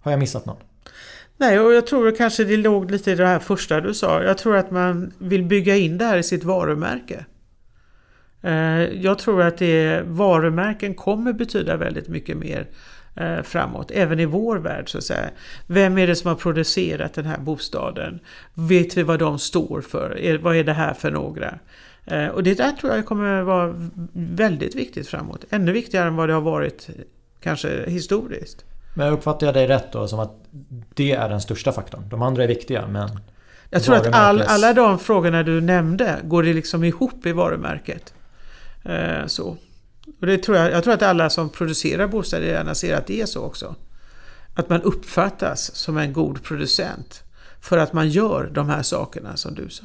Har 0.00 0.12
jag 0.12 0.18
missat 0.18 0.46
någon? 0.46 0.56
Nej, 1.36 1.60
och 1.60 1.72
jag 1.72 1.86
tror 1.86 2.16
kanske 2.16 2.44
det 2.44 2.56
låg 2.56 2.90
lite 2.90 3.10
i 3.10 3.14
det 3.14 3.26
här 3.26 3.38
första 3.38 3.80
du 3.80 3.94
sa. 3.94 4.22
Jag 4.22 4.38
tror 4.38 4.56
att 4.56 4.70
man 4.70 5.12
vill 5.18 5.44
bygga 5.44 5.76
in 5.76 5.98
det 5.98 6.04
här 6.04 6.18
i 6.18 6.22
sitt 6.22 6.44
varumärke. 6.44 7.24
Eh, 8.48 9.02
jag 9.02 9.18
tror 9.18 9.42
att 9.42 9.58
det, 9.58 10.02
varumärken 10.06 10.94
kommer 10.94 11.32
betyda 11.32 11.76
väldigt 11.76 12.08
mycket 12.08 12.36
mer 12.36 12.66
eh, 13.16 13.42
framåt, 13.42 13.90
även 13.90 14.20
i 14.20 14.24
vår 14.24 14.56
värld 14.56 14.90
så 14.90 14.98
att 14.98 15.04
säga. 15.04 15.30
Vem 15.66 15.98
är 15.98 16.06
det 16.06 16.16
som 16.16 16.28
har 16.28 16.34
producerat 16.34 17.14
den 17.14 17.24
här 17.24 17.38
bostaden? 17.38 18.20
Vet 18.54 18.96
vi 18.96 19.02
vad 19.02 19.18
de 19.18 19.38
står 19.38 19.80
för? 19.80 20.38
Vad 20.42 20.56
är 20.56 20.64
det 20.64 20.72
här 20.72 20.94
för 20.94 21.10
några? 21.10 21.58
Eh, 22.04 22.26
och 22.26 22.42
det 22.42 22.54
där 22.54 22.72
tror 22.72 22.94
jag 22.94 23.06
kommer 23.06 23.42
vara 23.42 23.74
väldigt 24.12 24.74
viktigt 24.74 25.08
framåt. 25.08 25.44
Ännu 25.50 25.72
viktigare 25.72 26.08
än 26.08 26.16
vad 26.16 26.28
det 26.28 26.32
har 26.32 26.40
varit 26.40 26.88
kanske 27.40 27.90
historiskt. 27.90 28.64
Men 28.94 29.12
uppfattar 29.12 29.46
jag 29.46 29.54
dig 29.54 29.66
rätt 29.66 29.92
då 29.92 30.08
som 30.08 30.18
att 30.18 30.32
det 30.94 31.12
är 31.12 31.28
den 31.28 31.40
största 31.40 31.72
faktorn? 31.72 32.08
De 32.08 32.22
andra 32.22 32.44
är 32.44 32.48
viktiga 32.48 32.86
men... 32.86 33.08
Jag 33.70 33.82
tror 33.82 33.96
att 33.96 34.14
all, 34.14 34.42
alla 34.42 34.72
de 34.72 34.98
frågorna 34.98 35.42
du 35.42 35.60
nämnde 35.60 36.18
går 36.24 36.42
det 36.42 36.52
liksom 36.52 36.84
ihop 36.84 37.26
i 37.26 37.32
varumärket. 37.32 38.14
Eh, 38.88 39.26
så. 39.26 39.56
Och 40.20 40.26
det 40.26 40.38
tror 40.38 40.56
jag, 40.56 40.70
jag 40.70 40.84
tror 40.84 40.94
att 40.94 41.02
alla 41.02 41.30
som 41.30 41.48
producerar 41.48 42.06
bostäder 42.06 42.46
gärna 42.46 42.74
ser 42.74 42.96
att 42.96 43.06
det 43.06 43.20
är 43.20 43.26
så 43.26 43.42
också. 43.42 43.74
Att 44.54 44.68
man 44.68 44.82
uppfattas 44.82 45.74
som 45.74 45.98
en 45.98 46.12
god 46.12 46.42
producent. 46.42 47.22
För 47.60 47.78
att 47.78 47.92
man 47.92 48.08
gör 48.08 48.50
de 48.54 48.68
här 48.68 48.82
sakerna 48.82 49.36
som 49.36 49.54
du 49.54 49.68
sa. 49.68 49.84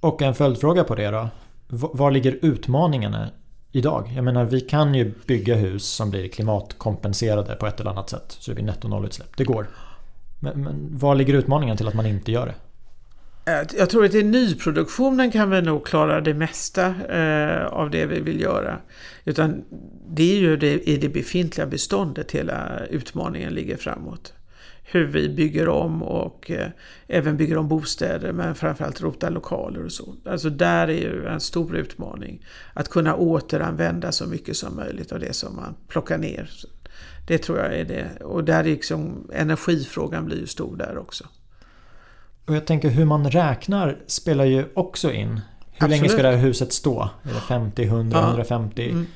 Och 0.00 0.22
en 0.22 0.34
följdfråga 0.34 0.84
på 0.84 0.94
det 0.94 1.10
då. 1.10 1.28
Var 1.68 2.10
ligger 2.10 2.38
utmaningarna 2.42 3.30
idag? 3.72 4.12
Jag 4.16 4.24
menar 4.24 4.44
vi 4.44 4.60
kan 4.60 4.94
ju 4.94 5.14
bygga 5.26 5.54
hus 5.54 5.84
som 5.84 6.10
blir 6.10 6.28
klimatkompenserade 6.28 7.54
på 7.54 7.66
ett 7.66 7.80
eller 7.80 7.90
annat 7.90 8.10
sätt. 8.10 8.36
Så 8.38 8.50
det 8.50 8.54
blir 8.54 8.64
netto 8.64 8.88
nollutsläpp. 8.88 9.36
Det 9.36 9.44
går. 9.44 9.66
Men, 10.40 10.62
men 10.62 10.98
var 10.98 11.14
ligger 11.14 11.34
utmaningen 11.34 11.76
till 11.76 11.88
att 11.88 11.94
man 11.94 12.06
inte 12.06 12.32
gör 12.32 12.46
det? 12.46 12.54
Eh, 13.44 13.62
jag 13.78 13.90
tror 13.90 14.04
att 14.04 14.14
i 14.14 14.22
nyproduktionen 14.22 15.30
kan 15.30 15.50
vi 15.50 15.62
nog 15.62 15.86
klara 15.86 16.20
det 16.20 16.34
mesta 16.34 16.94
eh, 17.08 17.66
av 17.66 17.90
det 17.90 18.06
vi 18.06 18.20
vill 18.20 18.40
göra. 18.40 18.78
Utan 19.24 19.64
det 20.08 20.32
är 20.32 20.38
ju 20.38 20.56
det, 20.56 20.88
i 20.88 20.96
det 20.96 21.08
befintliga 21.08 21.66
beståndet 21.66 22.32
hela 22.32 22.86
utmaningen 22.90 23.54
ligger 23.54 23.76
framåt. 23.76 24.32
Hur 24.84 25.06
vi 25.06 25.28
bygger 25.28 25.68
om 25.68 26.02
och 26.02 26.50
eh, 26.50 26.68
även 27.06 27.36
bygger 27.36 27.56
om 27.56 27.68
bostäder 27.68 28.32
men 28.32 28.54
framförallt 28.54 29.00
rotar 29.00 29.30
lokaler 29.30 29.84
och 29.84 29.92
så. 29.92 30.14
Alltså 30.24 30.50
där 30.50 30.88
är 30.88 31.00
ju 31.00 31.26
en 31.26 31.40
stor 31.40 31.76
utmaning. 31.76 32.46
Att 32.74 32.88
kunna 32.88 33.16
återanvända 33.16 34.12
så 34.12 34.26
mycket 34.26 34.56
som 34.56 34.76
möjligt 34.76 35.12
av 35.12 35.20
det 35.20 35.32
som 35.32 35.56
man 35.56 35.74
plockar 35.88 36.18
ner. 36.18 36.50
Det 37.26 37.38
tror 37.38 37.58
jag 37.58 37.74
är 37.78 37.84
det. 37.84 38.24
Och 38.24 38.44
där 38.44 38.60
är 38.60 38.64
liksom 38.64 39.30
energifrågan 39.32 40.26
blir 40.26 40.40
ju 40.40 40.46
stor 40.46 40.76
där 40.76 40.98
också. 40.98 41.24
Och 42.46 42.54
jag 42.54 42.66
tänker 42.66 42.88
hur 42.88 43.04
man 43.04 43.30
räknar 43.30 43.98
spelar 44.06 44.44
ju 44.44 44.64
också 44.74 45.12
in. 45.12 45.28
Hur 45.28 45.40
Absolut. 45.86 45.90
länge 45.90 46.08
ska 46.08 46.22
det 46.22 46.28
här 46.28 46.36
huset 46.36 46.72
stå? 46.72 47.08
Är 47.22 47.34
det 47.34 47.40
50, 47.40 47.82
100, 47.84 48.18
ja. 48.18 48.28
150? 48.28 48.90
Mm. 48.90 49.06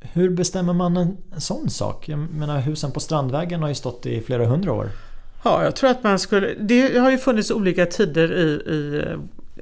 Hur 0.00 0.30
bestämmer 0.30 0.72
man 0.72 0.96
en, 0.96 1.16
sån 1.36 1.70
sak? 1.70 2.08
Jag 2.08 2.18
menar 2.18 2.60
husen 2.60 2.92
på 2.92 3.00
Strandvägen 3.00 3.62
har 3.62 3.68
ju 3.68 3.74
stått 3.74 4.06
i 4.06 4.20
flera 4.20 4.46
hundra 4.46 4.72
år. 4.72 4.90
Ja, 5.44 5.64
jag 5.64 5.76
tror 5.76 5.90
att 5.90 6.02
man 6.02 6.18
skulle... 6.18 6.54
Det 6.54 6.98
har 6.98 7.10
ju 7.10 7.18
funnits 7.18 7.50
olika 7.50 7.86
tider 7.86 8.32
i, 8.32 8.44
i, 8.44 9.02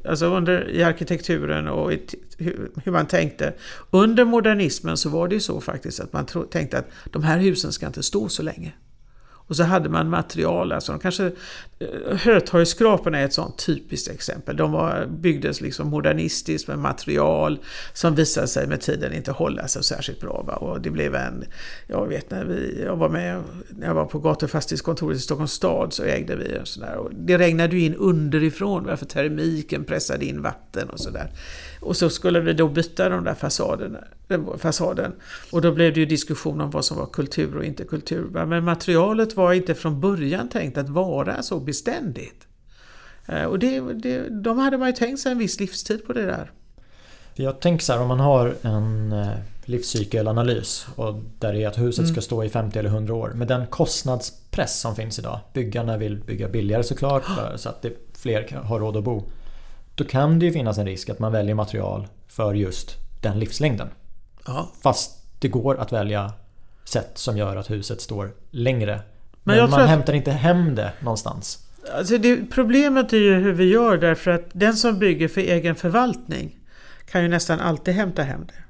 alltså 0.09 0.27
under, 0.27 0.71
i 0.71 0.83
arkitekturen 0.83 1.69
och 1.69 1.93
i, 1.93 2.03
hur, 2.39 2.71
hur, 2.85 2.93
man 2.93 3.07
tänkte. 3.07 3.53
Under 3.91 4.25
modernismen 4.25 4.97
så 4.97 5.09
var 5.09 5.29
det 5.29 5.35
ju 5.35 5.41
så 5.41 5.61
faktiskt 5.61 6.01
att 6.01 6.13
man 6.13 6.27
tro, 6.27 6.45
tänkte 6.45 6.79
att 6.79 6.89
de 7.05 7.23
här 7.23 7.39
husen 7.39 7.73
ska 7.73 7.87
inte 7.87 8.03
stå 8.03 8.29
så 8.29 8.43
länge. 8.43 8.73
Och 9.47 9.57
så 9.57 9.63
hade 9.63 9.89
man 9.89 10.11
material, 10.11 10.73
alltså 10.73 10.93
de 10.93 10.99
kanske... 10.99 11.25
Eh, 11.79 12.17
Hötorgsskraporna 12.17 13.19
är 13.19 13.25
ett 13.25 13.33
sånt 13.33 13.67
typiskt 13.67 14.11
exempel. 14.11 14.57
De 14.57 14.73
var, 14.73 15.07
byggdes 15.07 15.61
liksom 15.61 15.89
modernistiskt 15.89 16.69
med 16.69 16.79
material 16.79 17.59
som 17.93 18.15
visade 18.15 18.49
sig 18.49 18.67
med 18.67 18.81
tiden 18.81 19.13
inte 19.13 19.33
hålla 19.33 19.69
sig 19.69 19.85
särskilt 19.85 20.21
bra. 20.21 20.45
Va? 20.47 20.55
Och 20.55 20.81
det 20.81 20.91
blev 20.91 21.15
en... 21.15 21.45
Jag 21.87 22.07
vet 22.07 22.31
när 22.31 22.45
vi, 22.45 22.83
jag 22.85 22.97
var 22.97 23.09
med 23.09 23.43
när 23.69 23.87
jag 23.87 23.95
var 23.95 24.05
på 24.05 24.19
gatufastighetskontoret 24.19 25.17
i 25.17 25.21
Stockholms 25.21 25.53
stad 25.53 25.93
så 25.93 26.05
ägde 26.05 26.37
vi 26.37 26.57
en 26.57 26.67
sån 26.67 26.83
där. 26.83 26.97
Och 26.97 27.11
det 27.15 27.39
regnade 27.39 27.77
ju 27.77 27.85
in 27.85 27.95
underifrån 27.95 28.85
va? 28.85 28.97
för 28.97 29.07
termiken 29.07 29.85
pressade 29.85 30.25
in 30.25 30.43
vatten 30.43 30.91
och 30.91 31.01
sådär. 31.01 31.31
Och 31.85 31.97
så 31.97 32.11
skulle 32.11 32.41
vi 32.41 32.53
då 32.53 32.69
byta 32.69 33.09
de 33.09 33.25
där 33.25 33.35
fasaderna, 33.35 33.99
fasaden. 34.59 35.13
Och 35.51 35.63
då 35.63 35.73
blev 35.73 35.95
det 35.95 36.01
ju 36.01 36.07
diskussion 36.07 36.61
om 36.61 36.71
vad 36.71 36.85
som 36.85 36.97
var 36.97 37.07
kultur 37.07 37.57
och 37.57 37.65
inte 37.65 37.85
kultur. 37.85 38.29
Men 38.33 38.65
materialet 38.65 39.37
var 39.37 39.53
inte 39.53 39.75
från 39.75 40.01
början 40.01 40.49
tänkt 40.49 40.79
att 40.79 40.89
vara 40.89 41.43
så 41.43 41.61
beständigt. 41.61 42.47
Eh, 43.27 43.45
och 43.45 43.59
det, 43.59 43.81
det, 43.81 44.29
de 44.29 44.59
hade 44.59 44.79
man 44.79 44.89
ju 44.89 44.93
tänkt 44.93 45.21
sig 45.21 45.33
en 45.33 45.39
viss 45.39 45.61
livstid 45.61 46.07
på 46.07 46.13
det 46.13 46.27
där. 46.27 46.51
Jag 47.35 47.61
tänker 47.61 47.85
så 47.85 47.93
här 47.93 48.01
om 48.01 48.09
man 48.09 48.21
har 48.21 48.55
en 48.63 49.13
eh, 49.13 49.29
livscykelanalys 49.65 50.87
och 50.97 51.23
där 51.39 51.53
det 51.53 51.63
är 51.63 51.69
att 51.69 51.79
huset 51.79 52.07
ska 52.07 52.15
mm. 52.15 52.23
stå 52.23 52.45
i 52.45 52.49
50 52.49 52.79
eller 52.79 52.91
100 52.91 53.15
år. 53.15 53.33
Med 53.35 53.49
den 53.49 53.67
kostnadspress 53.67 54.81
som 54.81 54.97
finns 54.97 55.19
idag. 55.19 55.41
Byggarna 55.53 55.97
vill 55.97 56.17
bygga 56.17 56.49
billigare 56.49 56.83
såklart 56.83 57.25
så 57.57 57.69
att 57.69 57.83
det, 57.83 57.93
fler 58.19 58.61
har 58.65 58.81
råd 58.81 58.97
att 58.97 59.05
bo. 59.05 59.23
Då 59.95 60.05
kan 60.05 60.39
det 60.39 60.47
ju 60.47 60.53
finnas 60.53 60.79
en 60.79 60.87
risk 60.87 61.09
att 61.09 61.19
man 61.19 61.33
väljer 61.33 61.55
material 61.55 62.09
för 62.29 62.55
just 62.55 62.97
den 63.21 63.39
livslängden. 63.39 63.89
Ja. 64.47 64.73
Fast 64.83 65.25
det 65.39 65.49
går 65.49 65.81
att 65.81 65.93
välja 65.93 66.33
sätt 66.85 67.11
som 67.15 67.37
gör 67.37 67.57
att 67.57 67.71
huset 67.71 68.01
står 68.01 68.33
längre. 68.51 69.01
Men, 69.43 69.57
Men 69.57 69.71
man 69.71 69.81
att... 69.81 69.89
hämtar 69.89 70.13
inte 70.13 70.31
hem 70.31 70.75
det 70.75 70.93
någonstans. 71.01 71.59
Alltså 71.93 72.19
det, 72.19 72.51
problemet 72.51 73.13
är 73.13 73.17
ju 73.17 73.35
hur 73.35 73.53
vi 73.53 73.65
gör 73.65 73.97
därför 73.97 74.31
att 74.31 74.49
den 74.53 74.75
som 74.75 74.99
bygger 74.99 75.29
för 75.29 75.41
egen 75.41 75.75
förvaltning 75.75 76.59
kan 77.11 77.23
ju 77.23 77.29
nästan 77.29 77.61
alltid 77.61 77.95
hämta 77.95 78.23
hem 78.23 78.47
det. 78.47 78.65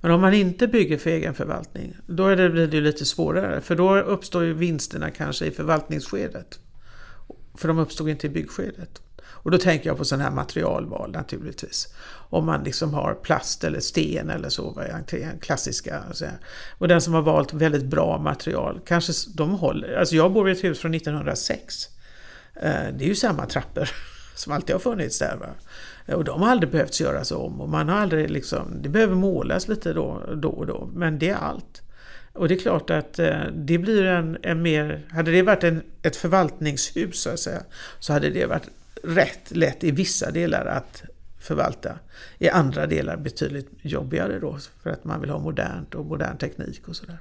Men 0.00 0.10
om 0.10 0.20
man 0.20 0.34
inte 0.34 0.66
bygger 0.66 0.98
för 0.98 1.10
egen 1.10 1.34
förvaltning, 1.34 1.96
då 2.06 2.26
är 2.26 2.36
det, 2.36 2.50
blir 2.50 2.66
det 2.66 2.80
lite 2.80 3.04
svårare. 3.04 3.60
För 3.60 3.76
då 3.76 3.96
uppstår 3.98 4.44
ju 4.44 4.54
vinsterna 4.54 5.10
kanske 5.10 5.46
i 5.46 5.50
förvaltningsskedet. 5.50 6.58
För 7.54 7.68
de 7.68 7.78
uppstod 7.78 8.08
inte 8.08 8.26
i 8.26 8.30
byggskedet. 8.30 9.02
Och 9.44 9.50
då 9.50 9.58
tänker 9.58 9.86
jag 9.86 9.96
på 9.96 10.04
sådana 10.04 10.24
här 10.24 10.30
materialval 10.30 11.10
naturligtvis. 11.10 11.94
Om 12.30 12.46
man 12.46 12.64
liksom 12.64 12.94
har 12.94 13.14
plast 13.14 13.64
eller 13.64 13.80
sten 13.80 14.30
eller 14.30 14.48
så, 14.48 14.82
klassiska. 15.40 16.02
Och 16.78 16.88
den 16.88 17.00
som 17.00 17.14
har 17.14 17.22
valt 17.22 17.52
väldigt 17.52 17.84
bra 17.84 18.18
material, 18.18 18.80
kanske 18.86 19.12
de 19.34 19.50
håller. 19.50 19.96
Alltså 19.96 20.16
jag 20.16 20.32
bor 20.32 20.48
i 20.48 20.52
ett 20.52 20.64
hus 20.64 20.78
från 20.78 20.94
1906. 20.94 21.88
Eh, 22.54 22.70
det 22.98 23.04
är 23.04 23.08
ju 23.08 23.14
samma 23.14 23.46
trappor 23.46 23.90
som 24.34 24.52
alltid 24.52 24.74
har 24.74 24.80
funnits 24.80 25.18
där. 25.18 25.36
Va? 25.36 25.48
Eh, 26.06 26.14
och 26.14 26.24
de 26.24 26.42
har 26.42 26.48
aldrig 26.48 26.72
behövt 26.72 27.00
göras 27.00 27.32
om 27.32 27.60
och 27.60 27.68
man 27.68 27.88
har 27.88 27.96
aldrig 27.96 28.30
liksom, 28.30 28.82
det 28.82 28.88
behöver 28.88 29.14
målas 29.14 29.68
lite 29.68 29.92
då, 29.92 30.22
då 30.34 30.48
och 30.48 30.66
då, 30.66 30.90
men 30.94 31.18
det 31.18 31.28
är 31.28 31.36
allt. 31.36 31.82
Och 32.32 32.48
det 32.48 32.54
är 32.54 32.58
klart 32.58 32.90
att 32.90 33.18
eh, 33.18 33.40
det 33.52 33.78
blir 33.78 34.04
en, 34.04 34.38
en 34.42 34.62
mer, 34.62 35.06
hade 35.10 35.30
det 35.30 35.42
varit 35.42 35.64
en, 35.64 35.82
ett 36.02 36.16
förvaltningshus 36.16 37.22
så 37.22 37.30
att 37.30 37.40
säga, 37.40 37.62
så 37.98 38.12
hade 38.12 38.30
det 38.30 38.46
varit 38.46 38.68
rätt 39.06 39.56
lätt 39.56 39.84
i 39.84 39.90
vissa 39.90 40.30
delar 40.30 40.66
att 40.66 41.02
förvalta. 41.38 41.98
I 42.38 42.48
andra 42.48 42.86
delar 42.86 43.16
betydligt 43.16 43.68
jobbigare 43.82 44.38
då, 44.38 44.58
för 44.82 44.90
att 44.90 45.04
man 45.04 45.20
vill 45.20 45.30
ha 45.30 45.38
modernt 45.38 45.94
och 45.94 46.06
modern 46.06 46.38
teknik 46.38 46.88
och 46.88 46.96
sådär. 46.96 47.18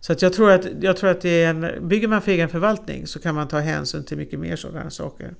Så 0.00 0.12
att 0.12 0.22
jag 0.22 0.32
tror 0.32 0.50
att, 0.50 0.66
jag 0.80 0.96
tror 0.96 1.10
att 1.10 1.20
det 1.20 1.42
är 1.42 1.50
en, 1.50 1.88
bygger 1.88 2.08
man 2.08 2.22
för 2.22 2.30
egen 2.30 2.48
förvaltning 2.48 3.06
så 3.06 3.18
kan 3.18 3.34
man 3.34 3.48
ta 3.48 3.58
hänsyn 3.58 4.04
till 4.04 4.16
mycket 4.16 4.40
mer 4.40 4.56
sådana 4.56 4.90
saker. 4.90 5.34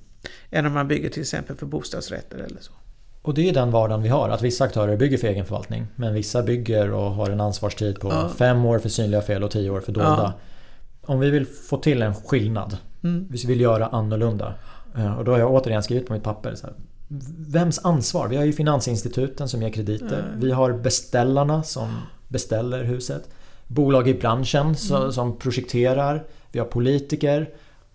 Än 0.49 0.65
om 0.65 0.73
man 0.73 0.87
bygger 0.87 1.09
till 1.09 1.21
exempel 1.21 1.55
för 1.55 1.65
bostadsrätter 1.65 2.37
eller 2.37 2.61
så. 2.61 2.71
Och 3.21 3.33
det 3.33 3.49
är 3.49 3.53
den 3.53 3.71
vardagen 3.71 4.03
vi 4.03 4.09
har, 4.09 4.29
att 4.29 4.41
vissa 4.41 4.63
aktörer 4.63 4.97
bygger 4.97 5.17
för 5.17 5.27
egen 5.27 5.45
förvaltning. 5.45 5.87
Men 5.95 6.13
vissa 6.13 6.43
bygger 6.43 6.91
och 6.91 7.11
har 7.11 7.29
en 7.29 7.41
ansvarstid 7.41 7.99
på 7.99 8.07
ja. 8.07 8.29
fem 8.37 8.65
år 8.65 8.79
för 8.79 8.89
synliga 8.89 9.21
fel 9.21 9.43
och 9.43 9.51
tio 9.51 9.69
år 9.69 9.81
för 9.81 9.91
dolda. 9.91 10.09
Ja. 10.17 10.33
Om 11.01 11.19
vi 11.19 11.29
vill 11.29 11.45
få 11.45 11.77
till 11.77 12.01
en 12.01 12.15
skillnad, 12.15 12.77
mm. 13.03 13.27
vi 13.29 13.47
vill 13.47 13.61
göra 13.61 13.87
annorlunda. 13.87 14.53
Eh, 14.97 15.17
och 15.17 15.25
då 15.25 15.31
har 15.31 15.39
jag 15.39 15.53
återigen 15.53 15.83
skrivit 15.83 16.07
på 16.07 16.13
mitt 16.13 16.23
papper. 16.23 16.55
Så 16.55 16.67
här, 16.67 16.75
vems 17.47 17.79
ansvar? 17.85 18.27
Vi 18.27 18.35
har 18.35 18.45
ju 18.45 18.53
finansinstituten 18.53 19.49
som 19.49 19.61
ger 19.61 19.69
krediter. 19.69 20.19
Mm. 20.19 20.39
Vi 20.39 20.51
har 20.51 20.73
beställarna 20.73 21.63
som 21.63 22.01
beställer 22.27 22.83
huset. 22.83 23.29
Bolag 23.67 24.07
i 24.07 24.13
branschen 24.13 24.75
mm. 24.91 25.11
som 25.11 25.37
projekterar. 25.37 26.23
Vi 26.51 26.59
har 26.59 26.65
politiker. 26.65 27.49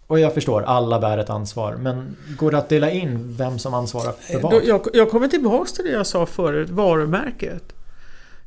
Och 0.06 0.20
jag 0.20 0.34
förstår, 0.34 0.62
alla 0.62 1.00
bär 1.00 1.18
ett 1.18 1.30
ansvar. 1.30 1.76
Men 1.76 2.16
går 2.38 2.50
det 2.50 2.58
att 2.58 2.68
dela 2.68 2.90
in 2.90 3.36
vem 3.36 3.58
som 3.58 3.74
ansvarar 3.74 4.12
för 4.12 4.34
eh, 4.34 4.40
vad? 4.40 4.64
Jag, 4.64 4.86
jag 4.92 5.10
kommer 5.10 5.28
tillbaks 5.28 5.72
till 5.72 5.84
det 5.84 5.90
jag 5.90 6.06
sa 6.06 6.26
förut, 6.26 6.70
varumärket. 6.70 7.72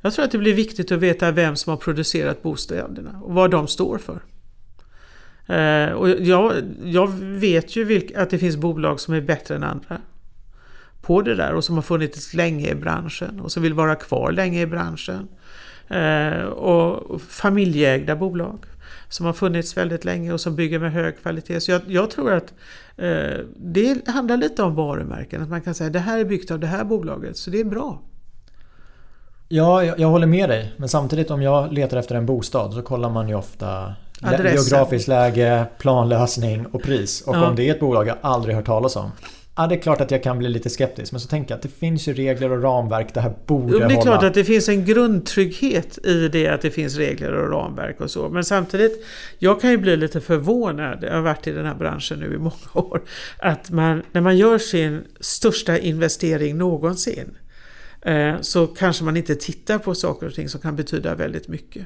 Jag 0.02 0.14
tror 0.14 0.26
att 0.26 0.32
det 0.32 0.38
blir 0.38 0.54
viktigt 0.54 0.92
att 0.92 1.00
veta 1.00 1.32
vem 1.32 1.56
som 1.56 1.70
har 1.70 1.78
producerat 1.78 2.44
bostäderna 2.44 3.22
och 3.24 3.34
vad 3.34 3.52
de 3.52 3.68
står 3.68 3.98
för. 3.98 4.20
Eh, 5.48 5.92
och 5.92 6.10
jag, 6.10 6.54
jag 6.84 7.08
vet 7.20 7.76
ju 7.76 7.84
vilka, 7.84 8.22
att 8.22 8.30
det 8.30 8.38
finns 8.38 8.58
bolag 8.58 9.00
som 9.00 9.14
är 9.14 9.22
bättre 9.22 9.56
än 9.56 9.64
andra 9.64 9.98
på 11.02 11.22
det 11.22 11.36
där 11.36 11.54
och 11.54 11.64
som 11.64 11.76
har 11.76 11.82
funnits 11.82 12.34
länge 12.34 12.70
i 12.70 12.76
branschen 12.76 13.40
och 13.40 13.52
som 13.52 13.64
vill 13.64 13.74
vara 13.74 13.96
kvar 13.96 14.32
länge 14.32 14.62
i 14.62 14.66
branschen. 14.66 15.28
Eh, 15.88 16.44
och 16.44 17.22
familjeägda 17.22 18.16
bolag 18.16 18.66
som 19.10 19.26
har 19.26 19.34
funnits 19.34 19.78
väldigt 19.78 20.06
länge 20.06 20.34
och 20.34 20.42
som 20.42 20.56
bygger 20.56 20.80
med 20.80 20.92
hög 20.92 21.22
kvalitet. 21.22 21.62
Så 21.62 21.72
jag, 21.72 21.82
jag 21.88 22.10
tror 22.10 22.34
att 22.34 22.54
eh, 22.98 23.40
det 23.56 24.08
handlar 24.08 24.38
lite 24.38 24.64
om 24.64 24.76
varumärken. 24.76 25.42
Att 25.42 25.50
man 25.50 25.62
kan 25.62 25.74
säga 25.74 25.88
att 25.88 25.94
det 25.94 26.00
här 26.00 26.20
är 26.20 26.26
byggt 26.26 26.52
av 26.52 26.60
det 26.60 26.68
här 26.68 26.84
bolaget, 26.84 27.38
så 27.38 27.50
det 27.50 27.60
är 27.60 27.66
bra. 27.66 28.02
Ja, 29.48 29.84
jag, 29.84 30.00
jag 30.00 30.08
håller 30.08 30.28
med 30.28 30.50
dig. 30.50 30.74
Men 30.78 30.90
samtidigt 30.90 31.32
om 31.32 31.42
jag 31.42 31.74
letar 31.74 31.98
efter 31.98 32.16
en 32.16 32.26
bostad 32.26 32.74
så 32.74 32.82
kollar 32.82 33.10
man 33.10 33.30
ju 33.30 33.36
ofta 33.36 33.94
Adressen. 34.24 34.56
geografiskt 34.56 35.08
läge, 35.08 35.66
planlösning 35.78 36.66
och 36.66 36.84
pris. 36.84 37.22
Och 37.22 37.36
ja. 37.36 37.48
om 37.48 37.56
det 37.56 37.70
är 37.70 37.74
ett 37.74 37.80
bolag 37.80 38.08
jag 38.08 38.18
aldrig 38.22 38.56
hört 38.56 38.66
talas 38.66 38.96
om 38.96 39.12
Ja, 39.56 39.68
det 39.68 39.76
är 39.76 39.80
klart 39.80 40.02
att 40.02 40.12
jag 40.12 40.24
kan 40.24 40.38
bli 40.38 40.50
lite 40.50 40.70
skeptisk. 40.70 41.12
Men 41.12 41.22
så 41.22 41.28
tänker 41.28 41.52
jag 41.52 41.56
att 41.56 41.62
det 41.62 41.70
finns 41.70 42.08
ju 42.08 42.14
regler 42.14 42.52
och 42.52 42.64
ramverk. 42.64 43.14
Det 43.14 43.22
här 43.22 43.34
borde 43.46 43.74
hålla. 43.74 43.88
Det 43.88 43.94
är 43.94 43.98
hålla. 43.98 44.02
klart 44.02 44.24
att 44.24 44.34
det 44.34 44.44
finns 44.44 44.70
en 44.70 44.86
grundtrygghet 44.86 46.06
i 46.06 46.28
det 46.28 46.48
att 46.48 46.62
det 46.62 46.72
finns 46.72 46.96
regler 46.96 47.34
och 47.34 47.52
ramverk 47.52 48.02
och 48.02 48.12
så. 48.12 48.30
Men 48.30 48.44
samtidigt, 48.44 49.06
jag 49.40 49.62
kan 49.62 49.72
ju 49.72 49.78
bli 49.78 49.98
lite 49.98 50.22
förvånad. 50.22 51.04
Jag 51.04 51.14
har 51.14 51.22
varit 51.22 51.48
i 51.48 51.52
den 51.52 51.66
här 51.66 51.76
branschen 51.76 52.20
nu 52.20 52.34
i 52.34 52.38
många 52.38 52.54
år. 52.74 53.02
Att 53.38 53.72
man, 53.72 54.04
när 54.12 54.22
man 54.22 54.38
gör 54.38 54.58
sin 54.58 55.04
största 55.20 55.78
investering 55.78 56.58
någonsin. 56.58 57.38
Eh, 58.02 58.34
så 58.42 58.68
kanske 58.68 59.04
man 59.04 59.18
inte 59.18 59.36
tittar 59.36 59.78
på 59.78 59.96
saker 59.96 60.28
och 60.28 60.34
ting 60.34 60.50
som 60.50 60.62
kan 60.62 60.76
betyda 60.76 61.16
väldigt 61.16 61.48
mycket. 61.48 61.86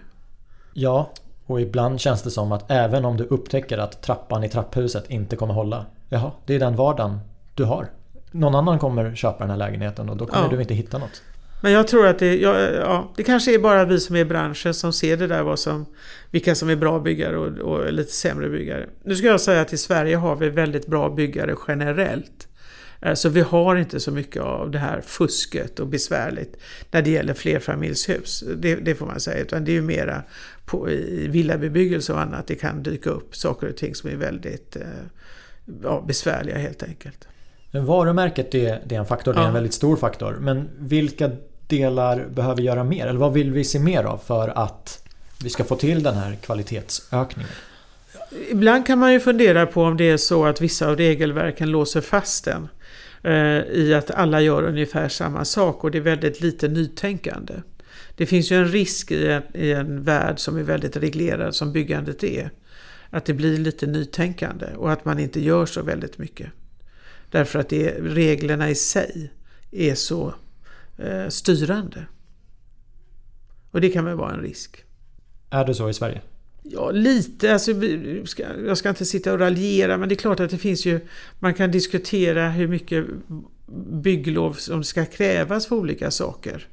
Ja, 0.74 1.14
och 1.48 1.62
ibland 1.62 2.00
känns 2.00 2.22
det 2.22 2.32
som 2.32 2.52
att 2.52 2.72
även 2.72 3.06
om 3.06 3.18
du 3.18 3.24
upptäcker 3.24 3.78
att 3.78 4.02
trappan 4.02 4.44
i 4.44 4.50
trapphuset 4.50 5.10
inte 5.10 5.36
kommer 5.36 5.54
hålla. 5.54 5.86
Jaha, 6.10 6.32
det 6.46 6.56
är 6.56 6.60
den 6.60 6.76
vardagen 6.76 7.20
du 7.56 7.64
har. 7.64 7.88
Någon 8.32 8.56
annan 8.56 8.80
kommer 8.80 9.16
köpa 9.16 9.40
den 9.40 9.50
här 9.50 9.58
lägenheten 9.58 10.10
och 10.10 10.18
då 10.18 10.26
kommer 10.26 10.46
ja. 10.46 10.56
du 10.56 10.62
inte 10.62 10.74
hitta 10.74 10.98
något. 10.98 11.22
Men 11.62 11.72
jag 11.72 11.88
tror 11.88 12.08
att 12.08 12.20
det, 12.20 12.36
ja, 12.36 12.60
ja, 12.60 13.12
det 13.16 13.24
kanske 13.24 13.54
är 13.54 13.60
bara 13.60 13.86
vi 13.86 14.00
som 14.00 14.16
är 14.16 14.20
i 14.20 14.26
branschen 14.26 14.74
som 14.74 14.94
ser 14.94 15.18
det 15.18 15.28
där 15.28 15.44
vad 15.44 15.60
som, 15.60 15.86
vilka 16.32 16.56
som 16.56 16.70
är 16.70 16.76
bra 16.76 17.00
byggare 17.00 17.38
och, 17.38 17.48
och 17.48 17.94
lite 17.94 18.12
sämre 18.12 18.50
byggare. 18.50 18.86
Nu 19.04 19.16
ska 19.16 19.28
jag 19.28 19.42
säga 19.42 19.62
att 19.62 19.74
i 19.74 19.78
Sverige 19.78 20.16
har 20.16 20.36
vi 20.36 20.50
väldigt 20.50 20.88
bra 20.88 21.10
byggare 21.10 21.56
generellt. 21.68 22.48
Eh, 23.08 23.14
så 23.14 23.30
vi 23.30 23.42
har 23.42 23.76
inte 23.76 24.00
så 24.00 24.12
mycket 24.12 24.42
av 24.42 24.72
det 24.72 24.80
här 24.80 25.02
fusket 25.02 25.80
och 25.80 25.88
besvärligt 25.88 26.58
när 26.92 27.02
det 27.02 27.10
gäller 27.10 27.34
flerfamiljshus. 27.34 28.44
Det, 28.56 28.76
det 28.76 28.96
får 28.96 29.06
man 29.06 29.20
säga. 29.20 29.38
Utan 29.38 29.66
det 29.66 29.72
är 29.72 29.74
ju 29.74 29.82
mera 29.82 30.24
på, 30.66 30.90
i 30.90 31.28
villabebyggelse 31.28 32.14
och 32.14 32.22
annat 32.22 32.48
det 32.48 32.56
kan 32.56 32.84
dyka 32.84 33.10
upp 33.10 33.36
saker 33.36 33.70
och 33.70 33.78
ting 33.78 33.96
som 33.96 34.10
är 34.10 34.16
väldigt 34.16 34.76
eh, 34.76 34.82
ja, 35.84 36.04
besvärliga 36.08 36.58
helt 36.58 36.84
enkelt. 36.84 37.28
Men 37.72 37.86
varumärket 37.86 38.56
är, 38.56 38.82
det 38.86 38.96
är 38.96 39.00
en 39.00 39.06
faktor, 39.06 39.34
det 39.34 39.40
är 39.40 39.48
en 39.48 39.54
väldigt 39.54 39.74
stor 39.74 39.96
faktor. 39.96 40.38
Men 40.42 40.70
vilka 40.80 41.32
delar 41.68 42.26
behöver 42.30 42.62
göra 42.62 42.84
mer? 42.84 43.08
Eller 43.08 43.20
vad 43.20 43.34
vill 43.34 43.52
vi 43.52 43.64
se 43.64 43.80
mer 43.80 44.04
av 44.04 44.18
för 44.18 44.50
att 44.50 45.04
vi 45.44 45.50
ska 45.50 45.64
få 45.64 45.76
till 45.76 46.04
den 46.04 46.16
här 46.16 46.36
kvalitetsökningen? 46.36 47.52
Ibland 48.50 48.88
kan 48.88 49.00
man 49.00 49.14
ju 49.14 49.20
fundera 49.20 49.66
på 49.66 49.84
om 49.84 49.98
det 49.98 50.10
är 50.10 50.18
så 50.18 50.46
att 50.46 50.62
vissa 50.62 50.88
av 50.88 50.96
regelverken 50.98 51.72
låser 51.72 52.02
fast 52.02 52.46
den. 52.46 52.68
Eh, 53.28 53.64
I 53.72 53.94
att 53.94 54.12
alla 54.12 54.42
gör 54.42 54.64
ungefär 54.64 55.10
samma 55.10 55.46
sak 55.46 55.84
och 55.84 55.92
det 55.92 55.98
är 55.98 56.02
väldigt 56.02 56.42
lite 56.42 56.68
nytänkande. 56.68 57.54
Det 58.16 58.26
finns 58.26 58.52
ju 58.52 58.56
en 58.56 58.68
risk 58.68 59.12
i 59.12 59.28
en, 59.28 59.44
i 59.54 59.72
en 59.72 60.04
värld 60.04 60.40
som 60.40 60.58
är 60.58 60.64
väldigt 60.64 60.98
reglerad 60.98 61.56
som 61.56 61.72
byggandet 61.72 62.24
är. 62.24 62.52
Att 63.10 63.26
det 63.26 63.34
blir 63.34 63.58
lite 63.58 63.88
nytänkande 63.88 64.66
och 64.76 64.92
att 64.92 65.06
man 65.06 65.20
inte 65.20 65.42
gör 65.42 65.66
så 65.66 65.82
väldigt 65.82 66.18
mycket. 66.18 66.50
Därför 67.32 67.60
att 67.60 67.70
det, 67.70 67.92
reglerna 68.00 68.70
i 68.70 68.76
sig 68.76 69.32
är 69.72 69.96
så 69.96 70.34
eh, 70.98 71.28
styrande. 71.28 72.06
Och 73.72 73.82
det 73.82 73.90
kan 73.90 74.06
väl 74.06 74.16
vara 74.16 74.34
en 74.34 74.42
risk. 74.42 74.84
Är 75.50 75.66
det 75.66 75.76
så 75.76 75.90
i 75.90 75.94
Sverige? 75.94 76.22
Ja, 76.72 76.92
lite. 76.92 77.54
Alltså, 77.54 77.72
jag 78.66 78.78
ska 78.78 78.90
inte 78.90 79.06
sitta 79.06 79.34
och 79.34 79.40
raljera 79.40 79.98
men 79.98 80.10
det 80.10 80.16
är 80.16 80.18
klart 80.18 80.40
att 80.40 80.50
det 80.50 80.58
finns 80.58 80.86
ju... 80.86 81.00
Man 81.40 81.54
kan 81.54 81.72
diskutera 81.72 82.50
hur 82.50 82.68
mycket 82.68 83.06
bygglov 84.04 84.54
som 84.54 84.84
ska 84.84 85.06
krävas 85.06 85.68
för 85.68 85.76
olika 85.76 86.12
saker. 86.12 86.68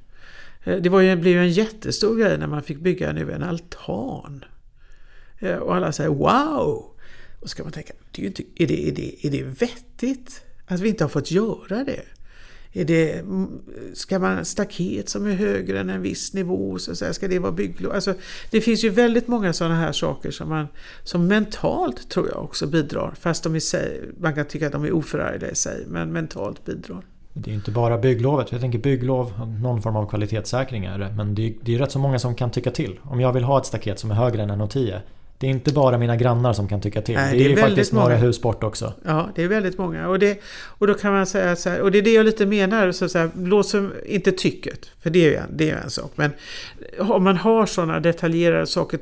Eh, 0.65 0.77
det 0.77 0.89
var 0.89 1.01
ju, 1.01 1.17
blev 1.17 1.35
ju 1.35 1.41
en 1.41 1.51
jättestor 1.51 2.19
grej 2.19 2.39
när 2.39 2.47
man 2.47 2.63
fick 2.63 2.79
bygga 2.79 3.13
nu 3.13 3.33
en 3.33 3.43
altan. 3.43 4.45
Eh, 5.39 5.57
och 5.57 5.75
alla 5.75 5.93
säger 5.93 6.11
wow! 6.11 6.95
Och 7.41 7.43
så 7.43 7.49
ska 7.49 7.63
man 7.63 7.73
tänka, 7.73 7.93
det 8.11 8.23
är, 8.23 8.27
inte, 8.27 8.43
är, 8.57 8.67
det, 8.67 8.89
är, 8.89 8.93
det, 8.93 9.27
är 9.27 9.31
det 9.31 9.43
vettigt 9.43 10.43
att 10.67 10.81
vi 10.81 10.89
inte 10.89 11.05
har 11.05 11.09
fått 11.09 11.31
göra 11.31 11.85
det? 11.85 12.03
Är 12.77 12.85
det, 12.85 13.13
mm, 13.13 13.49
ska 13.95 14.19
man 14.19 14.45
staket 14.45 15.09
som 15.09 15.27
är 15.27 15.35
högre 15.35 15.81
än 15.81 15.91
en 15.91 16.03
viss 16.03 16.35
nivå? 16.35 16.79
Så 16.79 16.97
så 16.97 17.15
ska 17.15 17.29
det 17.29 17.39
vara 17.39 17.53
bygglov? 17.53 17.93
Alltså, 17.93 18.15
det 18.51 18.61
finns 18.61 18.85
ju 18.85 18.91
väldigt 18.91 19.29
många 19.29 19.53
sådana 19.53 19.75
här 19.75 19.93
saker 19.93 20.31
som, 20.31 20.49
man, 20.49 20.67
som 21.03 21.27
mentalt 21.27 22.11
tror 22.11 22.29
jag 22.29 22.45
också 22.45 22.67
bidrar. 22.67 23.15
Fast 23.21 23.45
de 23.45 23.57
i 23.57 23.61
sig, 23.61 24.01
man 24.19 24.35
kan 24.35 24.47
tycka 24.47 24.67
att 24.67 24.73
de 24.73 24.85
är 24.85 24.93
oförargliga 24.93 25.51
i 25.51 25.55
sig, 25.55 25.85
men 25.89 26.13
mentalt 26.13 26.65
bidrar. 26.65 27.03
Det 27.33 27.51
är 27.51 27.55
inte 27.55 27.71
bara 27.71 27.99
bygglovet. 27.99 28.53
Jag 28.53 28.61
tänker 28.61 28.79
bygglov, 28.79 29.33
någon 29.63 29.83
form 29.83 29.97
av 29.97 30.09
kvalitetssäkring 30.09 30.85
är 30.85 30.99
det. 30.99 31.15
Men 31.17 31.35
det 31.35 31.47
är, 31.47 31.55
det 31.63 31.75
är 31.75 31.79
rätt 31.79 31.93
så 31.93 31.99
många 31.99 32.19
som 32.19 32.35
kan 32.35 32.51
tycka 32.51 32.71
till. 32.71 32.99
Om 33.03 33.21
jag 33.21 33.33
vill 33.33 33.45
ha 33.45 33.59
ett 33.59 33.67
staket 33.67 33.99
som 33.99 34.11
är 34.11 34.15
högre 34.15 34.43
än 34.43 34.51
1,10 34.51 35.01
det 35.45 35.49
är 35.49 35.51
inte 35.51 35.73
bara 35.73 35.99
mina 35.99 36.17
grannar 36.17 36.53
som 36.53 36.69
kan 36.69 36.81
tycka 36.81 37.03
till. 37.03 37.15
Nej, 37.15 37.31
det 37.31 37.37
är, 37.37 37.39
det 37.39 37.45
är 37.45 37.57
ju 37.57 37.57
faktiskt 37.57 37.93
många. 37.93 38.05
några 38.05 38.17
hus 38.17 38.43
bort 38.43 38.65
också. 38.65 38.93
Ja, 39.05 39.29
det 39.35 39.43
är 39.43 39.49
väldigt 39.49 39.79
många. 39.79 40.09
Och, 40.09 40.19
det, 40.19 40.41
och 40.79 40.87
då 40.87 40.95
kan 40.95 41.13
man 41.13 41.27
säga 41.27 41.57
så 41.57 41.71
här, 41.71 41.81
och 41.81 41.91
det 41.91 41.99
är 41.99 42.03
det 42.03 42.13
jag 42.13 42.27
lite 42.27 42.47
menar, 42.47 42.93
så, 42.93 43.09
så 43.09 43.19
här, 43.19 43.31
låser 43.37 43.91
inte 44.07 44.33
tycket, 44.33 44.91
för 45.03 45.11
det 45.11 45.25
är 45.25 45.31
ju 45.31 45.37
en, 45.37 45.57
det 45.57 45.71
är 45.71 45.77
en 45.77 45.91
sak. 45.91 46.13
Men 46.15 46.31
om 46.99 47.25
man 47.25 47.37
har 47.37 47.67
sådana 47.67 48.01
detaljerade 48.01 48.67
saker, 48.67 49.01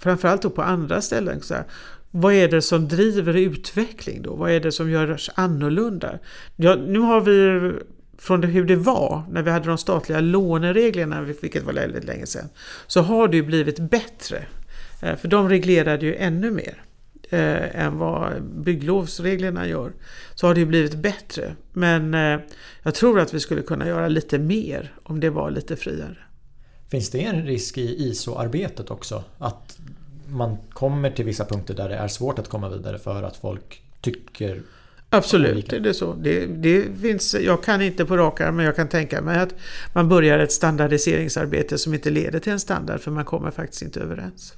framförallt 0.00 0.42
då 0.42 0.50
på 0.50 0.62
andra 0.62 1.00
ställen, 1.00 1.40
så 1.40 1.54
här, 1.54 1.64
vad 2.10 2.34
är 2.34 2.48
det 2.48 2.62
som 2.62 2.88
driver 2.88 3.36
utveckling 3.36 4.22
då? 4.22 4.34
Vad 4.34 4.50
är 4.50 4.60
det 4.60 4.72
som 4.72 4.90
gör 4.90 5.10
oss 5.10 5.30
annorlunda? 5.34 6.18
Ja, 6.56 6.74
nu 6.74 6.98
har 6.98 7.20
vi 7.20 7.72
från 8.18 8.42
hur 8.42 8.64
det 8.64 8.76
var 8.76 9.22
när 9.30 9.42
vi 9.42 9.50
hade 9.50 9.68
de 9.68 9.78
statliga 9.78 10.20
lånereglerna, 10.20 11.22
vilket 11.22 11.62
var 11.62 11.72
väldigt 11.72 12.04
länge 12.04 12.26
sedan, 12.26 12.48
så 12.86 13.00
har 13.00 13.28
det 13.28 13.36
ju 13.36 13.42
blivit 13.42 13.78
bättre. 13.78 14.46
Eh, 15.06 15.16
för 15.16 15.28
de 15.28 15.48
reglerade 15.48 16.06
ju 16.06 16.16
ännu 16.16 16.50
mer 16.50 16.82
eh, 17.30 17.84
än 17.84 17.98
vad 17.98 18.42
bygglovsreglerna 18.42 19.66
gör. 19.66 19.92
Så 20.34 20.46
har 20.46 20.54
det 20.54 20.60
ju 20.60 20.66
blivit 20.66 20.94
bättre. 20.94 21.56
Men 21.72 22.14
eh, 22.14 22.40
jag 22.82 22.94
tror 22.94 23.20
att 23.20 23.34
vi 23.34 23.40
skulle 23.40 23.62
kunna 23.62 23.86
göra 23.86 24.08
lite 24.08 24.38
mer 24.38 24.94
om 25.02 25.20
det 25.20 25.30
var 25.30 25.50
lite 25.50 25.76
friare. 25.76 26.18
Finns 26.90 27.10
det 27.10 27.24
en 27.24 27.46
risk 27.46 27.78
i 27.78 28.08
ISO-arbetet 28.08 28.90
också? 28.90 29.24
Att 29.38 29.78
man 30.28 30.56
kommer 30.72 31.10
till 31.10 31.24
vissa 31.24 31.44
punkter 31.44 31.74
där 31.74 31.88
det 31.88 31.94
är 31.94 32.08
svårt 32.08 32.38
att 32.38 32.48
komma 32.48 32.68
vidare 32.68 32.98
för 32.98 33.22
att 33.22 33.36
folk 33.36 33.82
tycker 34.00 34.62
Absolut, 35.10 35.72
är 35.72 35.80
det 35.80 35.94
så. 35.94 36.12
Det, 36.14 36.46
det, 36.46 36.84
finns, 37.00 37.34
jag 37.34 37.62
kan 37.62 37.82
inte 37.82 38.04
på 38.04 38.16
rak 38.16 38.40
arm, 38.40 38.56
men 38.56 38.64
jag 38.64 38.76
kan 38.76 38.88
tänka 38.88 39.22
mig 39.22 39.38
att 39.38 39.54
man 39.92 40.08
börjar 40.08 40.38
ett 40.38 40.52
standardiseringsarbete 40.52 41.78
som 41.78 41.94
inte 41.94 42.10
leder 42.10 42.38
till 42.38 42.52
en 42.52 42.60
standard 42.60 43.00
för 43.00 43.10
man 43.10 43.24
kommer 43.24 43.50
faktiskt 43.50 43.82
inte 43.82 44.00
överens. 44.00 44.54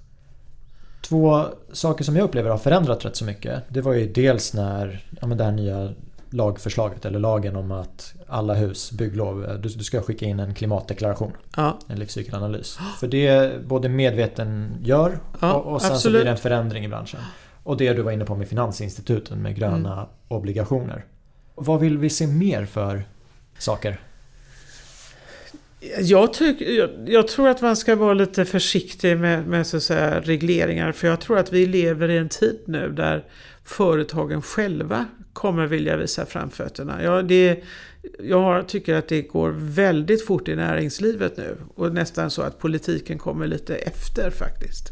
Två 1.08 1.44
saker 1.72 2.04
som 2.04 2.16
jag 2.16 2.24
upplever 2.24 2.50
har 2.50 2.58
förändrat 2.58 3.04
rätt 3.04 3.16
så 3.16 3.24
mycket. 3.24 3.62
Det 3.68 3.80
var 3.80 3.92
ju 3.92 4.12
dels 4.12 4.54
när 4.54 5.04
ja, 5.20 5.26
men 5.26 5.38
det 5.38 5.44
här 5.44 5.52
nya 5.52 5.92
lagförslaget 6.30 7.04
eller 7.04 7.18
lagen 7.18 7.56
om 7.56 7.72
att 7.72 8.14
alla 8.26 8.54
hus, 8.54 8.92
bygglov, 8.92 9.58
du, 9.62 9.68
du 9.68 9.84
ska 9.84 10.02
skicka 10.02 10.26
in 10.26 10.40
en 10.40 10.54
klimatdeklaration. 10.54 11.32
Ja. 11.56 11.78
En 11.88 11.98
livscykelanalys. 11.98 12.78
För 13.00 13.08
det 13.08 13.52
både 13.66 13.88
medveten 13.88 14.78
gör 14.82 15.18
ja, 15.40 15.54
och, 15.54 15.72
och 15.72 15.82
sen 15.82 15.92
absolut. 15.92 16.02
så 16.02 16.10
blir 16.10 16.24
det 16.24 16.30
en 16.30 16.36
förändring 16.36 16.84
i 16.84 16.88
branschen. 16.88 17.20
Och 17.62 17.76
det 17.76 17.92
du 17.92 18.02
var 18.02 18.12
inne 18.12 18.24
på 18.24 18.36
med 18.36 18.48
finansinstituten 18.48 19.42
med 19.42 19.56
gröna 19.56 19.92
mm. 19.92 20.06
obligationer. 20.28 21.04
Vad 21.54 21.80
vill 21.80 21.98
vi 21.98 22.10
se 22.10 22.26
mer 22.26 22.64
för 22.64 23.04
saker? 23.58 24.00
Jag, 26.00 26.32
tyck, 26.32 26.60
jag, 26.60 26.90
jag, 27.06 27.28
tror 27.28 27.48
att 27.48 27.62
man 27.62 27.76
ska 27.76 27.96
vara 27.96 28.14
lite 28.14 28.44
försiktig 28.44 29.18
med, 29.18 29.46
med 29.46 29.66
så 29.66 29.76
att 29.76 29.82
säga, 29.82 30.20
regleringar 30.20 30.92
för 30.92 31.08
jag 31.08 31.20
tror 31.20 31.38
att 31.38 31.52
vi 31.52 31.66
lever 31.66 32.08
i 32.08 32.18
en 32.18 32.28
tid 32.28 32.60
nu 32.66 32.92
där 32.92 33.24
företagen 33.64 34.42
själva 34.42 35.06
kommer 35.32 35.66
vilja 35.66 35.96
visa 35.96 36.26
framfötterna. 36.26 37.02
Ja, 37.02 37.22
det, 37.22 37.62
jag 38.22 38.68
tycker 38.68 38.94
att 38.94 39.08
det 39.08 39.22
går 39.22 39.54
väldigt 39.56 40.26
fort 40.26 40.48
i 40.48 40.56
näringslivet 40.56 41.36
nu 41.36 41.56
och 41.74 41.94
nästan 41.94 42.30
så 42.30 42.42
att 42.42 42.58
politiken 42.58 43.18
kommer 43.18 43.46
lite 43.46 43.76
efter 43.76 44.30
faktiskt. 44.30 44.88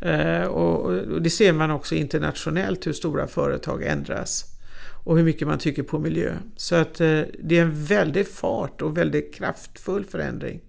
Eh, 0.00 0.42
och, 0.42 0.84
och 0.90 1.22
det 1.22 1.30
ser 1.30 1.52
man 1.52 1.70
också 1.70 1.94
internationellt 1.94 2.86
hur 2.86 2.92
stora 2.92 3.26
företag 3.26 3.82
ändras 3.82 4.53
och 5.04 5.16
hur 5.16 5.24
mycket 5.24 5.48
man 5.48 5.58
tycker 5.58 5.82
på 5.82 5.98
miljö. 5.98 6.36
Så 6.56 6.74
att 6.74 7.00
eh, 7.00 7.20
det 7.38 7.58
är 7.58 7.62
en 7.62 7.84
väldig 7.84 8.28
fart 8.28 8.82
och 8.82 8.98
väldigt 8.98 9.34
kraftfull 9.34 10.04
förändring 10.04 10.60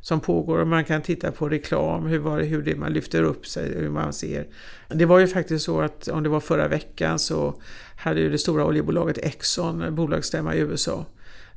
som 0.00 0.20
pågår 0.20 0.58
och 0.58 0.66
man 0.66 0.84
kan 0.84 1.02
titta 1.02 1.32
på 1.32 1.48
reklam, 1.48 2.06
hur, 2.06 2.18
var 2.18 2.38
det, 2.38 2.44
hur 2.44 2.62
det, 2.62 2.76
man 2.76 2.92
lyfter 2.92 3.22
upp 3.22 3.46
sig, 3.46 3.78
hur 3.78 3.90
man 3.90 4.12
ser. 4.12 4.46
Det 4.88 5.04
var 5.04 5.18
ju 5.18 5.26
faktiskt 5.26 5.64
så 5.64 5.80
att 5.80 6.08
om 6.08 6.22
det 6.22 6.28
var 6.28 6.40
förra 6.40 6.68
veckan 6.68 7.18
så 7.18 7.62
hade 7.96 8.20
ju 8.20 8.30
det 8.30 8.38
stora 8.38 8.64
oljebolaget 8.64 9.18
Exxon 9.18 9.94
bolagsstämma 9.94 10.54
i 10.54 10.58
USA. 10.58 11.06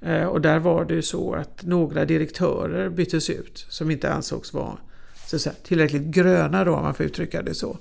Eh, 0.01 0.25
och 0.25 0.41
där 0.41 0.59
var 0.59 0.85
det 0.85 0.93
ju 0.93 1.01
så 1.01 1.33
att 1.33 1.63
några 1.63 2.05
direktörer 2.05 2.89
byttes 2.89 3.29
ut 3.29 3.65
som 3.69 3.91
inte 3.91 4.13
ansågs 4.13 4.53
vara 4.53 4.77
så 5.33 5.39
säga, 5.39 5.55
tillräckligt 5.63 6.01
gröna 6.01 6.63
då 6.63 6.75
om 6.75 6.83
man 6.83 6.93
får 6.93 7.05
uttrycka 7.05 7.41
det 7.41 7.53
så. 7.53 7.77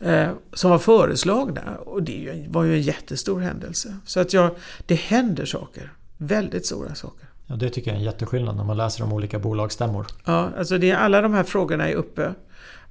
Eh, 0.00 0.30
som 0.52 0.70
var 0.70 0.78
föreslagna 0.78 1.76
och 1.76 2.02
det 2.02 2.46
var 2.48 2.64
ju 2.64 2.74
en 2.74 2.82
jättestor 2.82 3.40
händelse. 3.40 3.96
Så 4.04 4.20
att 4.20 4.32
ja, 4.32 4.54
det 4.86 4.94
händer 4.94 5.44
saker. 5.44 5.92
Väldigt 6.16 6.66
stora 6.66 6.94
saker. 6.94 7.28
Ja, 7.46 7.54
det 7.56 7.70
tycker 7.70 7.90
jag 7.90 7.94
är 7.94 7.98
en 7.98 8.04
jätteskillnad 8.04 8.56
när 8.56 8.64
man 8.64 8.76
läser 8.76 9.04
om 9.04 9.12
olika 9.12 9.38
bolagsstämmor. 9.38 10.06
Ja, 10.24 10.50
alltså 10.58 10.78
det, 10.78 10.92
alla 10.92 11.20
de 11.20 11.34
här 11.34 11.42
frågorna 11.42 11.88
är 11.88 11.94
uppe. 11.94 12.34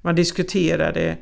Man 0.02 0.14
diskuterar 0.14 0.92
det 0.92 1.16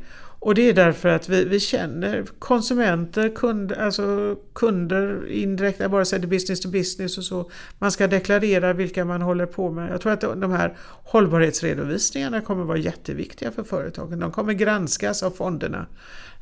och 0.45 0.55
det 0.55 0.69
är 0.69 0.73
därför 0.73 1.09
att 1.09 1.29
vi, 1.29 1.45
vi 1.45 1.61
känner 1.61 2.25
konsumenter, 2.39 3.29
kund, 3.29 3.73
alltså 3.73 4.37
kunder 4.55 5.31
indirekt, 5.31 5.81
jag 5.81 5.91
bara 5.91 6.05
säger 6.05 6.27
business 6.27 6.61
to 6.61 6.69
business 6.69 7.19
och 7.19 7.25
så. 7.25 7.51
Man 7.79 7.93
ska 7.93 8.07
deklarera 8.07 8.73
vilka 8.73 9.05
man 9.05 9.23
håller 9.23 9.47
på 9.47 9.71
med. 9.71 9.93
Jag 9.93 10.01
tror 10.01 10.13
att 10.13 10.21
de 10.21 10.53
här 10.53 10.77
hållbarhetsredovisningarna 11.05 12.41
kommer 12.41 12.65
vara 12.65 12.79
jätteviktiga 12.79 13.53
för 13.53 13.63
företagen. 13.63 14.19
De 14.19 14.33
kommer 14.33 14.53
granskas 14.53 15.23
av 15.23 15.31
fonderna 15.31 15.87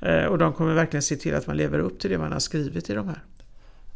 eh, 0.01 0.25
och 0.25 0.39
de 0.39 0.53
kommer 0.53 0.75
verkligen 0.75 1.03
se 1.03 1.17
till 1.17 1.35
att 1.35 1.47
man 1.47 1.57
lever 1.57 1.79
upp 1.79 1.99
till 1.99 2.11
det 2.11 2.19
man 2.19 2.33
har 2.33 2.41
skrivit 2.41 2.91
i 2.91 2.95
de 2.95 3.09
här. 3.09 3.23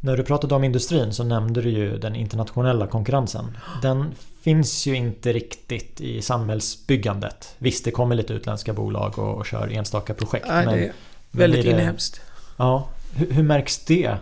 När 0.06 0.16
du 0.16 0.22
pratade 0.22 0.54
om 0.54 0.64
industrin 0.64 1.12
så 1.12 1.24
nämnde 1.24 1.62
du 1.62 1.70
ju 1.70 1.98
den 1.98 2.16
internationella 2.16 2.86
konkurrensen. 2.86 3.56
Den 3.82 4.14
finns 4.42 4.86
ju 4.86 4.94
inte 4.94 5.32
riktigt 5.32 6.00
i 6.00 6.22
samhällsbyggandet. 6.22 7.54
Visst, 7.58 7.84
det 7.84 7.90
kommer 7.90 8.14
lite 8.14 8.32
utländska 8.32 8.72
bolag 8.72 9.18
och, 9.18 9.36
och 9.36 9.46
kör 9.46 9.72
enstaka 9.72 10.14
projekt. 10.14 10.46
Ja, 10.48 10.54
det 10.54 10.84
är 10.84 10.92
väldigt 11.30 11.64
det, 11.64 11.70
inhemskt. 11.70 12.20
Ja, 12.56 12.88
hur, 13.12 13.30
hur 13.32 13.42
märks 13.42 13.84
det 13.84 14.16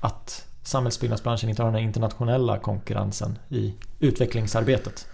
att 0.00 0.46
samhällsbyggnadsbranschen 0.62 1.50
inte 1.50 1.62
har 1.62 1.72
den 1.72 1.82
internationella 1.82 2.58
konkurrensen 2.58 3.38
i 3.48 3.74
utvecklingsarbetet? 4.00 5.06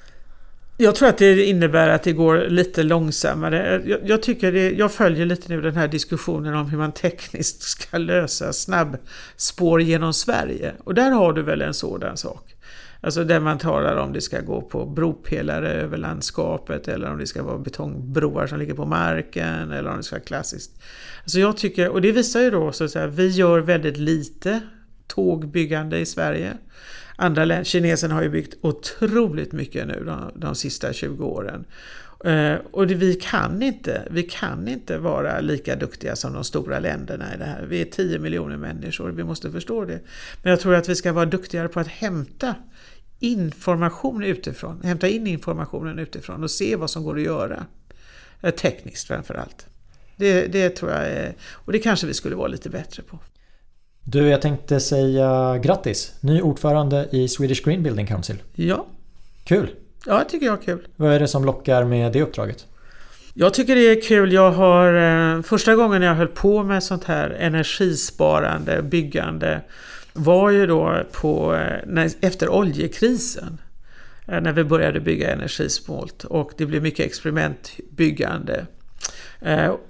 Jag 0.80 0.94
tror 0.94 1.08
att 1.08 1.18
det 1.18 1.44
innebär 1.44 1.88
att 1.88 2.02
det 2.02 2.12
går 2.12 2.46
lite 2.48 2.82
långsammare. 2.82 3.82
Jag, 3.86 4.00
jag, 4.04 4.22
tycker 4.22 4.52
det, 4.52 4.70
jag 4.70 4.92
följer 4.92 5.26
lite 5.26 5.48
nu 5.48 5.60
den 5.60 5.76
här 5.76 5.88
diskussionen 5.88 6.54
om 6.54 6.66
hur 6.66 6.78
man 6.78 6.92
tekniskt 6.92 7.62
ska 7.62 7.98
lösa 7.98 8.52
snabbspår 8.52 9.82
genom 9.82 10.14
Sverige. 10.14 10.74
Och 10.84 10.94
där 10.94 11.10
har 11.10 11.32
du 11.32 11.42
väl 11.42 11.62
en 11.62 11.74
sådan 11.74 12.16
sak. 12.16 12.54
Alltså 13.00 13.24
där 13.24 13.40
man 13.40 13.58
talar 13.58 13.96
om 13.96 14.12
det 14.12 14.20
ska 14.20 14.40
gå 14.40 14.62
på 14.62 14.86
bropelare 14.86 15.72
över 15.72 15.96
landskapet 15.96 16.88
eller 16.88 17.10
om 17.10 17.18
det 17.18 17.26
ska 17.26 17.42
vara 17.42 17.58
betongbroar 17.58 18.46
som 18.46 18.58
ligger 18.58 18.74
på 18.74 18.86
marken 18.86 19.72
eller 19.72 19.90
om 19.90 19.96
det 19.96 20.02
ska 20.02 20.16
vara 20.16 20.24
klassiskt. 20.24 20.82
Alltså 21.22 21.40
jag 21.40 21.56
tycker, 21.56 21.88
och 21.88 22.02
det 22.02 22.12
visar 22.12 22.40
ju 22.40 22.50
då 22.50 22.72
så 22.72 22.84
att 22.84 22.90
säga, 22.90 23.06
vi 23.06 23.28
gör 23.28 23.60
väldigt 23.60 23.96
lite 23.96 24.60
tågbyggande 25.06 25.98
i 25.98 26.06
Sverige. 26.06 26.52
Andra 27.20 27.44
länder, 27.44 27.64
kineserna 27.64 28.14
har 28.14 28.22
ju 28.22 28.28
byggt 28.28 28.54
otroligt 28.60 29.52
mycket 29.52 29.86
nu 29.86 30.04
de, 30.04 30.30
de 30.34 30.54
sista 30.54 30.92
20 30.92 31.24
åren. 31.24 31.64
Eh, 32.24 32.54
och 32.70 32.86
det, 32.86 32.94
vi, 32.94 33.14
kan 33.14 33.62
inte, 33.62 34.08
vi 34.10 34.22
kan 34.22 34.68
inte 34.68 34.98
vara 34.98 35.40
lika 35.40 35.76
duktiga 35.76 36.16
som 36.16 36.32
de 36.32 36.44
stora 36.44 36.78
länderna 36.78 37.34
i 37.34 37.38
det 37.38 37.44
här. 37.44 37.66
Vi 37.66 37.80
är 37.80 37.84
10 37.84 38.18
miljoner 38.18 38.56
människor, 38.56 39.10
vi 39.10 39.24
måste 39.24 39.50
förstå 39.50 39.84
det. 39.84 40.00
Men 40.42 40.50
jag 40.50 40.60
tror 40.60 40.74
att 40.74 40.88
vi 40.88 40.94
ska 40.94 41.12
vara 41.12 41.26
duktigare 41.26 41.68
på 41.68 41.80
att 41.80 41.88
hämta 41.88 42.54
information 43.18 44.22
utifrån, 44.24 44.80
hämta 44.82 45.08
in 45.08 45.26
informationen 45.26 45.98
utifrån 45.98 46.42
och 46.42 46.50
se 46.50 46.76
vad 46.76 46.90
som 46.90 47.04
går 47.04 47.16
att 47.16 47.22
göra. 47.22 47.66
Eh, 48.40 48.54
tekniskt 48.54 49.06
framförallt. 49.06 49.66
Det, 50.16 50.46
det 50.46 50.70
tror 50.70 50.90
jag 50.90 51.06
är, 51.06 51.34
och 51.52 51.72
det 51.72 51.78
kanske 51.78 52.06
vi 52.06 52.14
skulle 52.14 52.36
vara 52.36 52.48
lite 52.48 52.70
bättre 52.70 53.02
på. 53.02 53.18
Du, 54.10 54.28
jag 54.28 54.42
tänkte 54.42 54.80
säga 54.80 55.58
grattis! 55.58 56.12
Ny 56.20 56.40
ordförande 56.40 57.08
i 57.12 57.28
Swedish 57.28 57.64
Green 57.64 57.82
Building 57.82 58.06
Council. 58.06 58.36
Ja. 58.54 58.86
Kul! 59.44 59.70
Ja, 60.06 60.18
jag 60.18 60.28
tycker 60.28 60.46
jag 60.46 60.58
är 60.58 60.62
kul. 60.62 60.86
Vad 60.96 61.12
är 61.12 61.20
det 61.20 61.28
som 61.28 61.44
lockar 61.44 61.84
med 61.84 62.12
det 62.12 62.22
uppdraget? 62.22 62.66
Jag 63.34 63.54
tycker 63.54 63.74
det 63.74 63.80
är 63.80 64.02
kul. 64.02 64.32
Jag 64.32 64.50
har 64.50 64.94
eh, 64.94 65.42
första 65.42 65.74
gången 65.74 66.02
jag 66.02 66.14
höll 66.14 66.28
på 66.28 66.62
med 66.62 66.82
sånt 66.82 67.04
här 67.04 67.30
energisparande, 67.30 68.82
byggande 68.82 69.60
var 70.12 70.50
ju 70.50 70.66
då 70.66 71.02
på, 71.12 71.54
eh, 71.54 71.76
när, 71.86 72.10
efter 72.20 72.48
oljekrisen. 72.48 73.58
Eh, 74.28 74.40
när 74.40 74.52
vi 74.52 74.64
började 74.64 75.00
bygga 75.00 75.32
energismålt 75.32 76.24
och 76.24 76.52
det 76.56 76.66
blev 76.66 76.82
mycket 76.82 77.06
experimentbyggande. 77.06 78.66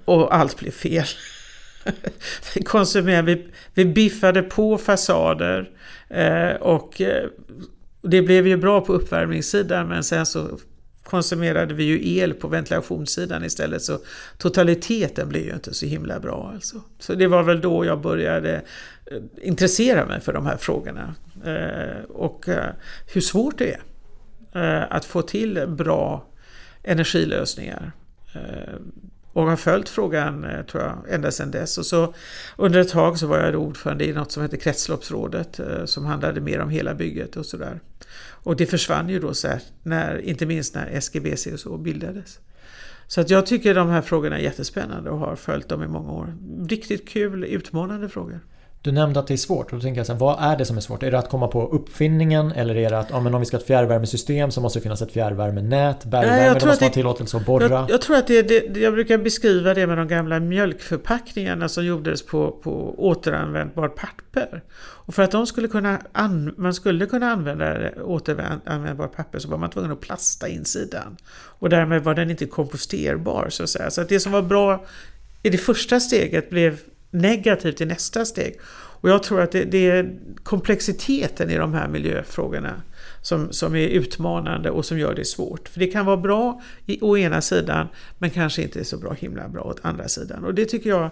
Och 0.05 0.35
allt 0.35 0.57
blev 0.59 0.71
fel 0.71 1.05
vi 2.55 2.63
konsumerade, 2.63 3.35
vi, 3.35 3.47
vi 3.73 3.85
biffade 3.85 4.41
på 4.41 4.77
fasader 4.77 5.69
eh, 6.09 6.51
och 6.51 7.01
eh, 7.01 7.27
det 8.01 8.21
blev 8.21 8.47
ju 8.47 8.57
bra 8.57 8.81
på 8.81 8.93
uppvärmningssidan 8.93 9.87
men 9.87 10.03
sen 10.03 10.25
så 10.25 10.59
konsumerade 11.09 11.73
vi 11.73 11.83
ju 11.83 12.17
el 12.17 12.33
på 12.33 12.47
ventilationssidan 12.47 13.45
istället 13.45 13.81
så 13.81 13.99
totaliteten 14.37 15.29
blev 15.29 15.45
ju 15.45 15.53
inte 15.53 15.73
så 15.73 15.85
himla 15.85 16.19
bra. 16.19 16.51
Alltså. 16.53 16.81
Så 16.99 17.13
det 17.13 17.27
var 17.27 17.43
väl 17.43 17.61
då 17.61 17.85
jag 17.85 18.01
började 18.01 18.55
eh, 19.05 19.17
intressera 19.41 20.05
mig 20.05 20.21
för 20.21 20.33
de 20.33 20.45
här 20.45 20.57
frågorna. 20.57 21.15
Eh, 21.45 22.03
och 22.09 22.49
eh, 22.49 22.73
hur 23.13 23.21
svårt 23.21 23.57
det 23.57 23.71
är 23.73 23.81
eh, 24.53 24.95
att 24.95 25.05
få 25.05 25.21
till 25.21 25.65
bra 25.67 26.25
energilösningar. 26.83 27.91
Eh, 28.33 28.73
och 29.33 29.43
har 29.43 29.55
följt 29.55 29.89
frågan 29.89 30.43
eh, 30.43 30.65
tror 30.65 30.83
jag 30.83 31.13
ända 31.13 31.31
sedan 31.31 31.51
dess. 31.51 31.77
Och 31.77 31.85
så 31.85 32.13
under 32.57 32.79
ett 32.79 32.89
tag 32.89 33.19
så 33.19 33.27
var 33.27 33.39
jag 33.39 33.55
ordförande 33.55 34.05
i 34.05 34.13
något 34.13 34.31
som 34.31 34.43
heter 34.43 34.57
Kretsloppsrådet 34.57 35.59
eh, 35.59 35.85
som 35.85 36.05
handlade 36.05 36.41
mer 36.41 36.59
om 36.59 36.69
hela 36.69 36.93
bygget 36.93 37.37
och 37.37 37.45
sådär. 37.45 37.79
Och 38.43 38.55
det 38.55 38.65
försvann 38.65 39.09
ju 39.09 39.19
då 39.19 39.33
så 39.33 39.47
här, 39.47 39.61
när, 39.83 40.17
inte 40.21 40.45
minst 40.45 40.75
när 40.75 40.87
SGBC 40.87 41.47
och 41.47 41.59
så 41.59 41.77
bildades. 41.77 42.39
Så 43.07 43.21
att 43.21 43.29
jag 43.29 43.45
tycker 43.45 43.75
de 43.75 43.89
här 43.89 44.01
frågorna 44.01 44.37
är 44.37 44.43
jättespännande 44.43 45.09
och 45.09 45.17
har 45.17 45.35
följt 45.35 45.69
dem 45.69 45.83
i 45.83 45.87
många 45.87 46.11
år. 46.11 46.35
Riktigt 46.69 47.09
kul, 47.09 47.43
utmanande 47.43 48.09
frågor. 48.09 48.39
Du 48.81 48.91
nämnde 48.91 49.19
att 49.19 49.27
det 49.27 49.33
är 49.33 49.37
svårt 49.37 49.65
och 49.65 49.77
då 49.77 49.81
tänker 49.81 49.99
jag 49.99 50.05
så 50.05 50.13
här, 50.13 50.19
vad 50.19 50.37
är 50.39 50.57
det 50.57 50.65
som 50.65 50.77
är 50.77 50.81
svårt? 50.81 51.03
Är 51.03 51.11
det 51.11 51.19
att 51.19 51.29
komma 51.29 51.47
på 51.47 51.67
uppfinningen 51.67 52.51
eller 52.51 52.77
är 52.77 52.89
det 52.89 52.99
att 52.99 53.09
ja, 53.09 53.19
men 53.19 53.33
om 53.33 53.39
vi 53.39 53.45
ska 53.45 53.57
ha 53.57 53.61
ett 53.61 53.67
fjärrvärmesystem 53.67 54.51
så 54.51 54.61
måste 54.61 54.79
det 54.79 54.83
finnas 54.83 55.01
ett 55.01 55.11
fjärrvärmenät, 55.11 56.05
bergvärme, 56.05 56.59
det 56.59 56.65
måste 56.65 56.85
ha 56.85 56.91
tillåtelse 56.91 57.37
att 57.37 57.45
borra? 57.45 57.69
Jag, 57.69 57.89
jag, 57.89 58.01
tror 58.01 58.15
att 58.15 58.27
det 58.27 58.41
det, 58.41 58.79
jag 58.79 58.93
brukar 58.93 59.17
beskriva 59.17 59.73
det 59.73 59.87
med 59.87 59.97
de 59.97 60.07
gamla 60.07 60.39
mjölkförpackningarna 60.39 61.69
som 61.69 61.85
gjordes 61.85 62.25
på, 62.25 62.51
på 62.51 62.95
återanvändbart 62.97 63.95
papper. 63.95 64.63
Och 64.79 65.15
för 65.15 65.23
att 65.23 65.31
de 65.31 65.47
skulle 65.47 65.67
kunna 65.67 66.01
an, 66.11 66.53
man 66.57 66.73
skulle 66.73 67.05
kunna 67.05 67.31
använda 67.31 67.91
återanvändbart 68.03 69.15
papper 69.15 69.39
så 69.39 69.49
var 69.49 69.57
man 69.57 69.69
tvungen 69.69 69.91
att 69.91 70.01
plasta 70.01 70.47
insidan. 70.47 71.17
Och 71.31 71.69
därmed 71.69 72.03
var 72.03 72.15
den 72.15 72.29
inte 72.29 72.45
komposterbar 72.45 73.47
så 73.49 73.63
att 73.63 73.69
säga. 73.69 73.91
Så 73.91 74.01
att 74.01 74.09
det 74.09 74.19
som 74.19 74.31
var 74.31 74.41
bra 74.41 74.85
i 75.43 75.49
det 75.49 75.57
första 75.57 75.99
steget 75.99 76.49
blev 76.49 76.79
negativt 77.11 77.81
i 77.81 77.85
nästa 77.85 78.25
steg. 78.25 78.59
Och 79.01 79.09
jag 79.09 79.23
tror 79.23 79.41
att 79.41 79.51
det, 79.51 79.65
det, 79.65 79.89
är 79.89 80.19
komplexiteten 80.43 81.49
i 81.49 81.57
de 81.57 81.73
här 81.73 81.87
miljöfrågorna 81.87 82.81
som, 83.21 83.51
som 83.51 83.75
är 83.75 83.87
utmanande 83.87 84.69
och 84.69 84.85
som 84.85 84.99
gör 84.99 85.15
det 85.15 85.25
svårt. 85.25 85.69
För 85.69 85.79
det 85.79 85.87
kan 85.87 86.05
vara 86.05 86.17
bra 86.17 86.61
i, 86.85 86.99
å 87.01 87.17
ena 87.17 87.41
sidan 87.41 87.87
men 88.17 88.29
kanske 88.29 88.61
inte 88.61 88.85
så 88.85 88.97
bra 88.97 89.13
himla 89.13 89.49
bra 89.49 89.61
åt 89.61 89.85
andra 89.85 90.07
sidan. 90.07 90.45
Och 90.45 90.53
det 90.53 90.65
tycker 90.65 90.89
jag 90.89 91.09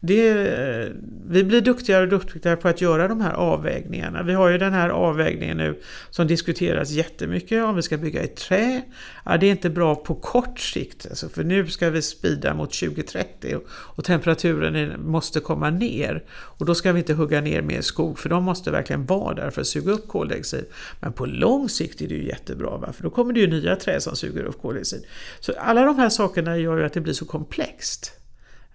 det, 0.00 0.30
eh, 0.30 0.88
vi 1.28 1.44
blir 1.44 1.60
duktigare 1.60 2.02
och 2.02 2.08
duktigare 2.08 2.56
på 2.56 2.68
att 2.68 2.80
göra 2.80 3.08
de 3.08 3.20
här 3.20 3.32
avvägningarna. 3.32 4.22
Vi 4.22 4.34
har 4.34 4.48
ju 4.48 4.58
den 4.58 4.72
här 4.72 4.88
avvägningen 4.88 5.56
nu 5.56 5.80
som 6.10 6.26
diskuteras 6.26 6.90
jättemycket 6.90 7.64
om 7.64 7.76
vi 7.76 7.82
ska 7.82 7.96
bygga 7.96 8.22
i 8.22 8.26
trä. 8.26 8.82
Ja, 9.24 9.36
det 9.36 9.46
är 9.46 9.50
inte 9.50 9.70
bra 9.70 9.94
på 9.94 10.14
kort 10.14 10.60
sikt, 10.60 11.06
alltså, 11.10 11.28
för 11.28 11.44
nu 11.44 11.66
ska 11.66 11.90
vi 11.90 12.02
spida 12.02 12.54
mot 12.54 12.72
2030 12.72 13.56
och, 13.68 14.04
temperaturen 14.04 15.00
måste 15.10 15.40
komma 15.40 15.70
ner. 15.70 16.24
Och 16.30 16.66
då 16.66 16.74
ska 16.74 16.92
vi 16.92 16.98
inte 16.98 17.14
hugga 17.14 17.40
ner 17.40 17.62
mer 17.62 17.80
skog 17.80 18.18
för 18.18 18.28
de 18.28 18.44
måste 18.44 18.70
verkligen 18.70 19.06
vara 19.06 19.34
där 19.34 19.50
för 19.50 19.60
att 19.60 19.66
suga 19.66 19.92
upp 19.92 20.08
koldioxid. 20.08 20.64
Men 21.00 21.12
på 21.12 21.26
lång 21.26 21.68
sikt 21.68 22.00
är 22.00 22.08
det 22.08 22.14
ju 22.14 22.26
jättebra, 22.26 22.76
va? 22.76 22.92
för 22.92 23.02
då 23.02 23.10
kommer 23.10 23.32
det 23.32 23.40
ju 23.40 23.46
nya 23.46 23.76
träd 23.76 24.02
som 24.02 24.16
suger 24.16 24.44
upp 24.44 24.62
koldioxid. 24.62 25.04
Så 25.40 25.52
alla 25.52 25.84
de 25.84 25.98
här 25.98 26.08
sakerna 26.08 26.58
gör 26.58 26.78
ju 26.78 26.84
att 26.84 26.92
det 26.92 27.00
blir 27.00 27.12
så 27.12 27.24
komplext. 27.24 28.12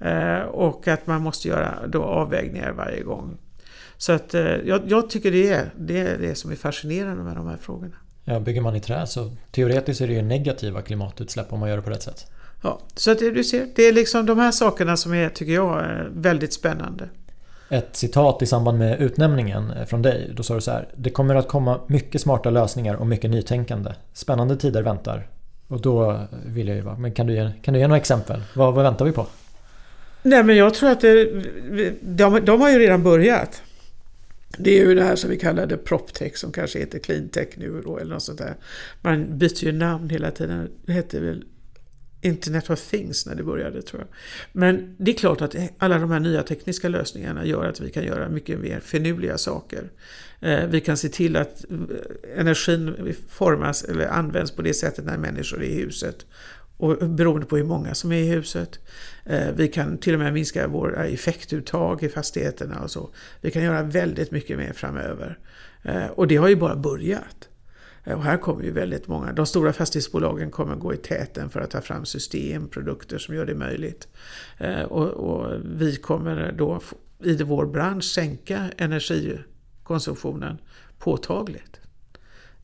Eh, 0.02 0.41
och 0.41 0.88
att 0.88 1.08
man 1.08 1.22
måste 1.22 1.47
göra 1.47 1.88
då 1.88 2.04
avvägningar 2.04 2.72
varje 2.72 3.04
gång. 3.04 3.38
Så 3.97 4.12
att 4.12 4.34
eh, 4.34 4.41
jag, 4.41 4.82
jag, 4.86 5.10
tycker 5.10 5.32
det 5.32 5.49
är, 5.49 5.74
det 5.78 5.99
är 5.99 6.18
det 6.18 6.36
som 6.36 6.52
är 6.52 6.56
fascinerande 6.56 7.24
med 7.24 7.36
de 7.36 7.47
här 7.47 7.58
frågorna. 7.58 7.95
Ja, 8.24 8.39
bygger 8.39 8.62
man 8.62 8.76
i 8.76 8.80
trä 8.80 9.08
så 9.08 9.32
teoretiskt 9.52 10.02
är 10.02 10.08
det 10.08 10.14
ju 10.14 10.22
negativa 10.22 10.82
klimatutsläpp 10.82 11.54
om 11.54 11.60
man 11.60 11.70
gör 11.70 11.76
det 11.76 11.84
på 11.84 11.89
rätt 11.89 12.04
sätt. 12.04 12.32
Ja, 12.64 12.80
så 12.95 13.12
att 13.12 13.20
du 13.20 13.43
ser, 13.43 13.68
det 13.76 13.84
är 13.84 13.93
liksom 13.93 14.26
de 14.26 14.38
här 14.38 14.52
sakerna 14.52 14.97
som 14.97 15.14
är, 15.14 15.30
tycker 15.30 15.54
jag, 15.54 15.80
är 15.80 16.10
väldigt 16.14 16.54
spännande. 16.54 17.10
Ett 17.70 17.95
citat 17.95 18.41
i 18.41 18.45
samband 18.45 18.78
med 18.78 19.02
utnämningen 19.02 19.74
från 19.88 20.02
dig. 20.02 20.32
Då 20.36 20.43
sa 20.43 20.56
du 20.56 20.62
så 20.62 20.72
här. 20.72 20.89
Det 20.95 21.10
kommer 21.10 21.36
att 21.36 21.47
komma 21.47 21.80
mycket 21.88 22.22
smarta 22.22 22.49
lösningar 22.49 22.95
och 22.95 23.08
mycket 23.08 23.32
nytänkande. 23.32 23.91
Spännande 24.14 24.58
tider 24.58 24.84
väntar. 24.84 25.28
Och 25.68 25.82
då 25.82 26.20
vill 26.45 26.68
jag 26.68 26.78
ju 26.78 26.84
vara, 26.84 26.97
men 26.97 27.12
kan 27.12 27.28
du 27.28 27.34
ge, 27.34 27.52
kan 27.62 27.74
du 27.74 27.80
ge 27.80 27.88
några 27.88 27.99
exempel? 27.99 28.41
Vad, 28.56 28.74
vad 28.74 28.84
väntar 28.84 29.06
vi 29.06 29.12
på? 29.12 29.28
Nej 30.24 30.43
men 30.43 30.55
jag 30.57 30.74
tror 30.74 30.89
att 30.89 31.01
det, 31.01 31.26
de, 32.01 32.45
de 32.45 32.61
har 32.61 32.69
ju 32.69 32.80
redan 32.80 33.03
börjat. 33.03 33.61
Det 34.57 34.80
är 34.80 34.86
ju 34.86 34.95
det 34.95 35.03
här 35.03 35.15
som 35.15 35.30
vi 35.30 35.38
kallade 35.38 35.78
proptech 35.78 36.38
som 36.38 36.51
kanske 36.51 36.80
heter 36.80 36.99
cleantech 36.99 37.47
nu 37.55 37.82
då 37.84 37.97
eller 37.97 38.13
något 38.13 38.24
sånt 38.24 38.38
där. 38.38 38.55
Man 39.01 39.38
byter 39.38 39.63
ju 39.63 39.72
namn 39.72 40.09
hela 40.09 40.32
tiden. 40.32 40.69
Det 40.86 40.91
hette 40.91 41.19
väl 41.19 41.43
Internet 42.22 42.69
of 42.69 42.89
Things 42.89 43.26
när 43.26 43.36
det 43.36 43.43
började 43.43 43.82
tror 43.82 44.01
jag. 44.01 44.09
Men 44.51 44.95
det 44.99 45.11
är 45.11 45.15
klart 45.15 45.41
att 45.41 45.55
alla 45.78 45.99
de 45.99 46.11
här 46.11 46.19
nya 46.19 46.43
tekniska 46.43 46.89
lösningarna 46.89 47.45
gör 47.45 47.65
att 47.65 47.80
vi 47.80 47.89
kan 47.89 48.03
göra 48.03 48.30
mycket 48.30 48.59
mer 48.59 48.80
finurliga 48.80 49.38
saker. 49.38 49.91
Eh, 50.39 50.65
vi 50.67 50.82
kan 50.82 50.97
se 50.97 51.09
till 51.09 51.36
att 51.36 51.65
eh, 51.72 52.39
energin 52.39 53.15
formas 53.30 53.84
eller 53.84 54.07
används 54.07 54.51
på 54.51 54.61
det 54.61 54.74
sättet 54.74 55.05
när 55.05 55.17
människor 55.17 55.63
är 55.63 55.67
i 55.67 55.74
huset. 55.74 56.26
Och 56.82 57.10
beroende 57.10 57.46
på 57.46 57.58
hur 57.58 57.64
många 57.64 57.96
som 57.96 58.12
är 58.12 58.18
i 58.18 58.28
huset. 58.28 58.80
Eh, 59.26 59.52
vi 59.56 59.68
kan 59.68 59.98
till 59.98 60.14
och 60.14 60.20
med 60.20 60.34
minska 60.34 60.68
våra 60.68 61.06
effektuttag 61.06 62.04
i 62.04 62.10
fastigheterna 62.10 62.80
och 62.84 62.92
så. 62.92 63.10
Vi 63.42 63.52
kan 63.52 63.64
göra 63.64 63.84
väldigt 63.84 64.32
mycket 64.32 64.58
mer 64.58 64.74
framöver. 64.74 65.40
Eh, 65.84 66.06
och 66.06 66.28
det 66.28 66.36
har 66.36 66.48
ju 66.48 66.56
bara 66.56 66.76
börjat. 66.76 67.50
Eh, 68.04 68.14
och 68.14 68.24
här 68.24 68.38
kommer 68.38 68.64
ju 68.64 68.72
väldigt 68.72 69.08
många, 69.08 69.34
de 69.34 69.46
stora 69.46 69.74
fastighetsbolagen 69.74 70.52
kommer 70.52 70.76
gå 70.76 70.94
i 70.94 70.98
täten 70.98 71.50
för 71.50 71.60
att 71.60 71.72
ta 71.72 71.82
fram 71.82 72.06
system, 72.06 72.68
produkter 72.68 73.18
som 73.18 73.36
gör 73.36 73.46
det 73.46 73.56
möjligt. 73.56 74.08
Och, 74.88 75.08
och 75.08 75.62
vi 75.66 75.96
kommer 75.96 76.52
då 76.58 76.82
i 77.24 77.44
vår 77.44 77.66
bransch 77.66 78.04
sänka 78.04 78.72
energikonsumtionen 78.78 80.58
påtagligt. 81.00 81.81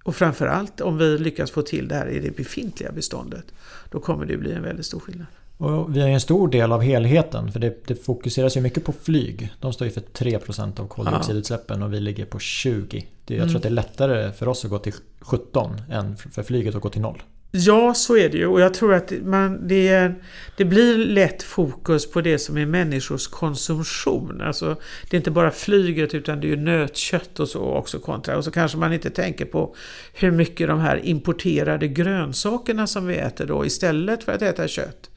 Och 0.08 0.16
framförallt 0.16 0.82
om 0.82 0.98
vi 0.98 1.18
lyckas 1.18 1.52
få 1.52 1.62
till 1.62 1.88
det 1.88 1.96
här 1.96 2.08
i 2.08 2.20
det 2.20 2.38
befintliga 2.38 2.92
beståndet, 2.92 3.46
då 3.92 4.00
kommer 4.00 4.26
det 4.26 4.38
bli 4.38 4.54
en 4.54 4.64
väldigt 4.64 4.86
stor 4.86 5.00
skillnad. 5.00 5.28
Och 5.58 5.96
vi 5.96 6.02
är 6.02 6.08
en 6.08 6.22
stor 6.22 6.48
del 6.48 6.72
av 6.72 6.82
helheten 6.82 7.52
för 7.52 7.60
det, 7.60 7.88
det 7.88 7.96
fokuseras 7.96 8.58
ju 8.58 8.62
mycket 8.62 8.86
på 8.86 8.92
flyg. 8.92 9.50
De 9.60 9.74
står 9.74 9.88
ju 9.88 9.94
för 9.94 10.02
3% 10.02 10.80
av 10.80 10.88
koldioxidutsläppen 10.88 11.84
och 11.84 11.94
vi 11.94 12.00
ligger 12.00 12.26
på 12.26 12.38
20%. 12.38 13.06
Det, 13.26 13.34
jag 13.34 13.38
mm. 13.38 13.50
tror 13.50 13.58
att 13.58 13.64
det 13.64 13.70
är 13.70 13.72
lättare 13.72 14.32
för 14.32 14.48
oss 14.48 14.66
att 14.66 14.72
gå 14.72 14.80
till 14.80 14.94
17 15.20 15.82
än 15.92 16.18
för 16.18 16.44
flyget 16.44 16.76
att 16.76 16.82
gå 16.82 16.90
till 16.90 17.02
0. 17.02 17.22
Ja, 17.52 17.94
så 17.94 18.18
är 18.18 18.30
det 18.30 18.38
ju. 18.38 18.48
Och 18.48 18.62
jag 18.62 18.74
tror 18.74 18.94
att 18.94 19.12
man, 19.24 19.68
det, 19.68 19.88
är, 19.88 20.16
det 20.58 20.66
blir 20.66 20.98
lätt 20.98 21.44
fokus 21.44 22.12
på 22.12 22.22
det 22.22 22.40
som 22.40 22.58
är 22.58 22.66
människors 22.66 23.28
konsumtion. 23.28 24.42
Alltså, 24.42 24.76
det 25.10 25.16
är 25.16 25.18
inte 25.18 25.32
bara 25.32 25.52
flyget 25.52 26.14
utan 26.14 26.40
det 26.42 26.48
är 26.48 26.50
ju 26.50 26.56
nötkött 26.56 27.40
och 27.40 27.50
så 27.50 27.60
också 27.60 28.00
kontra. 28.00 28.38
Och 28.38 28.44
så 28.44 28.52
kanske 28.52 28.78
man 28.78 28.94
inte 28.94 29.10
tänker 29.10 29.46
på 29.46 29.76
hur 30.14 30.32
mycket 30.32 30.68
de 30.68 30.80
här 30.80 31.06
importerade 31.06 31.88
grönsakerna 31.88 32.88
som 32.88 33.08
vi 33.08 33.16
äter 33.16 33.46
då 33.46 33.66
istället 33.66 34.24
för 34.24 34.32
att 34.32 34.42
äta 34.42 34.68
kött 34.68 35.10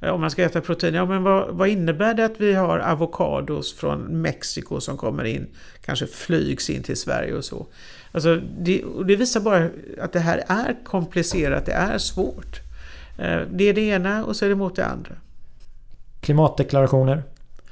eh, 0.00 0.08
om 0.08 0.20
man 0.20 0.30
ska 0.30 0.42
äta 0.42 0.60
protein, 0.60 0.94
ja 0.94 1.06
men 1.06 1.22
vad, 1.22 1.56
vad, 1.56 1.68
innebär 1.68 2.14
det 2.14 2.24
att 2.24 2.40
vi 2.40 2.52
har 2.52 2.78
avokados 2.78 3.74
från 3.74 4.22
Mexiko 4.22 4.80
som 4.80 4.96
kommer 4.96 5.24
in, 5.24 5.46
kanske 5.80 6.06
flygs 6.06 6.70
in 6.70 6.82
till 6.82 6.96
Sverige 6.96 7.34
och 7.34 7.44
så. 7.44 7.66
Alltså 8.16 8.36
det, 8.58 8.84
det 9.06 9.16
visar 9.16 9.40
bara 9.40 9.68
att 10.00 10.12
det 10.12 10.20
här 10.20 10.44
är 10.48 10.76
komplicerat, 10.84 11.66
det 11.66 11.72
är 11.72 11.98
svårt. 11.98 12.60
Eh, 13.18 13.40
det 13.52 13.64
är 13.64 13.74
det 13.74 13.80
ena 13.80 14.24
och 14.24 14.36
så 14.36 14.44
är 14.44 14.48
det 14.48 14.54
mot 14.54 14.76
det 14.76 14.86
andra. 14.86 15.10
Klimatdeklarationer, 16.20 17.22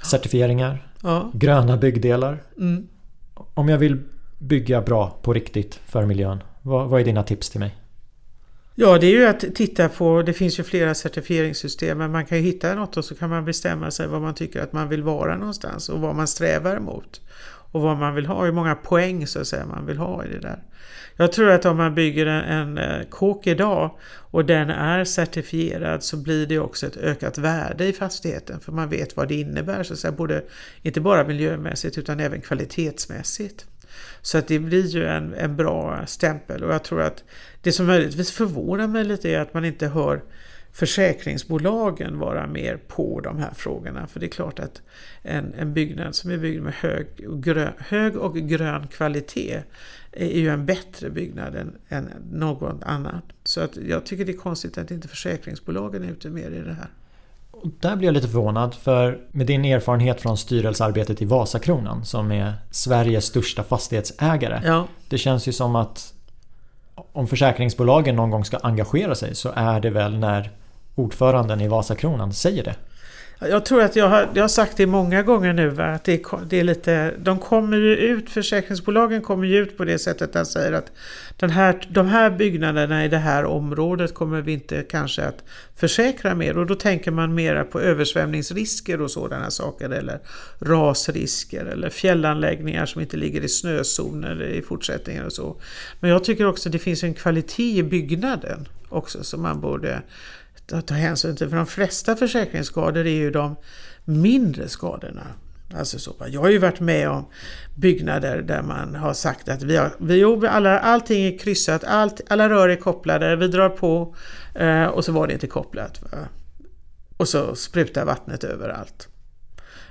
certifieringar, 0.02 0.88
ja. 1.02 1.30
gröna 1.34 1.76
byggdelar. 1.76 2.42
Mm. 2.58 2.88
Om 3.34 3.68
jag 3.68 3.78
vill 3.78 4.02
bygga 4.38 4.80
bra 4.80 5.18
på 5.22 5.32
riktigt 5.32 5.80
för 5.86 6.06
miljön, 6.06 6.42
vad, 6.62 6.88
vad 6.88 7.00
är 7.00 7.04
dina 7.04 7.22
tips 7.22 7.50
till 7.50 7.60
mig? 7.60 7.76
Ja, 8.74 8.98
det 8.98 9.06
är 9.06 9.10
ju 9.10 9.26
att 9.26 9.54
titta 9.54 9.88
på, 9.88 10.22
det 10.22 10.32
finns 10.32 10.58
ju 10.58 10.62
flera 10.62 10.94
certifieringssystem, 10.94 11.98
men 11.98 12.12
man 12.12 12.26
kan 12.26 12.38
ju 12.38 12.44
hitta 12.44 12.74
något 12.74 12.96
och 12.96 13.04
så 13.04 13.14
kan 13.14 13.30
man 13.30 13.44
bestämma 13.44 13.90
sig 13.90 14.06
vad 14.06 14.22
man 14.22 14.34
tycker 14.34 14.62
att 14.62 14.72
man 14.72 14.88
vill 14.88 15.02
vara 15.02 15.36
någonstans 15.36 15.88
och 15.88 16.00
vad 16.00 16.14
man 16.14 16.28
strävar 16.28 16.78
mot. 16.78 17.20
Och 17.74 17.80
vad 17.80 17.96
man 17.96 18.14
vill 18.14 18.26
ha, 18.26 18.44
hur 18.44 18.52
många 18.52 18.74
poäng 18.74 19.26
så 19.26 19.40
att 19.40 19.46
säga 19.46 19.66
man 19.66 19.86
vill 19.86 19.98
ha 19.98 20.24
i 20.24 20.28
det 20.28 20.40
där. 20.40 20.62
Jag 21.16 21.32
tror 21.32 21.50
att 21.50 21.64
om 21.64 21.76
man 21.76 21.94
bygger 21.94 22.26
en, 22.26 22.44
en 22.44 22.78
eh, 22.78 23.06
kåk 23.08 23.46
idag 23.46 23.98
och 24.06 24.44
den 24.44 24.70
är 24.70 25.04
certifierad 25.04 26.02
så 26.02 26.16
blir 26.16 26.46
det 26.46 26.58
också 26.58 26.86
ett 26.86 26.96
ökat 26.96 27.38
värde 27.38 27.86
i 27.86 27.92
fastigheten 27.92 28.60
för 28.60 28.72
man 28.72 28.88
vet 28.88 29.16
vad 29.16 29.28
det 29.28 29.34
innebär, 29.34 29.82
så 29.82 29.92
att 29.92 29.98
säga, 29.98 30.12
både, 30.12 30.44
inte 30.82 31.00
bara 31.00 31.24
miljömässigt 31.24 31.98
utan 31.98 32.20
även 32.20 32.40
kvalitetsmässigt. 32.40 33.66
Så 34.22 34.38
att 34.38 34.48
det 34.48 34.58
blir 34.58 34.86
ju 34.86 35.06
en, 35.06 35.34
en 35.34 35.56
bra 35.56 36.06
stämpel 36.06 36.64
och 36.64 36.74
jag 36.74 36.84
tror 36.84 37.02
att 37.02 37.24
det 37.62 37.72
som 37.72 37.86
möjligtvis 37.86 38.30
förvånar 38.30 38.86
mig 38.86 39.04
lite 39.04 39.30
är 39.30 39.40
att 39.40 39.54
man 39.54 39.64
inte 39.64 39.86
hör 39.86 40.22
försäkringsbolagen 40.74 42.18
vara 42.18 42.46
mer 42.46 42.76
på 42.76 43.20
de 43.20 43.38
här 43.38 43.50
frågorna. 43.54 44.06
För 44.06 44.20
det 44.20 44.26
är 44.26 44.30
klart 44.30 44.58
att 44.58 44.82
en, 45.22 45.54
en 45.58 45.74
byggnad 45.74 46.14
som 46.14 46.30
är 46.30 46.38
byggd 46.38 46.62
med 46.62 46.74
hög 46.74 47.06
och, 47.28 47.42
grön, 47.42 47.72
hög 47.78 48.16
och 48.16 48.36
grön 48.36 48.86
kvalitet 48.86 49.62
är 50.12 50.38
ju 50.38 50.48
en 50.48 50.66
bättre 50.66 51.10
byggnad 51.10 51.56
än, 51.56 51.76
än 51.88 52.10
någon 52.32 52.82
annan. 52.82 53.20
Så 53.44 53.60
att 53.60 53.76
jag 53.76 54.06
tycker 54.06 54.24
det 54.24 54.32
är 54.32 54.36
konstigt 54.36 54.78
att 54.78 54.90
inte 54.90 55.08
försäkringsbolagen 55.08 56.04
är 56.04 56.08
ute 56.08 56.30
mer 56.30 56.50
i 56.50 56.60
det 56.60 56.74
här. 56.74 56.88
Och 57.50 57.70
där 57.80 57.96
blir 57.96 58.08
jag 58.08 58.14
lite 58.14 58.28
förvånad 58.28 58.74
för 58.74 59.20
med 59.30 59.46
din 59.46 59.64
erfarenhet 59.64 60.20
från 60.20 60.36
styrelsearbetet 60.36 61.22
i 61.22 61.24
Vasakronan 61.24 62.04
som 62.04 62.32
är 62.32 62.52
Sveriges 62.70 63.24
största 63.24 63.62
fastighetsägare. 63.62 64.60
Ja. 64.64 64.88
Det 65.08 65.18
känns 65.18 65.48
ju 65.48 65.52
som 65.52 65.76
att 65.76 66.14
om 66.94 67.28
försäkringsbolagen 67.28 68.16
någon 68.16 68.30
gång 68.30 68.44
ska 68.44 68.56
engagera 68.56 69.14
sig 69.14 69.34
så 69.34 69.52
är 69.56 69.80
det 69.80 69.90
väl 69.90 70.18
när 70.18 70.50
ordföranden 70.94 71.60
i 71.60 71.68
Vasakronan 71.68 72.32
säger 72.32 72.64
det. 72.64 72.74
Jag 73.40 73.64
tror 73.64 73.82
att 73.82 73.96
jag 73.96 74.08
har, 74.08 74.28
jag 74.34 74.42
har 74.42 74.48
sagt 74.48 74.76
det 74.76 74.86
många 74.86 75.22
gånger 75.22 75.52
nu 75.52 75.82
att 75.82 76.04
det 76.04 76.12
är, 76.12 76.46
det 76.48 76.60
är 76.60 76.64
lite, 76.64 77.14
de 77.18 77.38
kommer 77.38 77.76
ju 77.76 77.96
ut, 77.96 78.30
försäkringsbolagen 78.30 79.22
kommer 79.22 79.46
ju 79.46 79.58
ut 79.58 79.76
på 79.76 79.84
det 79.84 79.98
sättet 79.98 80.36
att 80.36 80.48
säger 80.48 80.72
att 80.72 80.92
den 81.36 81.50
här, 81.50 81.86
de 81.88 82.06
här 82.06 82.30
byggnaderna 82.30 83.04
i 83.04 83.08
det 83.08 83.18
här 83.18 83.44
området 83.44 84.14
kommer 84.14 84.40
vi 84.40 84.52
inte 84.52 84.82
kanske 84.82 85.24
att 85.24 85.44
försäkra 85.76 86.34
mer 86.34 86.58
och 86.58 86.66
då 86.66 86.74
tänker 86.74 87.10
man 87.10 87.34
mera 87.34 87.64
på 87.64 87.80
översvämningsrisker 87.80 89.00
och 89.00 89.10
sådana 89.10 89.50
saker 89.50 89.90
eller 89.90 90.18
rasrisker 90.58 91.64
eller 91.64 91.90
fjällanläggningar 91.90 92.86
som 92.86 93.00
inte 93.00 93.16
ligger 93.16 93.40
i 93.40 93.48
snözoner 93.48 94.42
i 94.42 94.62
fortsättningen 94.62 95.24
och 95.24 95.32
så. 95.32 95.56
Men 96.00 96.10
jag 96.10 96.24
tycker 96.24 96.46
också 96.46 96.68
att 96.68 96.72
det 96.72 96.78
finns 96.78 97.04
en 97.04 97.14
kvalitet 97.14 97.78
i 97.78 97.82
byggnaden 97.82 98.68
också 98.88 99.24
som 99.24 99.42
man 99.42 99.60
borde 99.60 100.02
att 100.72 100.86
ta 100.86 100.94
hänsyn 100.94 101.36
till. 101.36 101.48
För 101.48 101.56
de 101.56 101.66
flesta 101.66 102.16
försäkringsskador 102.16 103.06
är 103.06 103.10
ju 103.10 103.30
de 103.30 103.56
mindre 104.04 104.68
skadorna. 104.68 105.26
Alltså 105.76 105.98
så, 105.98 106.14
jag 106.26 106.40
har 106.40 106.48
ju 106.48 106.58
varit 106.58 106.80
med 106.80 107.08
om 107.08 107.24
byggnader 107.74 108.42
där 108.42 108.62
man 108.62 108.94
har 108.94 109.14
sagt 109.14 109.48
att 109.48 109.62
vi 109.62 109.76
har, 109.76 109.90
vi, 109.98 110.46
alla, 110.48 110.78
allting 110.78 111.24
är 111.24 111.38
kryssat, 111.38 111.84
allt, 111.84 112.20
alla 112.28 112.48
rör 112.48 112.68
är 112.68 112.76
kopplade, 112.76 113.36
vi 113.36 113.48
drar 113.48 113.68
på 113.68 114.14
eh, 114.54 114.84
och 114.84 115.04
så 115.04 115.12
var 115.12 115.26
det 115.26 115.32
inte 115.32 115.46
kopplat. 115.46 116.02
Va? 116.02 116.18
Och 117.16 117.28
så 117.28 117.54
sprutar 117.54 118.04
vattnet 118.04 118.44
överallt. 118.44 119.08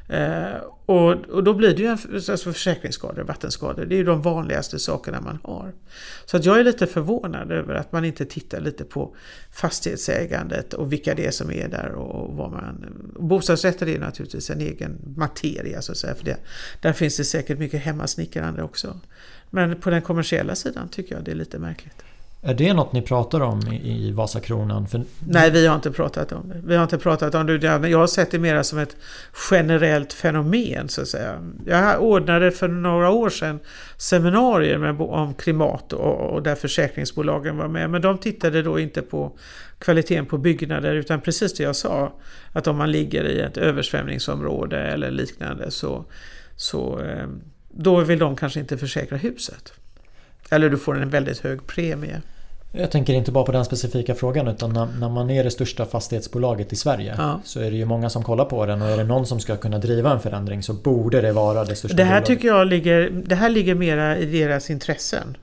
Eh, 0.09 0.55
och, 0.85 1.11
och 1.11 1.43
då 1.43 1.53
blir 1.53 1.75
det 1.75 1.81
ju 1.81 1.87
en, 1.87 1.97
alltså 2.13 2.53
försäkringsskador, 2.53 3.23
vattenskador, 3.23 3.85
det 3.85 3.95
är 3.95 3.97
ju 3.97 4.03
de 4.03 4.21
vanligaste 4.21 4.79
sakerna 4.79 5.21
man 5.21 5.39
har. 5.43 5.73
Så 6.25 6.37
att 6.37 6.45
jag 6.45 6.59
är 6.59 6.63
lite 6.63 6.87
förvånad 6.87 7.51
över 7.51 7.75
att 7.75 7.91
man 7.91 8.05
inte 8.05 8.25
tittar 8.25 8.61
lite 8.61 8.83
på 8.83 9.15
fastighetsägandet 9.51 10.73
och 10.73 10.93
vilka 10.93 11.15
det 11.15 11.25
är 11.25 11.31
som 11.31 11.51
är 11.51 11.67
där 11.67 11.91
och 11.91 12.37
vad 12.37 12.51
man... 12.51 12.85
Bostadsrätter 13.19 13.89
är 13.89 13.99
naturligtvis 13.99 14.49
en 14.49 14.61
egen 14.61 14.97
materia 15.17 15.81
så 15.81 15.91
att 15.91 15.97
säga, 15.97 16.15
för 16.15 16.25
det, 16.25 16.37
där 16.81 16.93
finns 16.93 17.17
det 17.17 17.23
säkert 17.23 17.59
mycket 17.59 17.81
hemmasnickrande 17.81 18.63
också. 18.63 18.99
Men 19.49 19.81
på 19.81 19.89
den 19.89 20.01
kommersiella 20.01 20.55
sidan 20.55 20.89
tycker 20.89 21.15
jag 21.15 21.23
det 21.23 21.31
är 21.31 21.35
lite 21.35 21.59
märkligt. 21.59 22.03
Är 22.45 22.53
det 22.53 22.73
något 22.73 22.93
ni 22.93 23.01
pratar 23.01 23.41
om 23.41 23.73
i, 23.73 24.11
Vasakronan? 24.11 24.87
För... 24.87 25.03
Nej, 25.27 25.51
vi 25.51 25.67
har 25.67 25.75
inte 25.75 25.91
pratat 25.91 26.31
om 26.31 26.49
det. 26.49 26.61
Vi 26.63 26.75
har 26.75 26.83
inte 26.83 26.97
pratat 26.97 27.35
om 27.35 27.45
det. 27.45 27.89
Jag 27.89 27.99
har 27.99 28.07
sett 28.07 28.31
det 28.31 28.39
mer 28.39 28.63
som 28.63 28.79
ett 28.79 28.95
generellt 29.51 30.13
fenomen 30.13 30.89
så 30.89 31.01
att 31.01 31.07
säga. 31.07 31.53
Jag 31.65 32.01
ordnade 32.01 32.51
för 32.51 32.67
några 32.67 33.09
år 33.09 33.29
sedan 33.29 33.59
seminarier 33.97 34.77
med, 34.77 35.01
om 35.01 35.33
klimat 35.33 35.93
och, 35.93 36.33
och 36.33 36.43
där 36.43 36.55
försäkringsbolagen 36.55 37.57
var 37.57 37.67
med. 37.67 37.89
Men 37.89 38.01
de 38.01 38.17
tittade 38.17 38.61
då 38.61 38.79
inte 38.79 39.01
på 39.01 39.37
kvaliteten 39.79 40.25
på 40.25 40.37
byggnader 40.37 40.95
utan 40.95 41.21
precis 41.21 41.53
det 41.53 41.63
jag 41.63 41.75
sa. 41.75 42.13
Att 42.51 42.67
om 42.67 42.77
man 42.77 42.91
ligger 42.91 43.23
i 43.23 43.39
ett 43.39 43.57
översvämningsområde 43.57 44.79
eller 44.79 45.11
liknande 45.11 45.71
så, 45.71 46.05
så 46.55 46.99
eh, 46.99 47.27
då 47.71 47.99
vill 47.99 48.19
de 48.19 48.35
kanske 48.35 48.59
inte 48.59 48.77
försäkra 48.77 49.17
huset. 49.17 49.73
Eller 50.53 50.69
du 50.69 50.77
får 50.77 51.01
en 51.01 51.09
väldigt 51.09 51.39
hög 51.39 51.67
premie. 51.67 52.21
Jag 52.75 52.91
tänker 52.91 53.13
inte 53.13 53.31
bara 53.31 53.43
på 53.43 53.51
den 53.51 53.65
specifika 53.65 54.15
frågan 54.15 54.47
utan 54.47 54.73
när, 54.73 54.87
när 54.99 55.09
man 55.09 55.29
är 55.29 55.43
det 55.43 55.51
största 55.51 55.85
fastighetsbolaget 55.85 56.73
i 56.73 56.75
Sverige 56.75 57.15
ja. 57.17 57.39
så 57.43 57.59
är 57.59 57.71
det 57.71 57.77
ju 57.77 57.85
många 57.85 58.09
som 58.09 58.23
kollar 58.23 58.45
på 58.45 58.65
den 58.65 58.81
och 58.81 58.87
är 58.87 58.97
det 58.97 59.03
någon 59.03 59.25
som 59.25 59.39
ska 59.39 59.57
kunna 59.57 59.77
driva 59.77 60.11
en 60.11 60.19
förändring 60.19 60.63
så 60.63 60.73
borde 60.73 61.21
det 61.21 61.31
vara 61.31 61.63
det 61.63 61.75
största 61.75 61.97
Det 61.97 62.03
här 62.03 62.11
bolaget. 62.21 62.27
tycker 62.27 62.47
jag 62.47 62.67
ligger, 62.67 63.09
det 63.25 63.35
här 63.35 63.49
ligger 63.49 63.75
mera 63.75 64.17
i 64.17 64.25
deras 64.25 64.69
intressen 64.69 65.37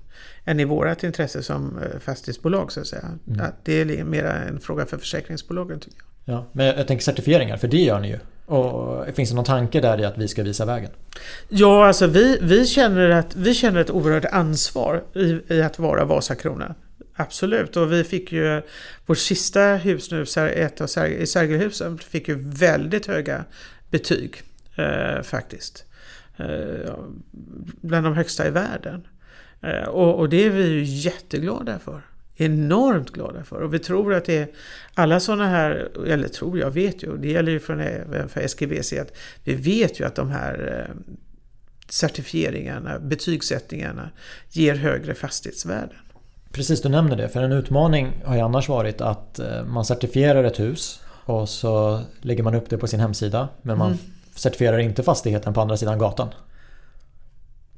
än 0.44 0.60
i 0.60 0.64
vårt 0.64 1.02
intresse 1.02 1.42
som 1.42 1.78
eh, 1.78 1.98
fastighetsbolag 2.00 2.72
så 2.72 2.80
att 2.80 2.86
säga. 2.86 3.18
Mm. 3.28 3.46
Det 3.64 3.80
är 3.80 4.04
mera 4.04 4.32
en 4.32 4.60
fråga 4.60 4.86
för 4.86 4.98
försäkringsbolagen 4.98 5.80
tycker 5.80 5.98
jag. 5.98 6.34
Ja, 6.34 6.46
men 6.52 6.66
jag 6.66 6.86
tänker 6.86 7.04
certifieringar, 7.04 7.56
för 7.56 7.68
det 7.68 7.82
gör 7.82 8.00
ni 8.00 8.08
ju. 8.08 8.18
Och 8.54 9.06
finns 9.14 9.28
det 9.30 9.36
någon 9.36 9.44
tanke 9.44 9.80
där 9.80 10.00
i 10.00 10.04
att 10.04 10.18
vi 10.18 10.28
ska 10.28 10.42
visa 10.42 10.64
vägen? 10.64 10.90
Ja, 11.48 11.86
alltså 11.86 12.06
vi, 12.06 12.38
vi, 12.42 12.66
känner, 12.66 13.10
att, 13.10 13.36
vi 13.36 13.54
känner 13.54 13.80
ett 13.80 13.90
oerhört 13.90 14.24
ansvar 14.24 15.02
i, 15.14 15.54
i 15.54 15.62
att 15.62 15.78
vara 15.78 16.04
Vasakronan. 16.04 16.74
Absolut, 17.14 17.76
och 17.76 17.92
vi 17.92 18.04
fick 18.04 18.32
ju 18.32 18.62
vårt 19.06 19.18
sista 19.18 19.62
hus 19.62 20.10
nu, 20.10 20.24
ett 20.36 20.80
av 20.80 21.06
i 21.06 21.26
Sergelhusen, 21.26 21.98
fick 21.98 22.28
ju 22.28 22.34
väldigt 22.38 23.06
höga 23.06 23.44
betyg 23.90 24.42
eh, 24.76 25.22
faktiskt. 25.22 25.84
Eh, 26.36 26.94
bland 27.80 28.06
de 28.06 28.14
högsta 28.14 28.46
i 28.46 28.50
världen. 28.50 29.06
Eh, 29.62 29.88
och, 29.88 30.18
och, 30.18 30.28
det 30.28 30.44
är 30.44 30.50
vi 30.50 30.68
ju 30.68 30.82
jätteglada 30.82 31.78
för. 31.78 32.02
Enormt 32.36 33.10
glada 33.10 33.44
för. 33.44 33.60
Och 33.60 33.74
vi 33.74 33.78
tror 33.78 34.14
att 34.14 34.24
det 34.24 34.38
är 34.38 34.48
alla 34.94 35.20
sådana 35.20 35.48
här, 35.48 35.88
eller 36.06 36.28
tror 36.28 36.58
jag, 36.58 36.70
vet 36.70 37.02
ju, 37.02 37.16
det 37.16 37.28
gäller 37.28 37.52
ju 37.52 37.60
från, 37.60 37.78
för 38.28 38.40
SGBC, 38.40 38.92
att 38.92 39.16
vi 39.44 39.54
vet 39.54 40.00
ju 40.00 40.06
att 40.06 40.14
de 40.14 40.30
här 40.30 40.86
eh, 40.88 41.14
certifieringarna, 41.88 42.98
betygssättningarna 42.98 44.10
ger 44.50 44.74
högre 44.74 45.14
fastighetsvärden. 45.14 45.98
Precis, 46.52 46.82
du 46.82 46.88
nämner 46.88 47.16
det. 47.16 47.28
För 47.28 47.42
en 47.42 47.52
utmaning 47.52 48.22
har 48.24 48.34
ju 48.34 48.40
annars 48.40 48.68
varit 48.68 49.00
att 49.00 49.38
eh, 49.38 49.64
man 49.64 49.84
certifierar 49.84 50.44
ett 50.44 50.60
hus 50.60 51.00
och 51.24 51.48
så 51.48 52.00
lägger 52.20 52.42
man 52.42 52.54
upp 52.54 52.70
det 52.70 52.78
på 52.78 52.86
sin 52.86 53.00
hemsida. 53.00 53.48
Men 53.62 53.78
man 53.78 53.86
mm. 53.86 53.98
certifierar 54.34 54.78
inte 54.78 55.02
fastigheten 55.02 55.54
på 55.54 55.60
andra 55.60 55.76
sidan 55.76 55.98
gatan. 55.98 56.28